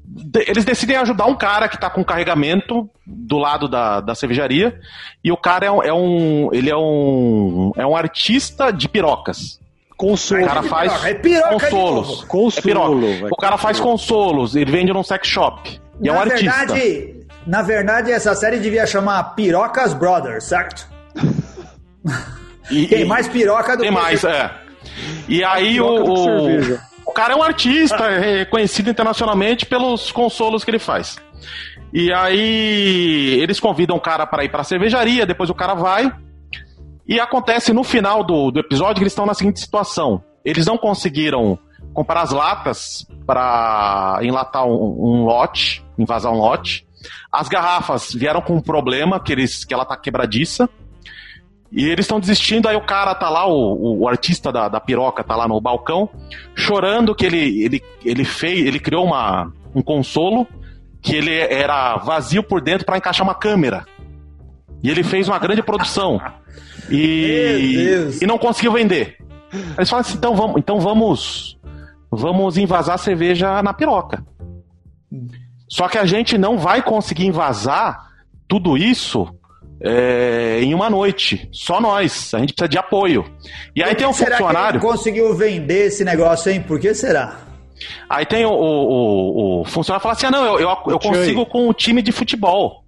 eles 0.46 0.64
decidem 0.64 0.96
ajudar 0.96 1.26
um 1.26 1.36
cara 1.36 1.68
que 1.68 1.76
está 1.76 1.88
com 1.88 2.04
carregamento 2.04 2.88
do 3.06 3.38
lado 3.38 3.68
da, 3.68 4.00
da 4.00 4.14
cervejaria 4.14 4.78
e 5.22 5.30
o 5.30 5.36
cara 5.36 5.66
é 5.66 5.70
um, 5.70 5.82
é 5.82 5.92
um 5.92 6.50
ele 6.52 6.70
é 6.70 6.76
um 6.76 7.72
é 7.76 7.86
um 7.86 7.96
artista 7.96 8.70
de 8.70 8.88
pirocas. 8.88 9.60
Consolo. 9.96 10.42
O 10.42 10.46
cara 10.46 10.62
faz 10.62 11.04
é 11.04 11.14
piroca 11.14 11.50
consolos. 11.50 12.24
Consolo, 12.24 13.06
é 13.06 13.28
o 13.30 13.36
cara 13.36 13.58
faz 13.58 13.78
consolos, 13.78 14.56
ele 14.56 14.70
vende 14.70 14.92
num 14.92 15.02
sex 15.02 15.28
shop. 15.28 15.80
E 16.00 16.08
na 16.08 16.14
é 16.14 16.18
um 16.18 16.24
verdade, 16.24 16.72
artista. 16.72 17.20
Na 17.46 17.62
verdade, 17.62 18.12
essa 18.12 18.34
série 18.34 18.58
devia 18.58 18.86
chamar 18.86 19.34
Pirocas 19.34 19.94
Brothers, 19.94 20.44
certo? 20.44 20.88
E, 22.70 22.86
tem 22.86 23.04
mais 23.04 23.26
piroca 23.26 23.76
do 23.76 23.82
tem 23.82 23.90
que. 23.90 23.96
Tem 23.96 24.04
mais, 24.04 24.22
é. 24.22 24.50
E 25.28 25.42
aí 25.42 25.80
o, 25.80 26.04
o, 26.04 26.78
o 27.10 27.12
cara 27.12 27.32
é 27.34 27.36
um 27.36 27.42
artista 27.42 28.08
reconhecido 28.20 28.88
internacionalmente 28.88 29.66
pelos 29.66 30.12
consolos 30.12 30.62
que 30.62 30.70
ele 30.70 30.78
faz. 30.78 31.16
E 31.92 32.12
aí 32.12 33.36
eles 33.42 33.58
convidam 33.58 33.96
o 33.96 34.00
cara 34.00 34.24
para 34.28 34.44
ir 34.44 34.48
para 34.48 34.60
a 34.60 34.64
cervejaria, 34.64 35.26
depois 35.26 35.50
o 35.50 35.54
cara 35.54 35.74
vai. 35.74 36.12
E 37.08 37.18
acontece 37.18 37.72
no 37.72 37.82
final 37.82 38.22
do, 38.22 38.52
do 38.52 38.60
episódio 38.60 38.96
que 38.96 39.02
eles 39.02 39.12
estão 39.12 39.26
na 39.26 39.34
seguinte 39.34 39.58
situação: 39.58 40.22
eles 40.44 40.64
não 40.66 40.78
conseguiram 40.78 41.58
comprar 41.92 42.22
as 42.22 42.30
latas 42.30 43.04
para 43.26 44.20
enlatar 44.22 44.64
um, 44.64 44.70
um, 44.70 45.24
lote, 45.24 45.84
invasar 45.98 46.32
um 46.32 46.38
lote. 46.38 46.86
As 47.32 47.48
garrafas 47.48 48.14
vieram 48.14 48.40
com 48.40 48.54
um 48.54 48.60
problema 48.60 49.18
que, 49.18 49.32
eles, 49.32 49.64
que 49.64 49.74
ela 49.74 49.84
tá 49.84 49.96
quebradiça. 49.96 50.70
E 51.72 51.88
eles 51.88 52.04
estão 52.04 52.18
desistindo, 52.18 52.68
aí 52.68 52.76
o 52.76 52.80
cara 52.80 53.14
tá 53.14 53.30
lá, 53.30 53.46
o, 53.46 54.00
o 54.00 54.08
artista 54.08 54.50
da, 54.50 54.68
da 54.68 54.80
piroca 54.80 55.22
tá 55.22 55.36
lá 55.36 55.46
no 55.46 55.60
balcão, 55.60 56.08
chorando 56.54 57.14
que 57.14 57.24
ele, 57.24 57.62
ele, 57.62 57.82
ele 58.04 58.24
fez, 58.24 58.66
ele 58.66 58.80
criou 58.80 59.04
uma, 59.04 59.52
um 59.74 59.80
consolo 59.80 60.46
que 61.00 61.14
ele 61.14 61.32
era 61.32 61.96
vazio 61.98 62.42
por 62.42 62.60
dentro 62.60 62.84
para 62.84 62.98
encaixar 62.98 63.24
uma 63.24 63.34
câmera. 63.34 63.86
E 64.82 64.90
ele 64.90 65.04
fez 65.04 65.28
uma 65.28 65.38
grande 65.38 65.62
produção. 65.62 66.20
E, 66.92 68.18
e 68.20 68.26
não 68.26 68.36
conseguiu 68.36 68.72
vender. 68.72 69.16
Eles 69.76 69.88
falam 69.88 70.00
assim, 70.00 70.16
então 70.16 70.34
vamos, 70.34 70.56
então 70.56 70.80
vamos, 70.80 71.56
vamos 72.10 72.56
invasar 72.56 72.96
a 72.96 72.98
cerveja 72.98 73.62
na 73.62 73.72
piroca. 73.72 74.24
Só 75.68 75.88
que 75.88 75.98
a 75.98 76.04
gente 76.04 76.36
não 76.36 76.58
vai 76.58 76.82
conseguir 76.82 77.26
invasar 77.26 78.10
tudo 78.48 78.76
isso 78.76 79.32
é, 79.82 80.60
em 80.62 80.74
uma 80.74 80.90
noite. 80.90 81.48
Só 81.52 81.80
nós. 81.80 82.34
A 82.34 82.38
gente 82.38 82.52
precisa 82.52 82.68
de 82.68 82.78
apoio. 82.78 83.24
E 83.74 83.82
aí 83.82 83.94
tem 83.94 84.06
um 84.06 84.12
será 84.12 84.36
funcionário. 84.36 84.80
Que 84.80 84.86
conseguiu 84.86 85.34
vender 85.34 85.86
esse 85.86 86.04
negócio, 86.04 86.50
hein? 86.52 86.60
Por 86.60 86.78
que 86.78 86.94
será? 86.94 87.40
Aí 88.08 88.26
tem 88.26 88.44
o, 88.44 88.50
o, 88.50 89.60
o 89.60 89.64
funcionário 89.64 90.02
fala 90.02 90.14
assim: 90.14 90.26
ah, 90.26 90.30
não, 90.30 90.44
eu, 90.44 90.60
eu, 90.60 90.68
eu 90.86 90.98
consigo 90.98 91.46
com 91.46 91.68
o 91.68 91.72
time 91.72 92.02
de 92.02 92.12
futebol. 92.12 92.84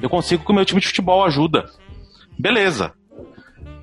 Eu 0.00 0.08
consigo 0.08 0.42
com 0.44 0.52
o 0.52 0.56
meu 0.56 0.64
time 0.64 0.80
de 0.80 0.86
futebol 0.86 1.24
ajuda. 1.24 1.66
Beleza. 2.38 2.92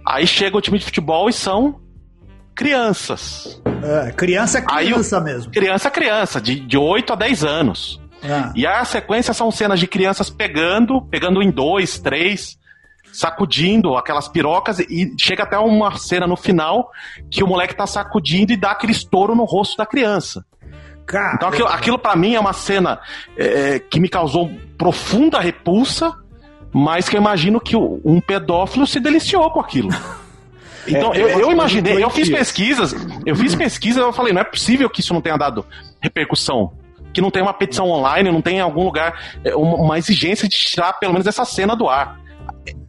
Aí 0.05 0.25
chega 0.25 0.57
o 0.57 0.61
time 0.61 0.79
de 0.79 0.85
futebol 0.85 1.29
e 1.29 1.33
são 1.33 1.79
crianças. 2.55 3.61
É, 3.83 4.11
criança 4.11 4.57
é 4.57 4.61
criança 4.61 5.17
aí, 5.17 5.23
mesmo. 5.23 5.51
Criança 5.51 5.87
é 5.89 5.91
criança, 5.91 6.41
de, 6.41 6.59
de 6.59 6.77
8 6.77 7.13
a 7.13 7.15
10 7.15 7.43
anos. 7.43 8.01
Ah. 8.23 8.51
E 8.55 8.65
a 8.65 8.83
sequência 8.85 9.33
são 9.33 9.51
cenas 9.51 9.79
de 9.79 9.87
crianças 9.87 10.29
pegando, 10.29 11.01
pegando 11.01 11.41
em 11.41 11.51
dois, 11.51 11.99
três, 11.99 12.57
sacudindo 13.11 13.95
aquelas 13.95 14.27
pirocas 14.27 14.79
e 14.79 15.13
chega 15.17 15.43
até 15.43 15.57
uma 15.57 15.97
cena 15.97 16.27
no 16.27 16.35
final 16.35 16.91
que 17.29 17.43
o 17.43 17.47
moleque 17.47 17.75
tá 17.75 17.87
sacudindo 17.87 18.51
e 18.51 18.57
dá 18.57 18.71
aquele 18.71 18.91
estouro 18.91 19.35
no 19.35 19.43
rosto 19.43 19.77
da 19.77 19.85
criança. 19.85 20.45
Cara, 21.05 21.35
então 21.35 21.47
aquilo, 21.47 21.67
aquilo 21.67 21.97
para 21.97 22.15
mim 22.15 22.35
é 22.35 22.39
uma 22.39 22.53
cena 22.53 22.99
é, 23.37 23.75
é, 23.75 23.79
que 23.79 23.99
me 23.99 24.09
causou 24.09 24.51
profunda 24.77 25.39
repulsa, 25.39 26.13
mas 26.73 27.07
que 27.07 27.15
eu 27.15 27.21
imagino 27.21 27.61
que 27.61 27.75
um 27.77 28.19
pedófilo 28.19 28.85
se 28.85 28.99
deliciou 28.99 29.49
com 29.51 29.59
aquilo. 29.59 29.89
Então, 30.89 31.13
é, 31.13 31.21
eu, 31.21 31.27
eu, 31.27 31.51
imaginei, 31.51 32.01
eu 32.01 32.09
fiz 32.09 32.29
pesquisas, 32.29 32.95
eu 33.25 33.35
fiz 33.35 33.53
pesquisas, 33.53 34.01
eu 34.01 34.13
falei, 34.13 34.31
não 34.31 34.39
é 34.39 34.45
possível 34.45 34.89
que 34.89 35.01
isso 35.01 35.13
não 35.13 35.19
tenha 35.19 35.35
dado 35.35 35.65
repercussão 35.99 36.71
que 37.17 37.21
não 37.21 37.31
tem 37.31 37.41
uma 37.41 37.53
petição 37.53 37.89
online, 37.89 38.31
não 38.31 38.43
tem 38.43 38.57
em 38.57 38.61
algum 38.61 38.83
lugar 38.83 39.39
é, 39.43 39.55
uma 39.55 39.97
exigência 39.97 40.47
de 40.47 40.55
tirar 40.55 40.93
pelo 40.93 41.13
menos 41.13 41.25
essa 41.25 41.43
cena 41.45 41.75
do 41.75 41.89
ar. 41.89 42.19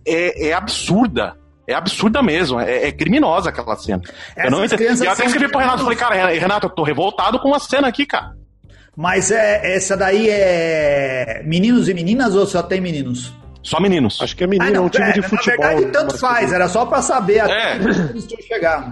É, 0.07 0.49
é 0.49 0.53
absurda. 0.53 1.35
É 1.67 1.73
absurda 1.73 2.23
mesmo, 2.23 2.61
é, 2.61 2.89
é 2.89 2.93
criminosa 2.93 3.49
aquela 3.49 3.75
cena. 3.77 4.03
Essas 4.37 4.45
eu 4.45 4.51
não 4.51 4.65
entendi. 4.67 5.07
Eu 5.07 5.13
até 5.13 5.25
escrevi 5.25 5.51
pro 5.51 5.61
Renato, 5.61 5.83
falei, 5.83 5.97
cara, 5.97 6.27
Renato, 6.39 6.67
eu 6.67 6.71
tô 6.71 6.83
revoltado 6.83 7.39
com 7.39 7.55
a 7.55 7.59
cena 7.59 7.89
aqui, 7.89 8.05
cara. 8.05 8.35
Mas 8.95 9.31
é, 9.31 9.75
essa 9.75 9.97
daí 9.97 10.29
é 10.29 11.43
meninos 11.47 11.89
e 11.89 11.95
meninas 11.95 12.35
ou 12.35 12.47
só 12.47 12.63
tem 12.63 12.83
meninos? 12.83 13.33
Só 13.63 13.81
meninos. 13.81 14.21
Acho 14.21 14.37
que 14.37 14.45
é 14.45 14.47
menino, 14.47 14.69
ah, 14.69 14.75
não, 14.75 14.83
é 14.83 14.87
um 14.87 14.91
time 14.91 15.09
é, 15.09 15.13
de 15.13 15.23
futebol. 15.23 15.65
Na 15.65 15.69
verdade, 15.73 15.93
tanto 15.93 16.19
faz, 16.19 16.53
era 16.53 16.69
só 16.69 16.85
pra 16.85 17.01
saber 17.01 17.41
até 17.41 17.73
é. 17.73 17.77
eles 17.77 18.29
chegar. 18.47 18.91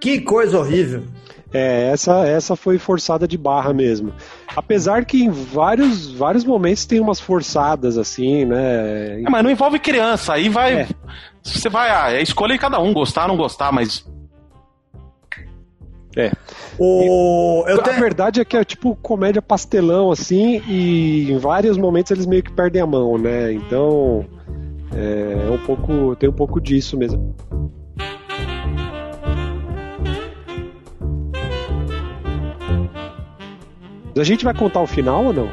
Que 0.00 0.20
coisa 0.20 0.58
horrível. 0.58 1.04
É, 1.52 1.90
essa, 1.90 2.26
essa 2.26 2.54
foi 2.54 2.78
forçada 2.78 3.26
de 3.26 3.36
barra 3.36 3.72
mesmo. 3.72 4.12
Apesar 4.54 5.04
que 5.04 5.24
em 5.24 5.30
vários, 5.30 6.10
vários 6.12 6.44
momentos 6.44 6.84
tem 6.86 7.00
umas 7.00 7.18
forçadas 7.18 7.98
assim, 7.98 8.44
né? 8.44 9.20
É, 9.20 9.30
mas 9.30 9.42
não 9.42 9.50
envolve 9.50 9.78
criança, 9.78 10.34
aí 10.34 10.48
vai. 10.48 10.82
É. 10.82 10.88
Você 11.42 11.68
vai. 11.68 11.90
Ah, 11.90 12.12
é 12.12 12.22
escolha 12.22 12.54
de 12.54 12.60
cada 12.60 12.78
um, 12.78 12.92
gostar 12.92 13.22
ou 13.22 13.28
não 13.28 13.36
gostar, 13.36 13.72
mas. 13.72 14.06
É. 16.16 16.32
O... 16.78 17.64
Eu 17.68 17.82
tenho... 17.82 17.96
A 17.96 18.00
verdade 18.00 18.40
é 18.40 18.44
que 18.44 18.56
é 18.56 18.64
tipo 18.64 18.96
comédia 18.96 19.40
pastelão, 19.40 20.10
assim, 20.10 20.62
e 20.68 21.30
em 21.30 21.38
vários 21.38 21.76
momentos 21.76 22.10
eles 22.10 22.26
meio 22.26 22.42
que 22.42 22.52
perdem 22.52 22.82
a 22.82 22.86
mão, 22.86 23.18
né? 23.18 23.52
Então. 23.52 24.24
É, 24.94 25.46
é 25.48 25.50
um 25.50 25.58
pouco. 25.58 26.14
Tem 26.14 26.28
um 26.28 26.32
pouco 26.32 26.60
disso 26.60 26.96
mesmo. 26.96 27.34
A 34.16 34.24
gente 34.24 34.44
vai 34.44 34.54
contar 34.54 34.80
o 34.80 34.86
final 34.86 35.26
ou 35.26 35.32
não? 35.32 35.48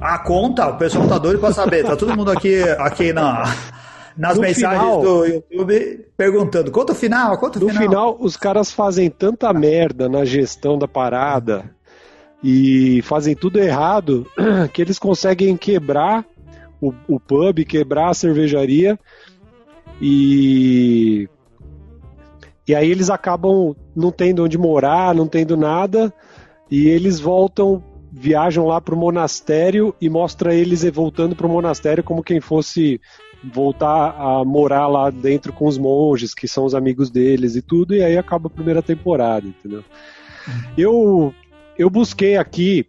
Ah, 0.00 0.18
conta, 0.18 0.68
o 0.68 0.76
pessoal 0.76 1.06
tá 1.06 1.18
doido 1.18 1.38
pra 1.38 1.52
saber. 1.52 1.84
Tá 1.84 1.96
todo 1.96 2.16
mundo 2.16 2.30
aqui, 2.30 2.62
aqui 2.78 3.12
na, 3.12 3.44
nas 4.16 4.36
no 4.36 4.42
mensagens 4.42 4.80
final, 4.80 5.00
do 5.00 5.26
YouTube 5.26 6.06
perguntando: 6.16 6.70
conta 6.70 6.92
o 6.92 6.94
final, 6.94 7.38
conta 7.38 7.58
o 7.58 7.62
no 7.62 7.68
final. 7.68 7.84
No 7.84 7.88
final, 7.88 8.16
os 8.18 8.36
caras 8.36 8.72
fazem 8.72 9.08
tanta 9.08 9.52
merda 9.52 10.08
na 10.08 10.24
gestão 10.24 10.76
da 10.76 10.88
parada 10.88 11.70
e 12.42 13.00
fazem 13.02 13.36
tudo 13.36 13.60
errado 13.60 14.26
que 14.72 14.82
eles 14.82 14.98
conseguem 14.98 15.56
quebrar 15.56 16.24
o, 16.80 16.92
o 17.06 17.20
pub, 17.20 17.64
quebrar 17.64 18.10
a 18.10 18.14
cervejaria 18.14 18.98
e. 20.00 21.28
E 22.66 22.76
aí 22.76 22.88
eles 22.90 23.10
acabam 23.10 23.74
não 23.94 24.12
tendo 24.12 24.44
onde 24.44 24.56
morar, 24.56 25.14
não 25.14 25.26
tendo 25.26 25.56
nada 25.56 26.12
e 26.72 26.88
eles 26.88 27.20
voltam 27.20 27.84
viajam 28.10 28.66
lá 28.66 28.80
pro 28.80 28.96
monastério 28.96 29.94
e 30.00 30.08
mostra 30.08 30.54
eles 30.54 30.82
voltando 30.90 31.36
pro 31.36 31.48
monastério 31.48 32.02
como 32.02 32.22
quem 32.22 32.40
fosse 32.40 32.98
voltar 33.52 34.14
a 34.18 34.44
morar 34.44 34.86
lá 34.86 35.10
dentro 35.10 35.52
com 35.52 35.66
os 35.66 35.76
monges, 35.76 36.34
que 36.34 36.48
são 36.48 36.64
os 36.64 36.74
amigos 36.74 37.10
deles 37.10 37.56
e 37.56 37.62
tudo, 37.62 37.94
e 37.94 38.02
aí 38.02 38.16
acaba 38.16 38.46
a 38.46 38.50
primeira 38.50 38.82
temporada, 38.82 39.46
entendeu? 39.46 39.84
Eu, 40.76 41.34
eu 41.76 41.90
busquei 41.90 42.36
aqui 42.36 42.86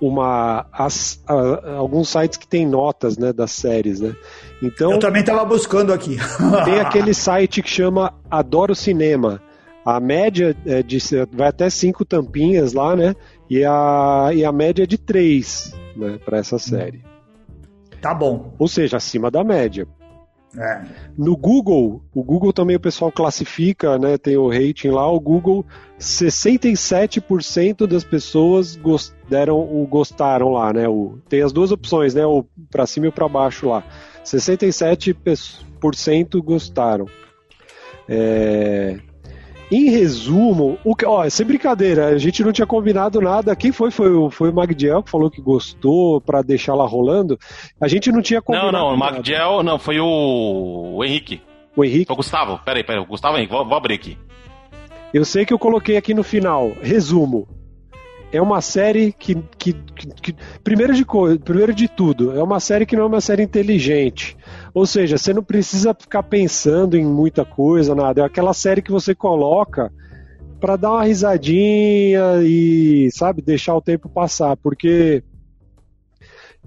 uma 0.00 0.66
as, 0.72 1.22
a, 1.26 1.76
alguns 1.76 2.08
sites 2.08 2.36
que 2.38 2.46
tem 2.46 2.66
notas 2.66 3.18
né, 3.18 3.32
das 3.32 3.50
séries, 3.52 4.00
né? 4.00 4.14
Então, 4.62 4.92
eu 4.92 4.98
também 4.98 5.20
estava 5.20 5.44
buscando 5.44 5.92
aqui. 5.92 6.16
tem 6.64 6.80
aquele 6.80 7.14
site 7.14 7.62
que 7.62 7.70
chama 7.70 8.14
Adoro 8.30 8.74
Cinema. 8.74 9.40
A 9.84 9.98
média 9.98 10.56
é 10.64 10.82
de, 10.82 10.98
vai 11.32 11.48
até 11.48 11.68
cinco 11.68 12.04
tampinhas 12.04 12.72
lá, 12.72 12.94
né? 12.94 13.14
E 13.50 13.64
a, 13.64 14.30
e 14.34 14.44
a 14.44 14.52
média 14.52 14.84
é 14.84 14.86
de 14.86 14.96
três 14.96 15.74
né, 15.96 16.18
para 16.24 16.38
essa 16.38 16.58
série. 16.58 17.02
Tá 18.00 18.14
bom. 18.14 18.54
Ou 18.58 18.68
seja, 18.68 18.96
acima 18.96 19.30
da 19.30 19.44
média. 19.44 19.86
É. 20.58 20.82
No 21.16 21.36
Google, 21.36 22.02
o 22.14 22.22
Google 22.22 22.52
também 22.52 22.76
o 22.76 22.80
pessoal 22.80 23.10
classifica, 23.10 23.98
né? 23.98 24.18
Tem 24.18 24.36
o 24.36 24.50
rating 24.50 24.88
lá, 24.88 25.10
o 25.10 25.18
Google, 25.18 25.64
67% 25.98 27.86
das 27.86 28.04
pessoas 28.04 28.76
gost, 28.76 29.14
deram 29.30 29.60
o 29.60 29.86
gostaram 29.86 30.50
lá, 30.50 30.70
né? 30.72 30.86
O, 30.88 31.18
tem 31.28 31.42
as 31.42 31.52
duas 31.52 31.72
opções, 31.72 32.14
né? 32.14 32.24
O 32.26 32.44
para 32.70 32.86
cima 32.86 33.06
e 33.06 33.08
o 33.08 33.12
para 33.12 33.28
baixo 33.28 33.68
lá. 33.68 33.82
67% 34.22 36.42
gostaram. 36.42 37.06
É, 38.06 38.98
em 39.72 39.88
resumo, 39.88 40.78
o 40.84 40.94
que, 40.94 41.06
ó, 41.06 41.26
sem 41.30 41.46
brincadeira, 41.46 42.08
a 42.08 42.18
gente 42.18 42.44
não 42.44 42.52
tinha 42.52 42.66
combinado 42.66 43.22
nada. 43.22 43.56
Quem 43.56 43.72
foi? 43.72 43.90
Foi 43.90 44.12
o, 44.12 44.30
foi 44.30 44.50
o 44.50 44.54
Magdiel 44.54 45.02
que 45.02 45.10
falou 45.10 45.30
que 45.30 45.40
gostou 45.40 46.20
para 46.20 46.42
deixar 46.42 46.74
lá 46.74 46.86
rolando. 46.86 47.38
A 47.80 47.88
gente 47.88 48.12
não 48.12 48.20
tinha 48.20 48.42
combinado. 48.42 48.70
Não, 48.70 48.88
não, 48.90 48.94
o 48.94 48.98
Magdiel, 48.98 49.62
não, 49.62 49.78
foi 49.78 49.98
o, 49.98 50.96
o 50.96 51.04
Henrique. 51.04 51.40
O 51.74 51.82
Henrique? 51.82 52.06
Foi 52.06 52.14
o 52.14 52.16
Gustavo, 52.18 52.60
peraí, 52.62 52.84
peraí, 52.84 53.02
o 53.02 53.06
Gustavo 53.06 53.38
Henrique, 53.38 53.52
vou, 53.52 53.64
vou 53.64 53.76
abrir 53.76 53.94
aqui. 53.94 54.18
Eu 55.14 55.24
sei 55.24 55.46
que 55.46 55.54
eu 55.54 55.58
coloquei 55.58 55.96
aqui 55.96 56.12
no 56.12 56.22
final. 56.22 56.72
Resumo 56.82 57.48
é 58.32 58.40
uma 58.40 58.60
série 58.60 59.12
que, 59.12 59.34
que, 59.58 59.72
que, 59.72 60.06
que, 60.06 60.36
primeiro, 60.64 60.94
de, 60.94 61.04
primeiro 61.44 61.74
de 61.74 61.86
tudo, 61.86 62.38
é 62.38 62.42
uma 62.42 62.60
série 62.60 62.86
que 62.86 62.96
não 62.96 63.04
é 63.04 63.06
uma 63.06 63.20
série 63.20 63.42
inteligente. 63.42 64.36
Ou 64.74 64.86
seja, 64.86 65.18
você 65.18 65.34
não 65.34 65.42
precisa 65.42 65.94
ficar 65.94 66.22
pensando 66.22 66.96
em 66.96 67.04
muita 67.04 67.44
coisa, 67.44 67.94
nada. 67.94 68.22
É 68.22 68.24
aquela 68.24 68.54
série 68.54 68.80
que 68.80 68.90
você 68.90 69.14
coloca 69.14 69.92
para 70.58 70.76
dar 70.76 70.92
uma 70.92 71.04
risadinha 71.04 72.40
e, 72.42 73.10
sabe, 73.12 73.42
deixar 73.42 73.76
o 73.76 73.82
tempo 73.82 74.08
passar. 74.08 74.56
Porque 74.56 75.22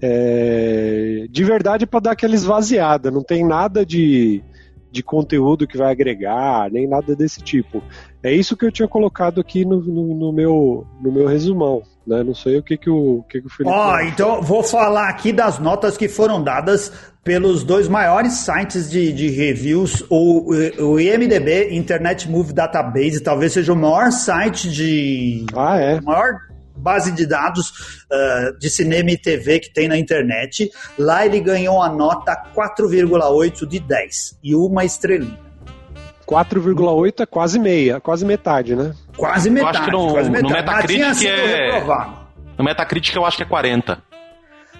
é, 0.00 1.26
de 1.30 1.44
verdade 1.44 1.84
é 1.84 1.86
para 1.86 2.00
dar 2.00 2.10
aquela 2.12 2.34
esvaziada. 2.34 3.10
Não 3.10 3.22
tem 3.22 3.44
nada 3.44 3.84
de 3.84 4.42
de 4.90 5.02
conteúdo 5.02 5.66
que 5.66 5.76
vai 5.76 5.92
agregar, 5.92 6.70
nem 6.70 6.86
nada 6.86 7.14
desse 7.14 7.40
tipo. 7.40 7.82
É 8.22 8.32
isso 8.32 8.56
que 8.56 8.64
eu 8.64 8.72
tinha 8.72 8.88
colocado 8.88 9.40
aqui 9.40 9.64
no, 9.64 9.80
no, 9.80 10.14
no 10.14 10.32
meu, 10.32 10.86
no 11.00 11.12
meu 11.12 11.26
resumão. 11.26 11.82
Né? 12.06 12.22
Não 12.22 12.34
sei 12.34 12.58
o 12.58 12.62
que, 12.62 12.76
que, 12.76 12.88
o, 12.88 13.24
que, 13.28 13.40
que 13.40 13.46
o 13.46 13.50
Felipe. 13.50 13.74
Ó, 13.74 13.94
oh, 13.94 14.00
então 14.00 14.42
vou 14.42 14.62
falar 14.62 15.08
aqui 15.08 15.32
das 15.32 15.58
notas 15.58 15.96
que 15.96 16.08
foram 16.08 16.42
dadas 16.42 16.92
pelos 17.26 17.64
dois 17.64 17.88
maiores 17.88 18.34
sites 18.34 18.88
de, 18.88 19.12
de 19.12 19.28
reviews, 19.28 20.04
o, 20.08 20.52
o 20.78 21.00
IMDB, 21.00 21.74
Internet 21.74 22.30
Movie 22.30 22.52
Database, 22.52 23.20
talvez 23.20 23.52
seja 23.52 23.72
o 23.72 23.76
maior 23.76 24.12
site 24.12 24.70
de. 24.70 25.44
Ah, 25.52 25.76
é? 25.76 26.00
maior 26.00 26.38
base 26.76 27.12
de 27.12 27.26
dados 27.26 27.70
uh, 28.10 28.58
de 28.58 28.68
cinema 28.70 29.10
e 29.10 29.18
TV 29.18 29.60
que 29.60 29.72
tem 29.72 29.88
na 29.88 29.96
internet. 29.98 30.70
Lá 30.98 31.24
ele 31.24 31.40
ganhou 31.40 31.82
a 31.82 31.88
nota 31.88 32.36
4,8 32.54 33.66
de 33.66 33.80
10 33.80 34.38
e 34.42 34.54
uma 34.54 34.84
estrelinha. 34.84 35.46
4,8 36.26 37.20
é 37.20 37.26
quase 37.26 37.58
meia, 37.58 38.00
quase 38.00 38.24
metade, 38.24 38.74
né? 38.74 38.92
Quase 39.16 39.48
metade. 39.48 39.76
Eu 39.76 39.80
acho 39.80 39.90
que 39.90 39.96
no, 39.96 40.12
quase 40.12 40.30
metade. 40.30 40.52
no 40.52 40.58
Metacritic 40.58 41.26
é... 41.26 41.72
Reprovado. 41.72 42.26
No 42.58 42.64
Metacritic 42.64 43.16
eu 43.16 43.24
acho 43.24 43.36
que 43.36 43.42
é 43.44 43.46
40. 43.46 44.02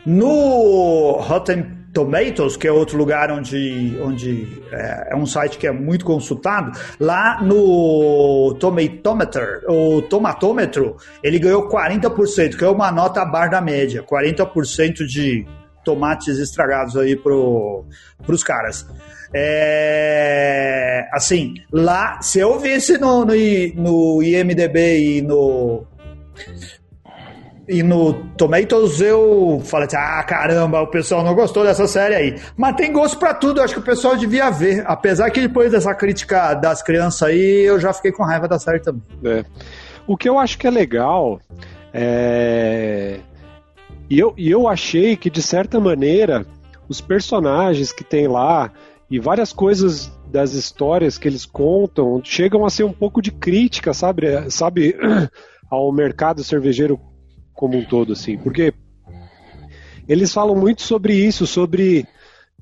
No 0.04 1.18
Rotten 1.20 1.85
Tomatoes, 1.96 2.58
que 2.58 2.68
é 2.68 2.70
outro 2.72 2.98
lugar 2.98 3.32
onde, 3.32 3.98
onde 4.02 4.62
é, 4.70 5.08
é, 5.12 5.16
um 5.16 5.24
site 5.24 5.56
que 5.56 5.66
é 5.66 5.72
muito 5.72 6.04
consultado, 6.04 6.78
lá 7.00 7.42
no 7.42 8.54
Tomatometer, 8.60 9.62
o 9.66 10.02
tomatômetro, 10.02 10.96
ele 11.22 11.38
ganhou 11.38 11.70
40%, 11.70 12.58
que 12.58 12.62
é 12.62 12.68
uma 12.68 12.92
nota 12.92 13.22
abaixo 13.22 13.52
da 13.52 13.62
média, 13.62 14.02
40% 14.02 15.06
de 15.06 15.46
tomates 15.82 16.36
estragados 16.36 16.98
aí 16.98 17.16
pro, 17.16 17.86
pros 18.26 18.44
caras. 18.44 18.86
É, 19.32 21.08
assim, 21.14 21.54
lá, 21.72 22.20
se 22.20 22.40
eu 22.40 22.58
visse 22.58 22.98
no, 22.98 23.24
no, 23.24 23.32
no 23.74 24.22
IMDB 24.22 24.98
e 24.98 25.22
no 25.22 25.86
e 27.68 27.82
no 27.82 28.14
Tomatoes 28.36 29.00
eu 29.00 29.60
falei 29.64 29.86
assim: 29.86 29.96
ah, 29.96 30.22
caramba, 30.22 30.80
o 30.80 30.86
pessoal 30.86 31.24
não 31.24 31.34
gostou 31.34 31.64
dessa 31.64 31.86
série 31.86 32.14
aí. 32.14 32.40
Mas 32.56 32.76
tem 32.76 32.92
gosto 32.92 33.18
para 33.18 33.34
tudo, 33.34 33.60
eu 33.60 33.64
acho 33.64 33.74
que 33.74 33.80
o 33.80 33.84
pessoal 33.84 34.16
devia 34.16 34.50
ver. 34.50 34.84
Apesar 34.86 35.30
que 35.30 35.40
depois 35.40 35.72
dessa 35.72 35.94
crítica 35.94 36.54
das 36.54 36.82
crianças 36.82 37.22
aí, 37.22 37.64
eu 37.64 37.80
já 37.80 37.92
fiquei 37.92 38.12
com 38.12 38.24
raiva 38.24 38.46
da 38.46 38.58
série 38.58 38.80
também. 38.80 39.02
É. 39.24 39.44
O 40.06 40.16
que 40.16 40.28
eu 40.28 40.38
acho 40.38 40.56
que 40.58 40.66
é 40.66 40.70
legal 40.70 41.40
é. 41.92 43.18
E 44.08 44.18
eu, 44.18 44.32
e 44.36 44.48
eu 44.48 44.68
achei 44.68 45.16
que, 45.16 45.28
de 45.28 45.42
certa 45.42 45.80
maneira, 45.80 46.46
os 46.88 47.00
personagens 47.00 47.90
que 47.90 48.04
tem 48.04 48.28
lá 48.28 48.70
e 49.10 49.18
várias 49.18 49.52
coisas 49.52 50.12
das 50.30 50.52
histórias 50.52 51.18
que 51.18 51.26
eles 51.26 51.44
contam 51.44 52.20
chegam 52.22 52.64
a 52.64 52.70
ser 52.70 52.84
um 52.84 52.92
pouco 52.92 53.20
de 53.20 53.32
crítica, 53.32 53.92
sabe? 53.92 54.48
Sabe, 54.50 54.96
ao 55.68 55.92
mercado 55.92 56.44
cervejeiro 56.44 57.00
como 57.56 57.76
um 57.76 57.84
todo, 57.84 58.12
assim, 58.12 58.36
porque 58.36 58.72
eles 60.08 60.32
falam 60.32 60.54
muito 60.54 60.82
sobre 60.82 61.14
isso, 61.14 61.46
sobre 61.46 62.06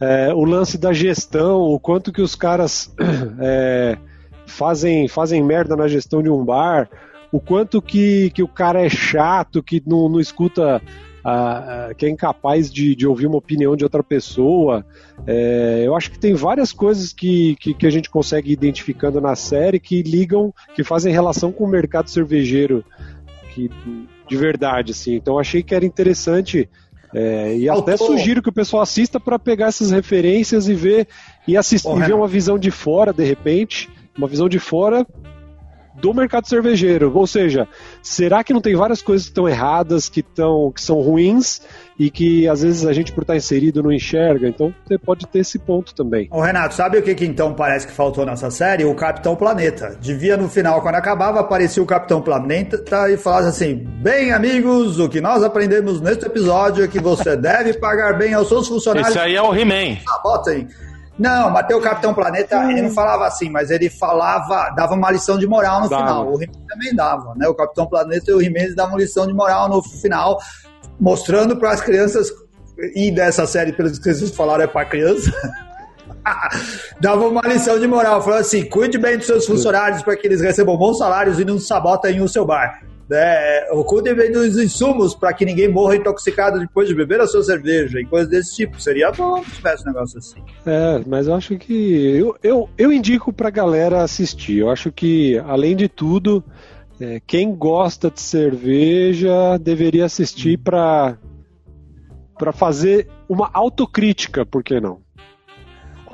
é, 0.01 0.33
o 0.33 0.45
lance 0.45 0.79
da 0.79 0.93
gestão, 0.93 1.61
o 1.61 1.79
quanto 1.79 2.13
que 2.13 2.23
os 2.23 2.35
caras 2.35 2.95
é, 3.41 3.99
fazem, 4.47 5.09
fazem 5.09 5.43
merda 5.43 5.77
na 5.77 5.89
gestão 5.89 6.23
de 6.23 6.31
um 6.31 6.45
bar, 6.45 6.89
o 7.31 7.41
quanto 7.41 7.83
que, 7.83 8.31
que 8.31 8.43
o 8.43 8.49
cara 8.49 8.81
é 8.81 8.89
chato, 8.89 9.63
que 9.63 9.83
não, 9.85 10.09
não 10.09 10.21
escuta, 10.21 10.81
que 11.97 12.07
é 12.07 12.09
incapaz 12.09 12.71
de, 12.71 12.95
de 12.95 13.07
ouvir 13.07 13.27
uma 13.27 13.39
opinião 13.39 13.75
de 13.75 13.83
outra 13.83 14.03
pessoa. 14.03 14.85
É, 15.27 15.83
eu 15.85 15.97
acho 15.97 16.11
que 16.11 16.19
tem 16.19 16.35
várias 16.35 16.71
coisas 16.71 17.13
que, 17.13 17.57
que, 17.57 17.75
que, 17.75 17.87
a 17.87 17.91
gente 17.91 18.11
consegue 18.11 18.53
identificando 18.53 19.21
na 19.21 19.35
série 19.35 19.81
que 19.81 20.03
ligam, 20.03 20.55
que 20.75 20.85
fazem 20.85 21.13
relação 21.13 21.51
com 21.51 21.65
o 21.65 21.69
mercado 21.69 22.09
cervejeiro 22.09 22.85
que 23.55 23.71
de 24.29 24.37
verdade, 24.37 24.93
assim. 24.93 25.15
Então 25.15 25.39
achei 25.39 25.63
que 25.63 25.75
era 25.75 25.85
interessante 25.85 26.69
é, 27.15 27.57
e 27.57 27.69
até 27.69 27.97
sugiro 27.97 28.43
que 28.43 28.49
o 28.49 28.53
pessoal 28.53 28.83
assista 28.83 29.21
para 29.21 29.39
pegar 29.39 29.67
essas 29.67 29.93
referências 29.93 30.69
e 30.69 30.75
ver 30.75 31.07
e 31.47 31.57
assistir 31.57 31.97
e 31.97 32.01
ver 32.01 32.15
uma 32.15 32.27
visão 32.27 32.59
de 32.59 32.73
fora, 32.73 33.13
de 33.13 33.25
repente, 33.25 33.89
uma 34.19 34.27
visão 34.27 34.49
de 34.49 34.59
fora 34.59 35.07
do 35.95 36.13
mercado 36.13 36.49
cervejeiro. 36.49 37.13
Ou 37.15 37.27
seja, 37.27 37.69
será 38.03 38.43
que 38.43 38.53
não 38.53 38.61
tem 38.61 38.75
várias 38.75 39.03
coisas 39.03 39.27
que 39.27 39.31
estão 39.31 39.49
erradas, 39.49 40.09
que, 40.09 40.23
tão, 40.23 40.73
que 40.73 40.83
são 40.83 41.01
ruins 41.01 41.61
e 41.99 42.11
que 42.11 42.49
às 42.49 42.63
vezes 42.63 42.85
a 42.85 42.93
gente, 42.93 43.13
por 43.13 43.23
estar 43.23 43.37
inserido, 43.37 43.83
não 43.83 43.93
enxerga? 43.93 44.49
Então 44.49 44.75
você 44.85 44.99
pode 44.99 45.27
ter 45.27 45.41
esse 45.41 45.59
ponto 45.59 45.95
também. 45.95 46.29
Ô 46.31 46.41
Renato, 46.41 46.75
sabe 46.75 46.99
o 46.99 47.03
que, 47.03 47.15
que 47.15 47.25
então 47.25 47.55
parece 47.55 47.87
que 47.87 47.93
faltou 47.93 48.27
nessa 48.27 48.51
série? 48.51 48.85
O 48.85 48.95
Capitão 48.95 49.37
Planeta. 49.37 49.97
Devia 50.01 50.37
no 50.37 50.49
final, 50.49 50.83
quando 50.83 50.97
acabava, 50.97 51.41
aparecia 51.41 51.83
o 51.83 51.87
Capitão 51.87 52.21
Planeta 52.21 52.83
e 53.11 53.17
falava 53.17 53.49
assim: 53.49 53.77
Bem, 54.03 54.33
amigos, 54.33 54.99
o 54.99 55.09
que 55.09 55.21
nós 55.21 55.43
aprendemos 55.43 56.01
neste 56.01 56.27
episódio 56.27 56.85
é 56.85 56.89
que 56.89 57.01
você 57.01 57.37
deve 57.37 57.75
pagar 57.75 58.19
bem 58.19 58.35
aos 58.35 58.49
seus 58.49 58.69
funcionários. 58.69 59.11
Esse 59.11 59.19
aí 59.19 59.37
é 59.37 59.43
o 59.43 59.55
He-Man. 59.55 59.99
Ah, 60.09 60.21
Não, 61.19 61.51
Mateu 61.51 61.81
Capitão 61.81 62.13
Planeta, 62.13 62.57
ele 62.71 62.83
não 62.83 62.91
falava 62.91 63.27
assim, 63.27 63.49
mas 63.49 63.71
ele 63.71 63.89
falava, 63.89 64.71
dava 64.71 64.95
uma 64.95 65.11
lição 65.13 65.39
de 65.39 65.47
moral 65.47 65.83
no 65.83 65.89
dava. 65.89 66.03
final. 66.03 66.33
O 66.33 66.43
he 66.43 66.47
também 66.69 66.95
dava, 66.95 67.35
né? 67.37 67.47
O 67.47 67.55
Capitão 67.55 67.87
Planeta 67.87 68.31
e 68.31 68.35
o 68.35 68.43
He-Man 68.43 68.75
davam 68.75 68.99
lição 68.99 69.27
de 69.27 69.33
moral 69.33 69.69
no 69.69 69.81
final, 69.83 70.41
mostrando 70.99 71.57
para 71.57 71.71
as 71.71 71.81
crianças, 71.81 72.33
e 72.97 73.13
dessa 73.13 73.47
série, 73.47 73.73
pelos 73.73 73.99
que 73.99 74.13
vocês 74.13 74.35
falaram, 74.35 74.65
é 74.65 74.67
para 74.67 74.85
criança. 74.87 75.33
dava 77.01 77.29
uma 77.29 77.43
lição 77.43 77.79
de 77.79 77.87
moral, 77.87 78.21
falando 78.21 78.41
assim: 78.41 78.69
cuide 78.69 78.99
bem 78.99 79.17
dos 79.17 79.27
seus 79.27 79.47
funcionários 79.47 80.03
para 80.03 80.17
que 80.17 80.27
eles 80.27 80.41
recebam 80.41 80.77
bons 80.77 80.99
salários 80.99 81.39
e 81.39 81.45
não 81.45 81.61
sabotem 81.61 82.21
o 82.21 82.29
seu 82.29 82.45
bar 82.45 82.81
né, 83.09 83.71
ocultem 83.71 84.15
bem 84.15 84.33
dos 84.33 84.57
insumos 84.57 85.15
para 85.15 85.33
que 85.33 85.45
ninguém 85.45 85.69
morra 85.69 85.97
intoxicado 85.97 86.59
depois 86.59 86.89
de 86.89 86.95
beber 86.95 87.21
a 87.21 87.27
sua 87.27 87.43
cerveja 87.43 88.01
e 88.01 88.07
coisas 88.07 88.29
desse 88.29 88.57
tipo. 88.57 88.81
Seria 88.81 89.11
bom 89.13 89.43
se 89.45 89.53
tivesse 89.53 89.85
um 89.85 89.93
negócio 89.93 90.19
assim. 90.19 90.43
É, 90.65 91.03
mas 91.07 91.27
eu 91.27 91.35
acho 91.35 91.57
que. 91.59 92.17
Eu, 92.17 92.37
eu, 92.43 92.69
eu 92.79 92.93
indico 92.93 93.33
pra 93.33 93.51
galera 93.51 94.03
assistir. 94.03 94.59
Eu 94.59 94.71
acho 94.71 94.91
que, 94.91 95.39
além 95.47 95.77
de 95.77 95.89
tudo, 95.89 96.43
é, 97.01 97.21
quem 97.27 97.55
gosta 97.55 98.11
de 98.11 98.21
cerveja 98.21 99.59
deveria 99.59 100.05
assistir 100.05 100.59
para 100.59 101.19
para 102.37 102.53
fazer 102.53 103.09
uma 103.29 103.49
autocrítica, 103.53 104.45
por 104.45 104.65
que 104.65 104.81
não? 104.81 105.04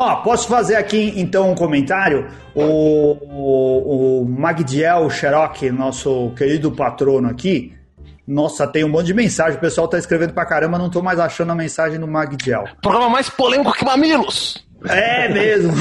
Ó, 0.01 0.17
posso 0.23 0.49
fazer 0.49 0.77
aqui 0.77 1.13
então 1.15 1.51
um 1.51 1.55
comentário? 1.55 2.27
O, 2.55 2.63
o, 2.63 4.23
o 4.23 4.25
Magdiel 4.25 5.11
Cherokee, 5.11 5.71
nosso 5.71 6.31
querido 6.31 6.73
patrono 6.73 7.29
aqui, 7.29 7.75
nossa, 8.27 8.67
tem 8.67 8.83
um 8.83 8.89
monte 8.89 9.09
de 9.09 9.15
mensagem. 9.15 9.59
O 9.59 9.61
pessoal 9.61 9.87
tá 9.87 9.99
escrevendo 9.99 10.33
pra 10.33 10.47
caramba, 10.47 10.79
não 10.79 10.89
tô 10.89 11.03
mais 11.03 11.21
achando 11.21 11.53
a 11.53 11.55
mensagem 11.55 12.01
do 12.01 12.09
Magdiel. 12.09 12.65
Programa 12.81 13.11
mais 13.11 13.29
polêmico 13.29 13.75
que 13.75 13.85
Mamilos! 13.85 14.67
É 14.89 15.29
mesmo. 15.29 15.73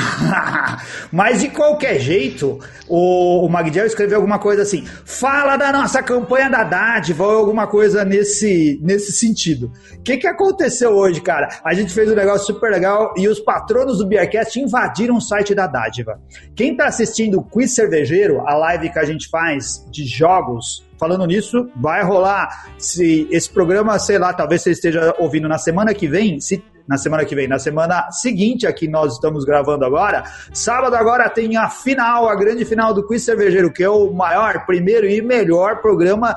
Mas 1.12 1.42
de 1.42 1.50
qualquer 1.50 2.00
jeito, 2.00 2.60
o, 2.88 3.46
o 3.46 3.50
Magdiel 3.50 3.86
escreveu 3.86 4.18
alguma 4.18 4.40
coisa 4.40 4.64
assim: 4.64 4.86
fala 5.06 5.56
da 5.56 5.72
nossa 5.72 6.04
campanha 6.04 6.50
da 6.50 6.64
dádiva 6.64 7.26
ou 7.26 7.38
alguma 7.38 7.68
coisa 7.68 8.04
nesse, 8.04 8.80
nesse 8.82 9.12
sentido. 9.14 9.72
O 9.98 10.02
que, 10.02 10.18
que 10.18 10.28
aconteceu 10.28 10.92
hoje, 10.92 11.22
cara? 11.22 11.48
A 11.64 11.74
gente 11.74 11.94
fez 11.94 12.12
um 12.12 12.16
negócio 12.16 12.48
super 12.48 12.72
legal 12.72 13.14
e 13.16 13.28
os 13.28 13.40
patronos 13.40 14.00
do 14.00 14.08
Beercast 14.08 14.60
invadiram 14.60 15.16
o 15.16 15.22
site 15.22 15.56
da 15.56 15.66
dádiva. 15.66 16.20
Quem 16.56 16.76
tá 16.76 16.88
assistindo 16.88 17.40
o 17.40 17.44
Quiz 17.44 17.74
Cervejeiro, 17.74 18.42
a 18.46 18.56
live 18.56 18.92
que 18.92 19.00
a 19.00 19.06
gente 19.06 19.30
faz 19.30 19.86
de 19.90 20.06
jogos, 20.06 20.86
falando 21.00 21.26
nisso, 21.26 21.70
vai 21.78 22.04
rolar. 22.04 22.70
Se 22.78 23.28
esse 23.32 23.50
programa, 23.50 23.98
sei 23.98 24.18
lá, 24.18 24.34
talvez 24.34 24.62
você 24.62 24.72
esteja 24.72 25.16
ouvindo 25.18 25.48
na 25.48 25.58
semana 25.58 25.94
que 25.94 26.08
vem, 26.08 26.40
se 26.42 26.62
na 26.90 26.98
semana 26.98 27.24
que 27.24 27.36
vem. 27.36 27.48
Na 27.48 27.60
semana 27.60 28.12
seguinte, 28.12 28.66
aqui 28.66 28.88
nós 28.88 29.14
estamos 29.14 29.46
gravando 29.46 29.86
agora, 29.86 30.24
sábado 30.52 30.96
agora 30.96 31.30
tem 31.30 31.56
a 31.56 31.70
final, 31.70 32.28
a 32.28 32.36
grande 32.36 32.66
final 32.66 32.94
do 32.94 33.06
Quiz 33.06 33.24
Cervejeiro, 33.24 33.72
que 33.72 33.84
é 33.84 33.90
o 33.90 34.12
maior, 34.12 34.66
primeiro 34.66 35.08
e 35.08 35.22
melhor 35.22 35.82
programa 35.82 36.36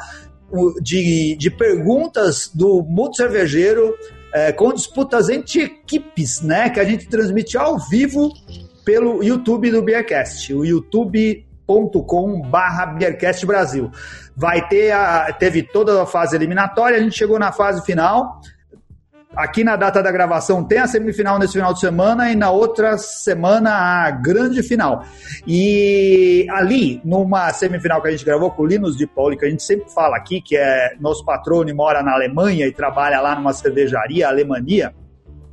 de, 0.82 1.34
de 1.36 1.50
perguntas 1.50 2.50
do 2.54 2.82
mundo 2.82 3.16
cervejeiro, 3.16 3.94
é, 4.34 4.52
com 4.52 4.72
disputas 4.74 5.30
entre 5.30 5.62
equipes, 5.62 6.42
né? 6.42 6.68
Que 6.68 6.80
a 6.80 6.84
gente 6.84 7.08
transmite 7.08 7.56
ao 7.56 7.78
vivo 7.78 8.30
pelo 8.84 9.22
YouTube 9.22 9.70
do 9.70 9.82
Beercast, 9.82 10.52
o 10.52 10.64
youtube.com 10.66 12.42
barra 12.42 12.86
Beercast 12.86 13.46
Brasil. 13.46 13.90
Vai 14.36 14.68
ter 14.68 14.90
a, 14.92 15.32
teve 15.32 15.62
toda 15.62 16.02
a 16.02 16.06
fase 16.06 16.36
eliminatória, 16.36 16.98
a 16.98 17.00
gente 17.00 17.16
chegou 17.16 17.38
na 17.38 17.52
fase 17.52 17.82
final, 17.86 18.40
Aqui 19.34 19.64
na 19.64 19.76
data 19.76 20.02
da 20.02 20.12
gravação 20.12 20.62
tem 20.62 20.78
a 20.78 20.86
semifinal 20.86 21.38
nesse 21.38 21.54
final 21.54 21.72
de 21.72 21.80
semana 21.80 22.30
e 22.30 22.36
na 22.36 22.50
outra 22.50 22.98
semana 22.98 23.70
a 23.70 24.10
grande 24.10 24.62
final. 24.62 25.06
E 25.46 26.46
ali, 26.50 27.00
numa 27.02 27.50
semifinal 27.50 28.02
que 28.02 28.08
a 28.08 28.10
gente 28.10 28.26
gravou 28.26 28.50
com 28.50 28.62
o 28.62 28.66
Linus 28.66 28.94
de 28.94 29.06
Pauli, 29.06 29.38
que 29.38 29.46
a 29.46 29.48
gente 29.48 29.62
sempre 29.62 29.90
fala 29.90 30.18
aqui, 30.18 30.42
que 30.42 30.54
é 30.54 30.96
nosso 31.00 31.24
patrono 31.24 31.70
e 31.70 31.72
mora 31.72 32.02
na 32.02 32.12
Alemanha 32.12 32.66
e 32.66 32.72
trabalha 32.72 33.20
lá 33.22 33.34
numa 33.34 33.54
cervejaria, 33.54 34.28
Alemania. 34.28 34.94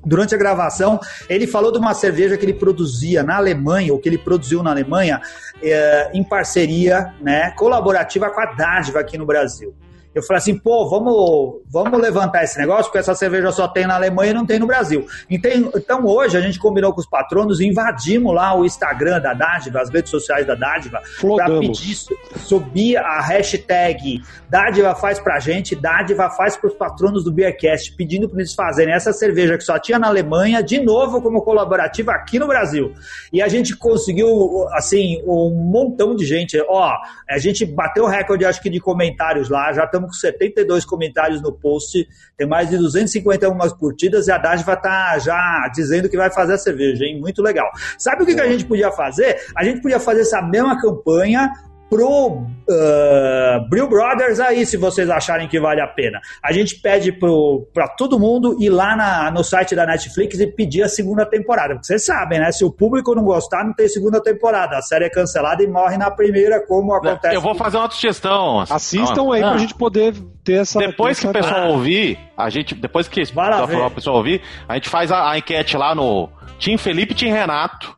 Durante 0.05 0.35
a 0.35 0.37
gravação, 0.37 0.99
ele 1.29 1.47
falou 1.47 1.71
de 1.71 1.77
uma 1.77 1.93
cerveja 1.93 2.37
que 2.37 2.45
ele 2.45 2.53
produzia 2.53 3.23
na 3.23 3.37
Alemanha, 3.37 3.93
ou 3.93 3.99
que 3.99 4.09
ele 4.09 4.17
produziu 4.17 4.61
na 4.61 4.71
Alemanha, 4.71 5.21
é, 5.61 6.11
em 6.13 6.23
parceria 6.23 7.13
né, 7.21 7.51
colaborativa 7.51 8.29
com 8.29 8.41
a 8.41 8.45
Dádiva 8.45 8.99
aqui 8.99 9.17
no 9.17 9.25
Brasil. 9.25 9.73
Eu 10.13 10.23
falei 10.23 10.39
assim, 10.39 10.57
pô, 10.57 10.89
vamos, 10.89 11.61
vamos 11.71 11.99
levantar 11.99 12.43
esse 12.43 12.57
negócio, 12.57 12.85
porque 12.85 12.97
essa 12.97 13.13
cerveja 13.13 13.51
só 13.51 13.67
tem 13.67 13.85
na 13.85 13.95
Alemanha 13.95 14.31
e 14.31 14.33
não 14.33 14.45
tem 14.45 14.59
no 14.59 14.65
Brasil. 14.65 15.05
Então, 15.29 15.51
então 15.75 16.05
hoje 16.05 16.35
a 16.35 16.41
gente 16.41 16.57
combinou 16.57 16.93
com 16.93 16.99
os 16.99 17.07
patronos 17.07 17.59
e 17.59 17.67
invadimos 17.67 18.33
lá 18.33 18.57
o 18.57 18.65
Instagram 18.65 19.19
da 19.21 19.33
Dádiva, 19.33 19.81
as 19.81 19.89
redes 19.89 20.09
sociais 20.09 20.47
da 20.47 20.55
Dádiva, 20.55 20.99
para 21.21 21.59
pedir, 21.59 21.95
subir 22.37 22.97
a 22.97 23.21
hashtag 23.21 24.21
Dádiva 24.49 24.95
faz 24.95 25.19
pra 25.19 25.39
gente, 25.39 25.75
Dádiva 25.75 26.29
faz 26.31 26.57
pros 26.57 26.73
patronos 26.73 27.23
do 27.23 27.31
Beercast, 27.31 27.95
pedindo 27.95 28.27
para 28.27 28.39
eles 28.39 28.53
fazerem 28.53 28.93
essa 28.93 29.13
cerveja 29.13 29.57
que 29.57 29.63
só 29.63 29.77
tinha 29.77 29.99
na 29.99 30.07
Alemanha, 30.07 30.63
de 30.63 30.79
novo 30.79 31.21
como 31.21 31.43
colaborativa 31.43 32.11
aqui 32.13 32.39
no 32.39 32.47
Brasil. 32.47 32.93
E 33.31 33.41
a 33.41 33.47
gente 33.47 33.75
conseguiu, 33.75 34.67
assim, 34.71 35.21
um 35.25 35.51
montão 35.51 36.15
de 36.15 36.25
gente. 36.25 36.59
Ó, 36.67 36.91
a 37.29 37.37
gente 37.37 37.63
bateu 37.63 38.05
o 38.05 38.07
recorde, 38.07 38.43
acho 38.43 38.61
que, 38.61 38.69
de 38.69 38.79
comentários 38.79 39.49
lá, 39.49 39.71
já 39.71 39.83
estamos 39.83 39.98
estamos 39.99 40.09
com 40.09 40.13
72 40.13 40.85
comentários 40.85 41.41
no 41.41 41.51
post, 41.51 42.07
tem 42.37 42.47
mais 42.47 42.69
de 42.69 42.77
251 42.77 43.57
curtidas 43.77 44.27
e 44.27 44.31
a 44.31 44.37
Dádiva 44.37 44.75
tá 44.75 45.17
já 45.19 45.69
dizendo 45.73 46.09
que 46.09 46.17
vai 46.17 46.31
fazer 46.31 46.53
a 46.53 46.57
cerveja, 46.57 47.05
hein? 47.05 47.19
Muito 47.19 47.41
legal. 47.41 47.69
Sabe 47.97 48.23
o 48.23 48.25
que, 48.25 48.33
que 48.33 48.41
a 48.41 48.47
gente 48.47 48.65
podia 48.65 48.91
fazer? 48.91 49.39
A 49.55 49.63
gente 49.63 49.81
podia 49.81 49.99
fazer 49.99 50.21
essa 50.21 50.41
mesma 50.41 50.79
campanha 50.79 51.51
pro 51.89 52.45
uh, 52.69 53.69
Brew 53.69 53.87
Brothers 53.89 54.39
aí, 54.39 54.65
se 54.65 54.77
vocês 54.77 55.09
acharem 55.09 55.47
que 55.47 55.59
vale 55.59 55.81
a 55.81 55.87
pena. 55.87 56.19
A 56.43 56.53
gente 56.53 56.75
pede 56.75 57.11
para 57.11 57.87
todo 57.97 58.19
mundo 58.19 58.55
ir 58.59 58.69
lá 58.69 58.95
na, 58.95 59.31
no 59.31 59.43
site 59.43 59.75
da 59.75 59.85
Netflix 59.85 60.39
e 60.39 60.47
pedir 60.47 60.83
a 60.83 60.87
segunda 60.89 61.25
temporada. 61.25 61.73
Porque 61.73 61.87
vocês 61.87 62.05
sabem, 62.05 62.39
né? 62.39 62.51
Se 62.51 62.63
o 62.63 62.71
público 62.71 63.15
não 63.15 63.23
gostar, 63.23 63.65
não 63.65 63.73
tem 63.73 63.87
segunda 63.87 64.21
temporada. 64.21 64.77
A 64.77 64.81
série 64.81 65.05
é 65.05 65.09
cancelada 65.09 65.63
e 65.63 65.67
morre 65.67 65.97
na 65.97 66.11
primeira, 66.11 66.65
como 66.65 66.93
acontece. 66.93 67.35
Eu 67.35 67.41
vou 67.41 67.55
fazer 67.55 67.77
uma 67.77 67.89
sugestão. 67.89 68.59
Assistam 68.69 69.33
aí 69.33 69.43
ah. 69.43 69.49
pra 69.49 69.57
gente 69.57 69.73
poder 69.73 70.13
ter 70.43 70.59
essa. 70.59 70.79
Depois 70.79 71.19
que 71.19 71.27
o 71.27 71.31
pessoal 71.31 71.69
ouvir, 71.69 72.19
a 72.37 72.49
gente. 72.49 72.75
Depois 72.75 73.07
que 73.07 73.21
o 73.21 73.91
pessoal 73.91 74.15
ouvir, 74.15 74.41
a 74.67 74.75
gente 74.75 74.89
faz 74.89 75.11
a, 75.11 75.31
a 75.31 75.37
enquete 75.37 75.75
lá 75.75 75.95
no 75.95 76.29
Tim 76.59 76.77
Felipe 76.77 77.13
e 77.13 77.15
Tim 77.15 77.29
Renato. 77.29 77.97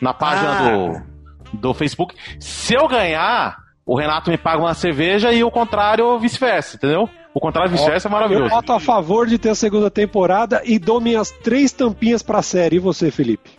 Na 0.00 0.14
página 0.14 0.50
ah. 0.50 0.70
do 0.70 1.09
do 1.52 1.74
Facebook. 1.74 2.14
Se 2.38 2.74
eu 2.74 2.86
ganhar, 2.88 3.56
o 3.84 3.96
Renato 3.96 4.30
me 4.30 4.38
paga 4.38 4.62
uma 4.62 4.74
cerveja 4.74 5.32
e 5.32 5.42
o 5.42 5.50
contrário, 5.50 6.18
vice-versa, 6.18 6.76
entendeu? 6.76 7.08
O 7.32 7.40
contrário, 7.40 7.70
vice-versa 7.70 8.08
é 8.08 8.10
maravilhoso. 8.10 8.46
Eu 8.46 8.50
voto 8.50 8.72
a 8.72 8.80
favor 8.80 9.26
de 9.26 9.38
ter 9.38 9.50
a 9.50 9.54
segunda 9.54 9.90
temporada 9.90 10.62
e 10.64 10.78
dou 10.78 11.00
minhas 11.00 11.30
três 11.30 11.72
tampinhas 11.72 12.22
pra 12.22 12.42
série. 12.42 12.76
E 12.76 12.80
você, 12.80 13.10
Felipe? 13.10 13.50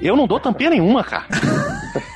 Eu 0.00 0.16
não 0.16 0.26
dou 0.26 0.38
tampinha 0.38 0.70
nenhuma, 0.70 1.02
cara. 1.02 1.26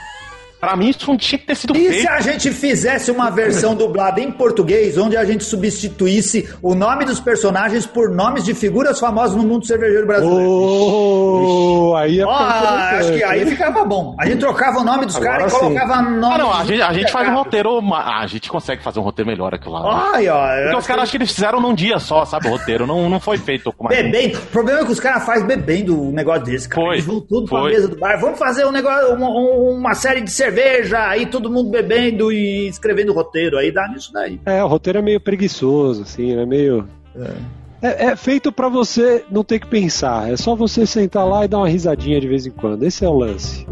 Pra 0.60 0.76
mim, 0.76 0.90
isso 0.90 1.08
não 1.08 1.16
tinha 1.16 1.38
que 1.38 1.46
ter 1.46 1.54
sido 1.54 1.74
e 1.74 1.78
feito. 1.78 1.94
E 1.94 2.00
se 2.02 2.08
a 2.08 2.20
gente 2.20 2.50
fizesse 2.50 3.10
uma 3.10 3.30
versão 3.30 3.74
dublada 3.74 4.20
em 4.20 4.30
português, 4.30 4.98
onde 4.98 5.16
a 5.16 5.24
gente 5.24 5.42
substituísse 5.42 6.50
o 6.60 6.74
nome 6.74 7.06
dos 7.06 7.18
personagens 7.18 7.86
por 7.86 8.10
nomes 8.10 8.44
de 8.44 8.52
figuras 8.52 9.00
famosas 9.00 9.34
no 9.34 9.42
mundo 9.42 9.66
cervejeiro 9.66 10.06
brasileiro? 10.06 10.50
Oh, 10.50 11.96
aí 11.96 12.20
é 12.20 12.26
oh, 12.26 12.30
acho 12.30 13.12
que 13.14 13.24
aí 13.24 13.46
ficava 13.46 13.86
bom. 13.86 14.14
A 14.20 14.26
gente 14.26 14.38
trocava 14.40 14.80
o 14.80 14.84
nome 14.84 15.06
dos 15.06 15.18
caras 15.18 15.50
e 15.50 15.58
colocava 15.58 16.02
nome. 16.02 16.34
Ah, 16.34 16.38
não, 16.38 16.52
a 16.52 16.64
gente, 16.64 16.82
a 16.82 16.92
gente 16.92 17.10
faz 17.10 17.26
um 17.26 17.34
roteiro. 17.34 17.80
A 17.94 18.26
gente 18.26 18.50
consegue 18.50 18.82
fazer 18.82 19.00
um 19.00 19.02
roteiro 19.02 19.30
melhor 19.30 19.54
aquilo 19.54 19.72
lá. 19.72 20.10
Ai, 20.12 20.28
ó, 20.28 20.44
Porque 20.64 20.76
os 20.76 20.86
caras 20.86 21.02
acho 21.04 21.12
que 21.12 21.16
eles 21.16 21.32
fizeram 21.32 21.58
num 21.58 21.74
dia 21.74 21.98
só, 21.98 22.26
sabe? 22.26 22.48
O 22.48 22.50
roteiro. 22.50 22.86
Não, 22.86 23.08
não 23.08 23.18
foi 23.18 23.38
feito 23.38 23.72
com 23.72 23.84
mais. 23.84 23.96
Bebendo. 23.96 24.36
O 24.36 24.46
problema 24.48 24.80
é 24.80 24.84
que 24.84 24.92
os 24.92 25.00
caras 25.00 25.24
fazem 25.24 25.46
bebendo 25.46 25.98
um 25.98 26.12
negócio 26.12 26.44
desse, 26.44 26.68
cara. 26.68 26.86
Foi, 26.86 26.96
eles 26.96 27.06
vão 27.06 27.20
tudo 27.20 27.48
foi. 27.48 27.60
pra 27.62 27.70
mesa 27.70 27.88
do 27.88 27.96
bar. 27.96 28.20
Vamos 28.20 28.38
fazer 28.38 28.66
um 28.66 28.72
negócio, 28.72 29.14
uma, 29.14 29.28
uma 29.28 29.94
série 29.94 30.20
de 30.20 30.30
cerveja 30.30 30.49
cerveja, 30.50 31.08
aí 31.08 31.26
todo 31.26 31.50
mundo 31.50 31.70
bebendo 31.70 32.32
e 32.32 32.68
escrevendo 32.68 33.12
roteiro, 33.12 33.56
aí 33.56 33.72
dá 33.72 33.88
nisso 33.88 34.12
daí. 34.12 34.40
É, 34.44 34.62
o 34.62 34.66
roteiro 34.66 34.98
é 34.98 35.02
meio 35.02 35.20
preguiçoso, 35.20 36.02
assim, 36.02 36.36
é 36.36 36.44
meio. 36.44 36.86
É. 37.16 37.60
É, 37.82 38.04
é 38.06 38.16
feito 38.16 38.52
para 38.52 38.68
você 38.68 39.24
não 39.30 39.42
ter 39.42 39.58
que 39.58 39.66
pensar, 39.66 40.30
é 40.30 40.36
só 40.36 40.54
você 40.54 40.84
sentar 40.84 41.26
lá 41.26 41.44
e 41.44 41.48
dar 41.48 41.58
uma 41.58 41.68
risadinha 41.68 42.20
de 42.20 42.28
vez 42.28 42.44
em 42.44 42.50
quando. 42.50 42.82
Esse 42.82 43.04
é 43.04 43.08
o 43.08 43.14
lance. 43.14 43.66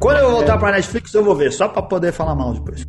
Quando 0.00 0.18
eu 0.18 0.30
voltar 0.30 0.56
é. 0.56 0.58
pra 0.58 0.72
Netflix, 0.72 1.14
eu 1.14 1.22
vou 1.22 1.36
ver, 1.36 1.52
só 1.52 1.68
pra 1.68 1.82
poder 1.82 2.12
falar 2.12 2.34
mal 2.34 2.52
depois. 2.52 2.84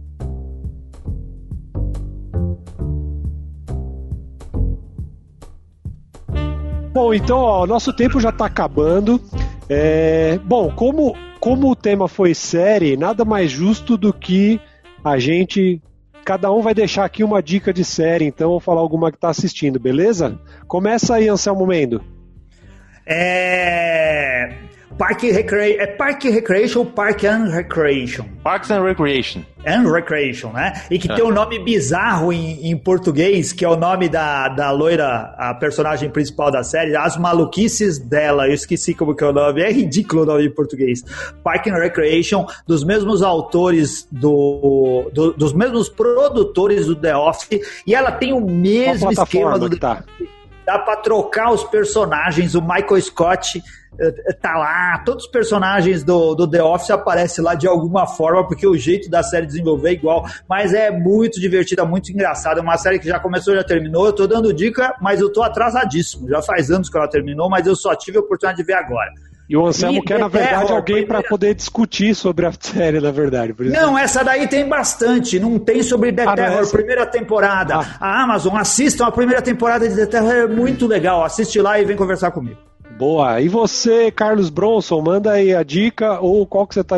Bom, 6.91 7.13
então, 7.13 7.37
ó, 7.37 7.67
nosso 7.67 7.91
tempo 7.91 8.21
já 8.21 8.31
tá 8.31 8.45
acabando. 8.45 9.21
É, 9.69 10.39
bom, 10.45 10.71
como, 10.71 11.13
como 11.45 11.69
o 11.69 11.75
tema 11.75 12.07
foi 12.07 12.33
série, 12.33 12.97
nada 12.97 13.23
mais 13.23 13.51
justo 13.51 13.95
do 13.95 14.11
que 14.11 14.59
a 15.03 15.19
gente. 15.19 15.79
Cada 16.25 16.51
um 16.51 16.59
vai 16.59 16.73
deixar 16.73 17.05
aqui 17.05 17.23
uma 17.23 17.39
dica 17.39 17.71
de 17.71 17.85
série, 17.85 18.25
então 18.25 18.49
vou 18.49 18.59
falar 18.59 18.81
alguma 18.81 19.11
que 19.11 19.17
está 19.17 19.29
assistindo, 19.29 19.79
beleza? 19.79 20.39
Começa 20.67 21.13
aí, 21.13 21.29
Anselmo 21.29 21.67
Mendo. 21.67 22.03
É. 23.05 24.55
Park 24.97 25.23
Recreation. 25.23 25.81
É 25.81 25.87
Park 25.87 26.23
Recreation 26.23 26.79
ou 26.79 26.85
Park 26.85 27.23
and 27.25 27.49
Recreation? 27.49 28.25
Parks 28.43 28.71
and 28.71 28.81
Recreation. 28.81 29.41
And 29.65 29.91
Recreation, 29.91 30.51
né? 30.51 30.73
E 30.91 30.99
que 30.99 31.11
é. 31.11 31.15
tem 31.15 31.23
um 31.23 31.31
nome 31.31 31.59
bizarro 31.59 32.31
em, 32.31 32.69
em, 32.69 32.77
português, 32.77 33.51
que 33.51 33.65
é 33.65 33.69
o 33.69 33.75
nome 33.75 34.07
da, 34.07 34.47
da 34.47 34.71
loira, 34.71 35.33
a 35.37 35.53
personagem 35.55 36.09
principal 36.09 36.51
da 36.51 36.63
série, 36.63 36.95
As 36.95 37.17
Maluquices 37.17 37.97
dela. 37.97 38.47
Eu 38.47 38.53
esqueci 38.53 38.93
como 38.93 39.15
que 39.15 39.23
é 39.23 39.27
o 39.27 39.33
nome. 39.33 39.61
É 39.61 39.71
ridículo 39.71 40.21
o 40.21 40.25
nome 40.25 40.45
em 40.45 40.51
português. 40.51 41.03
Park 41.43 41.67
and 41.67 41.75
Recreation, 41.75 42.45
dos 42.67 42.83
mesmos 42.83 43.21
autores 43.21 44.07
do, 44.11 45.09
do 45.11 45.33
dos 45.33 45.53
mesmos 45.53 45.89
produtores 45.89 46.85
do 46.85 46.95
The 46.95 47.17
Office, 47.17 47.59
e 47.85 47.93
ela 47.95 48.11
tem 48.11 48.31
o 48.33 48.39
mesmo 48.39 49.11
esquema 49.11 49.57
do. 49.57 49.75
Tá? 49.77 50.03
Dá 50.65 50.79
para 50.79 50.97
trocar 50.97 51.51
os 51.51 51.63
personagens, 51.63 52.55
o 52.55 52.61
Michael 52.61 53.01
Scott 53.01 53.63
eh, 53.99 54.33
tá 54.41 54.57
lá, 54.57 54.97
todos 55.05 55.25
os 55.25 55.31
personagens 55.31 56.03
do, 56.03 56.35
do 56.35 56.49
The 56.49 56.61
Office 56.61 56.89
aparecem 56.89 57.43
lá 57.43 57.55
de 57.55 57.67
alguma 57.67 58.05
forma, 58.05 58.45
porque 58.47 58.67
o 58.67 58.75
jeito 58.75 59.09
da 59.09 59.23
série 59.23 59.45
desenvolver 59.45 59.89
é 59.89 59.93
igual, 59.93 60.25
mas 60.49 60.73
é 60.73 60.91
muito 60.91 61.39
divertida, 61.39 61.85
muito 61.85 62.11
engraçada, 62.11 62.59
é 62.59 62.63
uma 62.63 62.77
série 62.77 62.99
que 62.99 63.07
já 63.07 63.19
começou, 63.19 63.55
já 63.55 63.63
terminou, 63.63 64.07
eu 64.07 64.13
tô 64.13 64.27
dando 64.27 64.53
dica, 64.53 64.95
mas 65.01 65.21
eu 65.21 65.31
tô 65.31 65.43
atrasadíssimo, 65.43 66.27
já 66.27 66.41
faz 66.41 66.71
anos 66.71 66.89
que 66.89 66.97
ela 66.97 67.07
terminou, 67.07 67.49
mas 67.49 67.65
eu 67.67 67.75
só 67.75 67.95
tive 67.95 68.17
a 68.17 68.21
oportunidade 68.21 68.57
de 68.57 68.63
ver 68.63 68.73
agora. 68.73 69.11
E 69.47 69.55
o 69.55 69.65
Anselmo 69.65 69.99
e 69.99 70.01
quer, 70.01 70.19
na 70.19 70.27
verdade, 70.27 70.65
Terror, 70.65 70.77
alguém 70.77 71.05
para 71.05 71.21
poder 71.21 71.53
discutir 71.53 72.15
sobre 72.15 72.45
a 72.45 72.51
série, 72.59 72.99
na 72.99 73.11
verdade. 73.11 73.53
Não, 73.59 73.97
essa 73.97 74.23
daí 74.23 74.47
tem 74.47 74.67
bastante. 74.67 75.39
Não 75.39 75.59
tem 75.59 75.83
sobre 75.83 76.11
The 76.11 76.23
ah, 76.23 76.35
Terror, 76.35 76.71
primeira 76.71 77.05
temporada. 77.05 77.75
Ah. 77.75 77.97
A 77.99 78.23
Amazon, 78.23 78.55
assistam 78.55 79.05
a 79.05 79.11
primeira 79.11 79.41
temporada 79.41 79.87
de 79.87 79.95
The 79.95 80.05
Terror, 80.07 80.33
é 80.33 80.47
muito 80.47 80.87
legal. 80.87 81.23
Assiste 81.23 81.61
lá 81.61 81.79
e 81.79 81.85
vem 81.85 81.95
conversar 81.95 82.31
comigo. 82.31 82.57
Boa. 82.97 83.39
E 83.41 83.47
você, 83.47 84.09
Carlos 84.09 84.49
Bronson, 84.49 85.01
manda 85.01 85.33
aí 85.33 85.53
a 85.53 85.63
dica 85.63 86.19
ou 86.19 86.45
qual 86.47 86.65
que 86.65 86.73
você 86.73 86.81
está 86.81 86.97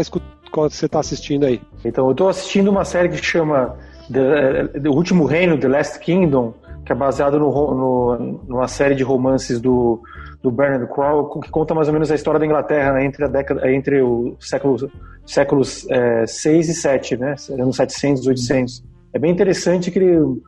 qual 0.51 0.69
você 0.69 0.87
tá 0.87 0.99
assistindo 0.99 1.45
aí? 1.45 1.61
Então, 1.83 2.05
eu 2.05 2.11
estou 2.11 2.29
assistindo 2.29 2.69
uma 2.69 2.85
série 2.85 3.09
que 3.09 3.17
chama 3.17 3.75
The, 4.11 4.79
The 4.79 4.89
Último 4.89 5.25
Reino, 5.25 5.57
The 5.57 5.67
Last 5.67 5.99
Kingdom, 5.99 6.53
que 6.85 6.91
é 6.91 6.95
baseado 6.95 7.37
no, 7.37 7.51
no, 7.51 8.41
numa 8.47 8.67
série 8.67 8.95
de 8.95 9.03
romances 9.03 9.59
do 9.59 10.01
do 10.41 10.51
Bernard 10.51 10.87
Crow, 10.93 11.39
que 11.39 11.49
conta 11.49 11.73
mais 11.73 11.87
ou 11.87 11.93
menos 11.93 12.11
a 12.11 12.15
história 12.15 12.39
da 12.39 12.45
Inglaterra 12.45 12.93
né, 12.93 13.05
entre 13.05 13.25
a 13.25 13.27
década, 13.27 13.71
entre 13.71 14.01
o 14.01 14.35
século, 14.39 14.91
séculos 15.25 15.89
é, 15.89 16.25
6 16.27 16.69
e 16.69 16.73
7, 16.73 17.17
né, 17.17 17.35
anos 17.51 17.75
700 17.75 18.25
e 18.25 18.29
800. 18.29 18.83
É 19.13 19.19
bem 19.19 19.31
interessante 19.31 19.89
que 19.89 19.99
ele, 19.99 20.41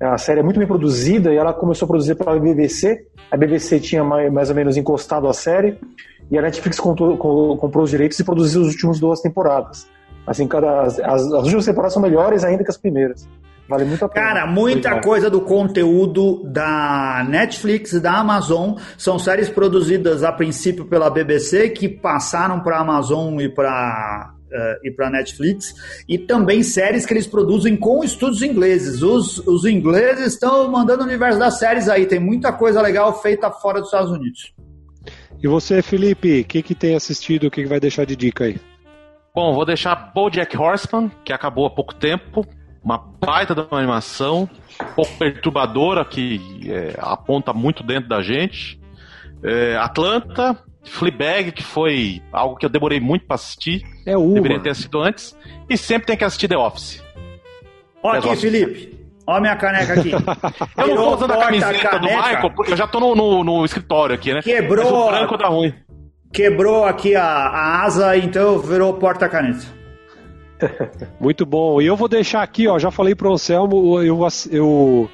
a 0.00 0.18
série 0.18 0.40
é 0.40 0.42
muito 0.42 0.58
bem 0.58 0.66
produzida 0.66 1.32
e 1.32 1.36
ela 1.36 1.52
começou 1.52 1.86
a 1.86 1.88
produzir 1.88 2.14
pela 2.16 2.38
BBC. 2.38 3.06
A 3.30 3.36
BBC 3.36 3.80
tinha 3.80 4.04
mais, 4.04 4.32
mais 4.32 4.50
ou 4.50 4.56
menos 4.56 4.76
encostado 4.76 5.28
a 5.28 5.32
série 5.32 5.78
e 6.30 6.36
a 6.36 6.42
Netflix 6.42 6.78
comprou, 6.78 7.82
os 7.82 7.90
direitos 7.90 8.18
e 8.18 8.24
produziu 8.24 8.62
as 8.62 8.68
últimas 8.68 8.98
duas 8.98 9.20
temporadas. 9.20 9.86
Assim, 10.26 10.46
cada, 10.48 10.82
as, 10.82 10.98
as 10.98 11.22
últimas 11.22 11.64
temporadas 11.64 11.92
são 11.92 12.02
melhores 12.02 12.42
ainda 12.42 12.64
que 12.64 12.70
as 12.70 12.76
primeiras. 12.76 13.28
Vale 13.68 13.84
muito 13.84 14.04
a 14.04 14.08
pena. 14.08 14.26
Cara, 14.26 14.46
muita 14.46 14.88
Obrigado. 14.88 15.04
coisa 15.04 15.30
do 15.30 15.40
conteúdo 15.40 16.44
da 16.44 17.26
Netflix 17.28 17.92
e 17.92 18.00
da 18.00 18.18
Amazon 18.18 18.76
são 18.96 19.18
séries 19.18 19.48
produzidas 19.48 20.22
a 20.22 20.32
princípio 20.32 20.84
pela 20.84 21.10
BBC 21.10 21.70
que 21.70 21.88
passaram 21.88 22.60
para 22.60 22.76
a 22.76 22.80
Amazon 22.80 23.40
e 23.40 23.48
para 23.48 24.32
uh, 24.32 24.54
eh, 24.54 24.80
e 24.84 24.90
para 24.92 25.10
Netflix 25.10 25.74
e 26.08 26.16
também 26.16 26.62
séries 26.62 27.04
que 27.04 27.12
eles 27.12 27.26
produzem 27.26 27.76
com 27.76 28.04
estúdios 28.04 28.42
ingleses. 28.42 29.02
Os, 29.02 29.38
os 29.38 29.64
ingleses 29.64 30.34
estão 30.34 30.70
mandando 30.70 31.02
o 31.02 31.06
universo 31.06 31.38
das 31.38 31.58
séries 31.58 31.88
aí. 31.88 32.06
Tem 32.06 32.20
muita 32.20 32.52
coisa 32.52 32.80
legal 32.80 33.20
feita 33.20 33.50
fora 33.50 33.80
dos 33.80 33.88
Estados 33.88 34.12
Unidos. 34.12 34.54
E 35.42 35.48
você, 35.48 35.82
Felipe, 35.82 36.40
o 36.40 36.44
que, 36.44 36.62
que 36.62 36.74
tem 36.74 36.94
assistido? 36.94 37.48
O 37.48 37.50
que, 37.50 37.62
que 37.62 37.68
vai 37.68 37.80
deixar 37.80 38.06
de 38.06 38.14
dica 38.14 38.44
aí? 38.44 38.58
Bom, 39.34 39.54
vou 39.54 39.66
deixar 39.66 40.12
BoJack 40.14 40.56
Horseman, 40.56 41.10
que 41.24 41.32
acabou 41.32 41.66
há 41.66 41.70
pouco 41.70 41.94
tempo 41.94 42.46
uma 42.86 42.98
baita 42.98 43.52
de 43.52 43.62
uma 43.62 43.78
animação, 43.80 44.48
um 44.80 44.94
pouco 44.94 45.10
perturbadora, 45.18 46.04
que 46.04 46.70
é, 46.70 46.94
aponta 47.00 47.52
muito 47.52 47.82
dentro 47.82 48.08
da 48.08 48.22
gente. 48.22 48.80
É, 49.42 49.76
Atlanta, 49.76 50.56
Fleabag, 50.84 51.50
que 51.50 51.64
foi 51.64 52.22
algo 52.32 52.54
que 52.54 52.64
eu 52.64 52.70
demorei 52.70 53.00
muito 53.00 53.26
para 53.26 53.34
assistir. 53.34 53.82
É 54.06 54.16
uma. 54.16 54.34
Deveria 54.34 54.60
ter 54.60 54.70
assistido 54.70 55.00
antes. 55.00 55.36
E 55.68 55.76
sempre 55.76 56.06
tem 56.06 56.16
que 56.16 56.22
assistir 56.22 56.46
The 56.46 56.56
Office. 56.56 57.04
Olha 58.04 58.20
aqui, 58.20 58.36
Felipe. 58.36 58.96
Olha 59.26 59.38
a 59.38 59.40
minha 59.40 59.56
caneca 59.56 59.94
aqui. 59.94 60.12
eu 60.78 60.86
não 60.86 60.96
tô 60.96 61.14
usando 61.16 61.32
a 61.32 61.38
camiseta 61.38 61.98
do 61.98 62.06
Michael, 62.06 62.50
porque 62.54 62.72
eu 62.72 62.76
já 62.76 62.86
tô 62.86 63.00
no, 63.00 63.16
no, 63.16 63.42
no 63.42 63.64
escritório 63.64 64.14
aqui, 64.14 64.32
né? 64.32 64.42
Quebrou. 64.42 64.84
Mas 64.84 64.92
o 64.92 65.10
branco 65.10 65.36
dá 65.36 65.48
ruim. 65.48 65.74
Quebrou 66.32 66.84
aqui 66.84 67.16
a, 67.16 67.24
a 67.24 67.82
asa, 67.82 68.16
então 68.16 68.60
virou 68.60 68.94
porta-caneta. 68.94 69.74
Muito 71.20 71.44
bom. 71.44 71.80
E 71.80 71.86
eu 71.86 71.96
vou 71.96 72.08
deixar 72.08 72.42
aqui, 72.42 72.68
ó, 72.68 72.78
já 72.78 72.90
falei 72.90 73.14
para 73.14 73.28
o 73.28 73.32
Anselmo, 73.32 74.02
eu, 74.02 74.18
eu, 74.50 75.10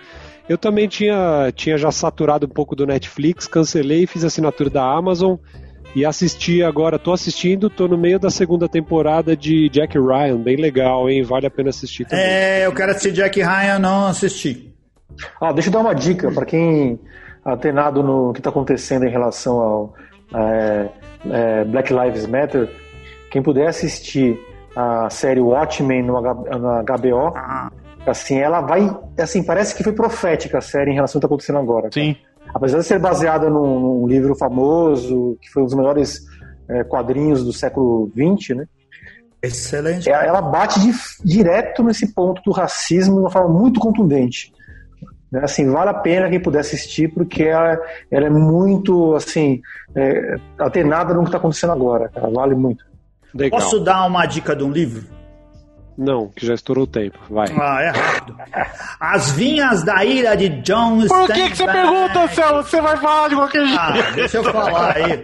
eu 0.48 0.58
também 0.58 0.88
tinha, 0.88 1.52
tinha 1.54 1.76
já 1.76 1.90
saturado 1.90 2.46
um 2.46 2.48
pouco 2.48 2.76
do 2.76 2.86
Netflix, 2.86 3.46
cancelei, 3.46 4.06
fiz 4.06 4.24
assinatura 4.24 4.70
da 4.70 4.84
Amazon 4.84 5.36
e 5.94 6.04
assisti 6.04 6.62
agora, 6.62 6.98
tô 6.98 7.12
assistindo, 7.12 7.68
tô 7.68 7.86
no 7.86 7.98
meio 7.98 8.18
da 8.18 8.30
segunda 8.30 8.68
temporada 8.68 9.36
de 9.36 9.68
Jack 9.68 9.98
Ryan, 9.98 10.38
bem 10.38 10.56
legal, 10.56 11.08
hein? 11.10 11.22
Vale 11.22 11.46
a 11.46 11.50
pena 11.50 11.70
assistir 11.70 12.06
também. 12.06 12.24
É, 12.24 12.66
eu 12.66 12.72
quero 12.72 12.92
assistir 12.92 13.12
Jack 13.12 13.40
Ryan, 13.40 13.78
não 13.78 14.06
assisti. 14.06 14.74
Ah, 15.40 15.52
deixa 15.52 15.68
eu 15.68 15.72
dar 15.72 15.80
uma 15.80 15.94
dica 15.94 16.30
para 16.32 16.46
quem 16.46 16.98
atenado 17.44 18.02
no 18.02 18.32
que 18.32 18.40
está 18.40 18.48
acontecendo 18.48 19.04
em 19.04 19.10
relação 19.10 19.60
ao 19.60 19.94
é, 20.34 20.88
é, 21.30 21.64
Black 21.64 21.92
Lives 21.92 22.26
Matter, 22.26 22.70
quem 23.30 23.42
puder 23.42 23.66
assistir 23.66 24.38
a 24.74 25.10
série 25.10 25.40
Watchmen 25.40 26.02
no, 26.02 26.20
HBO, 26.20 27.32
ah. 27.36 27.70
assim, 28.06 28.38
ela 28.38 28.60
vai, 28.60 28.94
assim, 29.18 29.42
parece 29.42 29.74
que 29.74 29.84
foi 29.84 29.92
profética 29.92 30.58
a 30.58 30.62
série 30.62 30.90
em 30.90 30.94
relação 30.94 31.18
ao 31.18 31.20
que 31.20 31.26
está 31.26 31.26
acontecendo 31.26 31.58
agora. 31.58 31.90
Sim. 31.92 32.16
Apesar 32.54 32.78
de 32.78 32.84
ser 32.84 32.98
baseada 32.98 33.48
num, 33.48 33.80
num, 33.80 34.06
livro 34.06 34.34
famoso, 34.34 35.38
que 35.40 35.50
foi 35.50 35.62
um 35.62 35.66
dos 35.66 35.74
melhores 35.74 36.20
é, 36.68 36.84
quadrinhos 36.84 37.44
do 37.44 37.52
século 37.52 38.10
XX, 38.14 38.56
né? 38.56 38.66
Excelente. 39.42 40.08
Ela, 40.08 40.24
ela 40.24 40.42
bate 40.42 40.80
de, 40.80 40.92
direto 41.24 41.82
nesse 41.82 42.14
ponto 42.14 42.42
do 42.42 42.52
racismo 42.52 43.14
de 43.14 43.20
uma 43.20 43.30
forma 43.30 43.48
muito 43.48 43.80
contundente. 43.80 44.52
Né? 45.30 45.40
Assim, 45.42 45.68
vale 45.68 45.90
a 45.90 45.94
pena 45.94 46.28
quem 46.28 46.40
puder 46.40 46.60
assistir, 46.60 47.12
porque 47.12 47.44
ela, 47.44 47.80
ela 48.10 48.26
é 48.26 48.30
muito, 48.30 49.14
assim, 49.14 49.60
é, 49.96 50.36
atenada 50.58 51.14
no 51.14 51.22
que 51.22 51.28
está 51.28 51.38
acontecendo 51.38 51.72
agora. 51.72 52.08
Cara. 52.10 52.30
Vale 52.30 52.54
muito. 52.54 52.84
Legal. 53.34 53.60
Posso 53.60 53.80
dar 53.80 54.06
uma 54.06 54.26
dica 54.26 54.54
de 54.54 54.62
um 54.62 54.70
livro? 54.70 55.04
Não, 55.96 56.28
que 56.28 56.46
já 56.46 56.54
estourou 56.54 56.84
o 56.84 56.86
tempo. 56.86 57.18
Vai. 57.28 57.48
Ah, 57.50 57.82
é 57.82 57.90
rápido. 57.90 58.36
As 58.98 59.32
Vinhas 59.32 59.84
da 59.84 60.04
Ira 60.04 60.36
de 60.36 60.48
John 60.62 61.06
Por 61.06 61.26
que, 61.32 61.50
que 61.50 61.56
você 61.56 61.66
pergunta, 61.66 62.28
Céu? 62.28 62.62
Você 62.62 62.80
vai 62.80 62.96
falar 62.96 63.28
de 63.28 63.34
qualquer 63.34 63.66
jeito. 63.66 63.80
Ah, 63.80 64.10
deixa 64.14 64.38
eu 64.38 64.44
falar 64.44 64.96
aí. 64.96 65.22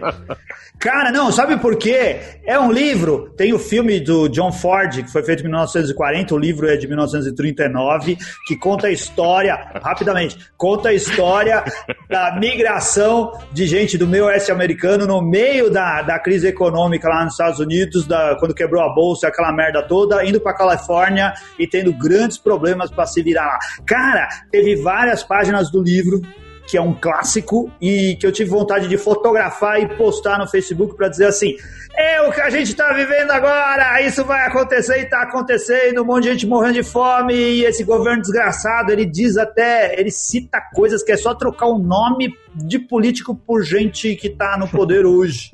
Cara, 0.79 1.11
não, 1.11 1.29
sabe 1.29 1.57
por 1.57 1.75
quê? 1.75 2.21
É 2.45 2.57
um 2.57 2.71
livro, 2.71 3.33
tem 3.35 3.51
o 3.51 3.59
filme 3.59 3.99
do 3.99 4.29
John 4.29 4.49
Ford, 4.49 5.03
que 5.03 5.11
foi 5.11 5.21
feito 5.23 5.41
em 5.41 5.43
1940, 5.43 6.33
o 6.33 6.37
livro 6.37 6.69
é 6.69 6.77
de 6.77 6.87
1939, 6.87 8.17
que 8.47 8.55
conta 8.55 8.87
a 8.87 8.91
história, 8.91 9.55
rapidamente, 9.83 10.37
conta 10.57 10.87
a 10.87 10.93
história 10.93 11.65
da 12.09 12.33
migração 12.39 13.37
de 13.51 13.67
gente 13.67 13.97
do 13.97 14.07
meio 14.07 14.27
oeste 14.27 14.53
americano 14.53 15.05
no 15.05 15.21
meio 15.21 15.69
da, 15.69 16.01
da 16.01 16.17
crise 16.17 16.47
econômica 16.47 17.09
lá 17.09 17.25
nos 17.25 17.33
Estados 17.33 17.59
Unidos, 17.59 18.07
da, 18.07 18.37
quando 18.39 18.55
quebrou 18.55 18.81
a 18.81 18.87
bolsa, 18.93 19.27
aquela 19.27 19.51
merda 19.51 19.85
toda, 19.85 20.23
indo 20.23 20.39
para 20.39 20.53
Califórnia 20.59 21.33
e 21.57 21.65
tendo 21.65 21.93
grandes 21.93 22.37
problemas 22.37 22.91
para 22.91 23.05
se 23.05 23.23
virar 23.23 23.47
lá. 23.47 23.59
Cara, 23.85 24.27
teve 24.51 24.75
várias 24.75 25.23
páginas 25.23 25.71
do 25.71 25.81
livro 25.81 26.21
que 26.67 26.77
é 26.77 26.81
um 26.81 26.93
clássico 26.93 27.71
e 27.81 28.15
que 28.17 28.27
eu 28.27 28.31
tive 28.31 28.51
vontade 28.51 28.87
de 28.87 28.95
fotografar 28.95 29.81
e 29.81 29.87
postar 29.95 30.37
no 30.37 30.47
Facebook 30.47 30.95
para 30.95 31.07
dizer 31.07 31.25
assim: 31.25 31.55
é 31.97 32.21
o 32.21 32.31
que 32.31 32.41
a 32.41 32.49
gente 32.49 32.69
está 32.69 32.93
vivendo 32.93 33.31
agora, 33.31 34.01
isso 34.01 34.23
vai 34.23 34.45
acontecer 34.45 34.99
e 34.99 35.03
está 35.03 35.23
acontecendo, 35.23 36.03
um 36.03 36.05
monte 36.05 36.23
de 36.23 36.31
gente 36.33 36.45
morrendo 36.45 36.75
de 36.75 36.83
fome 36.83 37.33
e 37.33 37.65
esse 37.65 37.83
governo 37.83 38.21
desgraçado, 38.21 38.91
ele 38.91 39.05
diz 39.05 39.35
até, 39.35 39.99
ele 39.99 40.11
cita 40.11 40.61
coisas 40.73 41.01
que 41.01 41.11
é 41.11 41.17
só 41.17 41.33
trocar 41.33 41.65
o 41.65 41.79
nome 41.79 42.37
de 42.53 42.77
político 42.77 43.35
por 43.35 43.63
gente 43.63 44.15
que 44.15 44.27
está 44.27 44.55
no 44.55 44.67
poder 44.67 45.05
hoje. 45.07 45.51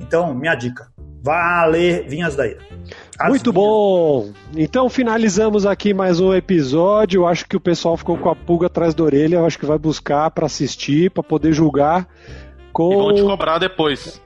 Então, 0.00 0.34
minha 0.34 0.54
dica, 0.54 0.89
vá 1.22 1.64
ler 1.66 2.08
Vinhas 2.08 2.34
da 2.34 2.46
Ira. 2.46 2.60
Muito 3.28 3.52
bom! 3.52 4.30
Então 4.56 4.88
finalizamos 4.88 5.66
aqui 5.66 5.92
mais 5.92 6.20
um 6.20 6.32
episódio. 6.32 7.20
Eu 7.20 7.26
acho 7.26 7.46
que 7.46 7.56
o 7.56 7.60
pessoal 7.60 7.96
ficou 7.96 8.16
com 8.16 8.30
a 8.30 8.34
pulga 8.34 8.66
atrás 8.66 8.94
da 8.94 9.04
orelha. 9.04 9.36
Eu 9.36 9.46
acho 9.46 9.58
que 9.58 9.66
vai 9.66 9.78
buscar 9.78 10.30
para 10.30 10.46
assistir, 10.46 11.10
para 11.10 11.22
poder 11.22 11.52
julgar. 11.52 12.08
Com... 12.72 12.92
E 12.92 12.96
vão 12.96 13.14
te 13.14 13.22
cobrar 13.22 13.58
depois. 13.58 14.20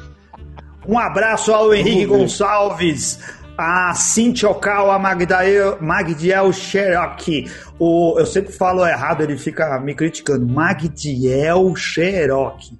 um 0.88 0.98
abraço 0.98 1.52
ao 1.52 1.74
Henrique 1.74 2.06
Gonçalves, 2.06 3.20
a 3.58 3.92
Cintia 3.94 4.48
Okawa, 4.48 4.98
Magdiel, 4.98 5.76
Magdiel 5.82 6.50
Cherokee. 6.50 7.50
O, 7.78 8.18
eu 8.18 8.24
sempre 8.24 8.52
falo 8.52 8.86
errado, 8.86 9.20
ele 9.20 9.36
fica 9.36 9.78
me 9.80 9.94
criticando. 9.94 10.46
Magdiel 10.46 11.76
Cherokee 11.76 12.78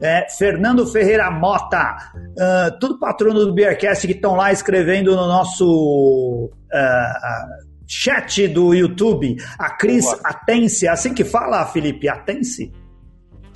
é, 0.00 0.26
Fernando 0.30 0.86
Ferreira 0.86 1.30
Mota, 1.30 1.96
uh, 2.14 2.78
tudo 2.78 2.98
patrono 2.98 3.44
do 3.44 3.52
Beercast 3.52 4.06
que 4.06 4.14
estão 4.14 4.34
lá 4.34 4.52
escrevendo 4.52 5.14
no 5.14 5.26
nosso 5.26 6.50
uh, 6.50 7.66
chat 7.86 8.48
do 8.48 8.72
YouTube. 8.72 9.36
A 9.58 9.70
Cris. 9.70 10.06
Atense, 10.24 10.86
é 10.86 10.90
assim 10.90 11.12
que 11.12 11.24
fala, 11.24 11.66
Felipe? 11.66 12.08
Atense? 12.08 12.72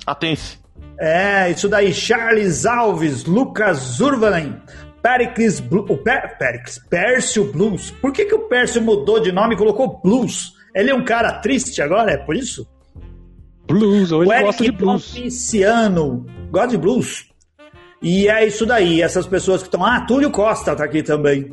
Atense. 0.05 0.59
É, 0.99 1.49
isso 1.49 1.67
daí. 1.67 1.93
Charles 1.93 2.65
Alves, 2.65 3.25
Lucas 3.25 3.77
Zurvalen, 3.77 4.61
Pericles, 5.01 5.59
o 5.59 5.97
per, 5.97 6.37
Pericles, 6.37 6.79
Pércio 6.89 7.51
Blues. 7.51 7.91
Por 7.91 8.11
que, 8.11 8.25
que 8.25 8.35
o 8.35 8.47
Pércio 8.47 8.81
mudou 8.81 9.19
de 9.19 9.31
nome 9.31 9.55
e 9.55 9.57
colocou 9.57 9.99
Blues? 10.01 10.53
Ele 10.73 10.91
é 10.91 10.95
um 10.95 11.05
cara 11.05 11.39
triste 11.39 11.81
agora, 11.81 12.11
é 12.11 12.17
por 12.17 12.35
isso? 12.35 12.67
Blues, 13.67 14.11
hoje 14.11 14.29
o 14.29 14.33
Eric 14.33 14.45
gosta 14.45 14.63
de 14.63 14.71
blues. 14.71 15.13
Pompiciano, 15.13 16.25
gosta 16.51 16.67
de 16.69 16.77
blues. 16.77 17.25
E 18.01 18.27
é 18.27 18.45
isso 18.45 18.65
daí, 18.65 19.01
essas 19.01 19.25
pessoas 19.25 19.61
que 19.61 19.67
estão. 19.67 19.83
Ah, 19.83 20.01
Túlio 20.01 20.29
Costa 20.29 20.75
tá 20.75 20.83
aqui 20.83 21.01
também. 21.01 21.51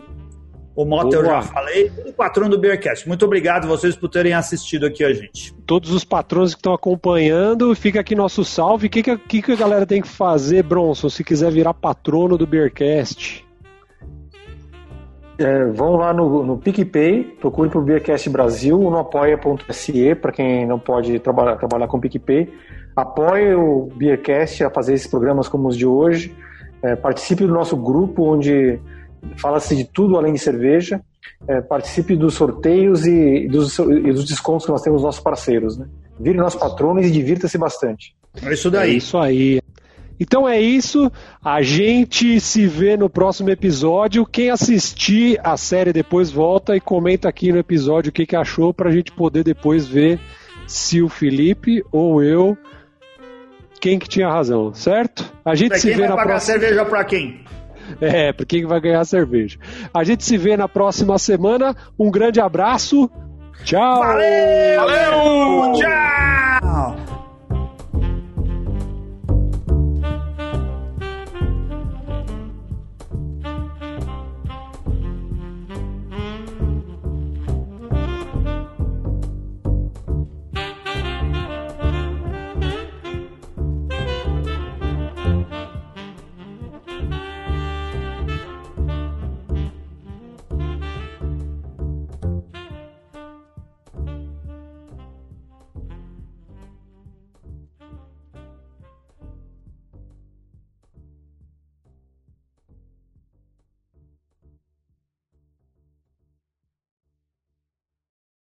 O 0.75 0.87
Mota 0.87 1.17
eu 1.17 1.25
já 1.25 1.43
falei, 1.43 1.93
o 2.07 2.13
patrão 2.13 2.49
do 2.49 2.59
Beercast. 2.59 3.07
Muito 3.07 3.25
obrigado 3.27 3.69
vocês 3.69 3.95
por 3.95 4.09
terem 4.09 4.33
assistido 4.33 4.87
aqui 4.87 5.05
a 5.05 5.13
gente. 5.13 5.55
Todos 5.67 5.91
os 5.91 6.03
patrões 6.03 6.55
que 6.55 6.61
estão 6.61 6.73
acompanhando, 6.73 7.75
fica 7.75 8.01
aqui 8.01 8.15
nosso 8.15 8.43
salve. 8.43 8.87
O 8.87 8.91
que, 8.91 9.03
que, 9.03 9.43
que 9.43 9.53
a 9.53 9.57
galera 9.57 9.85
tem 9.85 10.01
que 10.01 10.09
fazer, 10.09 10.63
Bronson, 10.63 11.11
se 11.11 11.23
quiser 11.23 11.53
virar 11.53 11.75
patrono 11.75 12.39
do 12.39 12.47
Beercast? 12.47 13.42
É, 15.39 15.65
vão 15.67 15.97
lá 15.97 16.13
no, 16.13 16.45
no 16.45 16.59
PicPay, 16.59 17.25
procure 17.41 17.71
por 17.71 17.83
Beercast 17.83 18.29
Brasil, 18.29 18.79
no 18.79 18.99
apoia.se, 18.99 20.15
para 20.15 20.33
quem 20.33 20.67
não 20.67 20.79
pode 20.79 21.19
trabalhar, 21.19 21.57
trabalhar 21.57 21.89
com 21.89 21.99
PicPay. 21.99 22.49
Apoie 22.95 23.55
o 23.55 23.89
Beercast 23.95 24.63
a 24.65 24.71
fazer 24.71 24.95
esses 24.95 25.07
programas 25.07 25.49
como 25.49 25.69
os 25.69 25.77
de 25.77 25.87
hoje. 25.87 26.35
É, 26.83 26.95
participe 26.95 27.47
do 27.47 27.53
nosso 27.53 27.77
grupo, 27.77 28.25
onde 28.25 28.79
fala-se 29.37 29.75
de 29.75 29.85
tudo 29.85 30.17
além 30.17 30.35
de 30.35 30.39
cerveja. 30.39 31.01
É, 31.49 31.61
participe 31.61 32.15
dos 32.15 32.35
sorteios 32.35 33.07
e 33.07 33.49
dos, 33.49 33.79
e 33.79 34.13
dos, 34.13 34.25
descontos 34.25 34.67
que 34.67 34.73
nós 34.73 34.83
temos 34.83 34.99
nos 34.99 35.07
nossos 35.07 35.23
parceiros. 35.23 35.79
Né? 35.79 35.87
Vire 36.21 36.37
nossos 36.37 36.61
patronos 36.61 37.07
e 37.07 37.11
divirta-se 37.11 37.57
bastante. 37.57 38.15
É 38.43 38.53
isso 38.53 38.71
daí. 38.71 38.91
É 38.91 38.95
isso 38.95 39.19
aí. 39.19 39.62
Então 40.23 40.49
é 40.49 40.61
isso. 40.61 41.11
A 41.45 41.63
gente 41.63 42.39
se 42.39 42.65
vê 42.65 42.97
no 42.97 43.11
próximo 43.11 43.51
episódio. 43.51 44.25
Quem 44.25 44.51
assistir 44.51 45.41
a 45.43 45.57
série 45.57 45.93
depois 45.93 46.31
volta 46.31 46.77
e 46.77 46.81
comenta 46.81 47.29
aqui 47.29 47.51
no 47.51 47.59
episódio 47.59 48.11
o 48.11 48.13
que, 48.13 48.25
que 48.25 48.37
achou 48.37 48.73
para 48.73 48.89
a 48.89 48.93
gente 48.93 49.11
poder 49.11 49.43
depois 49.43 49.85
ver 49.85 50.21
se 50.65 51.03
o 51.03 51.09
Felipe 51.09 51.85
ou 51.91 52.23
eu 52.23 52.57
quem 53.81 53.99
que 53.99 54.09
tinha 54.09 54.29
razão, 54.29 54.73
certo? 54.73 55.29
A 55.45 55.57
gente 55.57 55.77
se 55.81 55.93
vê 55.93 56.07
na 56.07 56.15
próxima. 56.15 56.39
cerveja 56.39 56.85
para 56.85 57.05
quem? 57.05 57.45
É, 58.01 58.33
por 58.33 58.47
quem 58.47 58.65
vai 58.65 58.81
ganhar 58.81 59.01
a 59.01 59.05
cerveja. 59.05 59.59
A 59.93 60.05
gente 60.05 60.25
se 60.25 60.39
vê 60.39 60.57
na 60.57 60.69
próxima 60.69 61.19
semana. 61.19 61.75
Um 61.99 62.13
grande 62.13 62.41
abraço. 62.41 63.11
Tchau. 63.65 63.99
Valeu! 63.99 64.77
Valeu! 64.77 65.73
Tchau! 65.73 67.02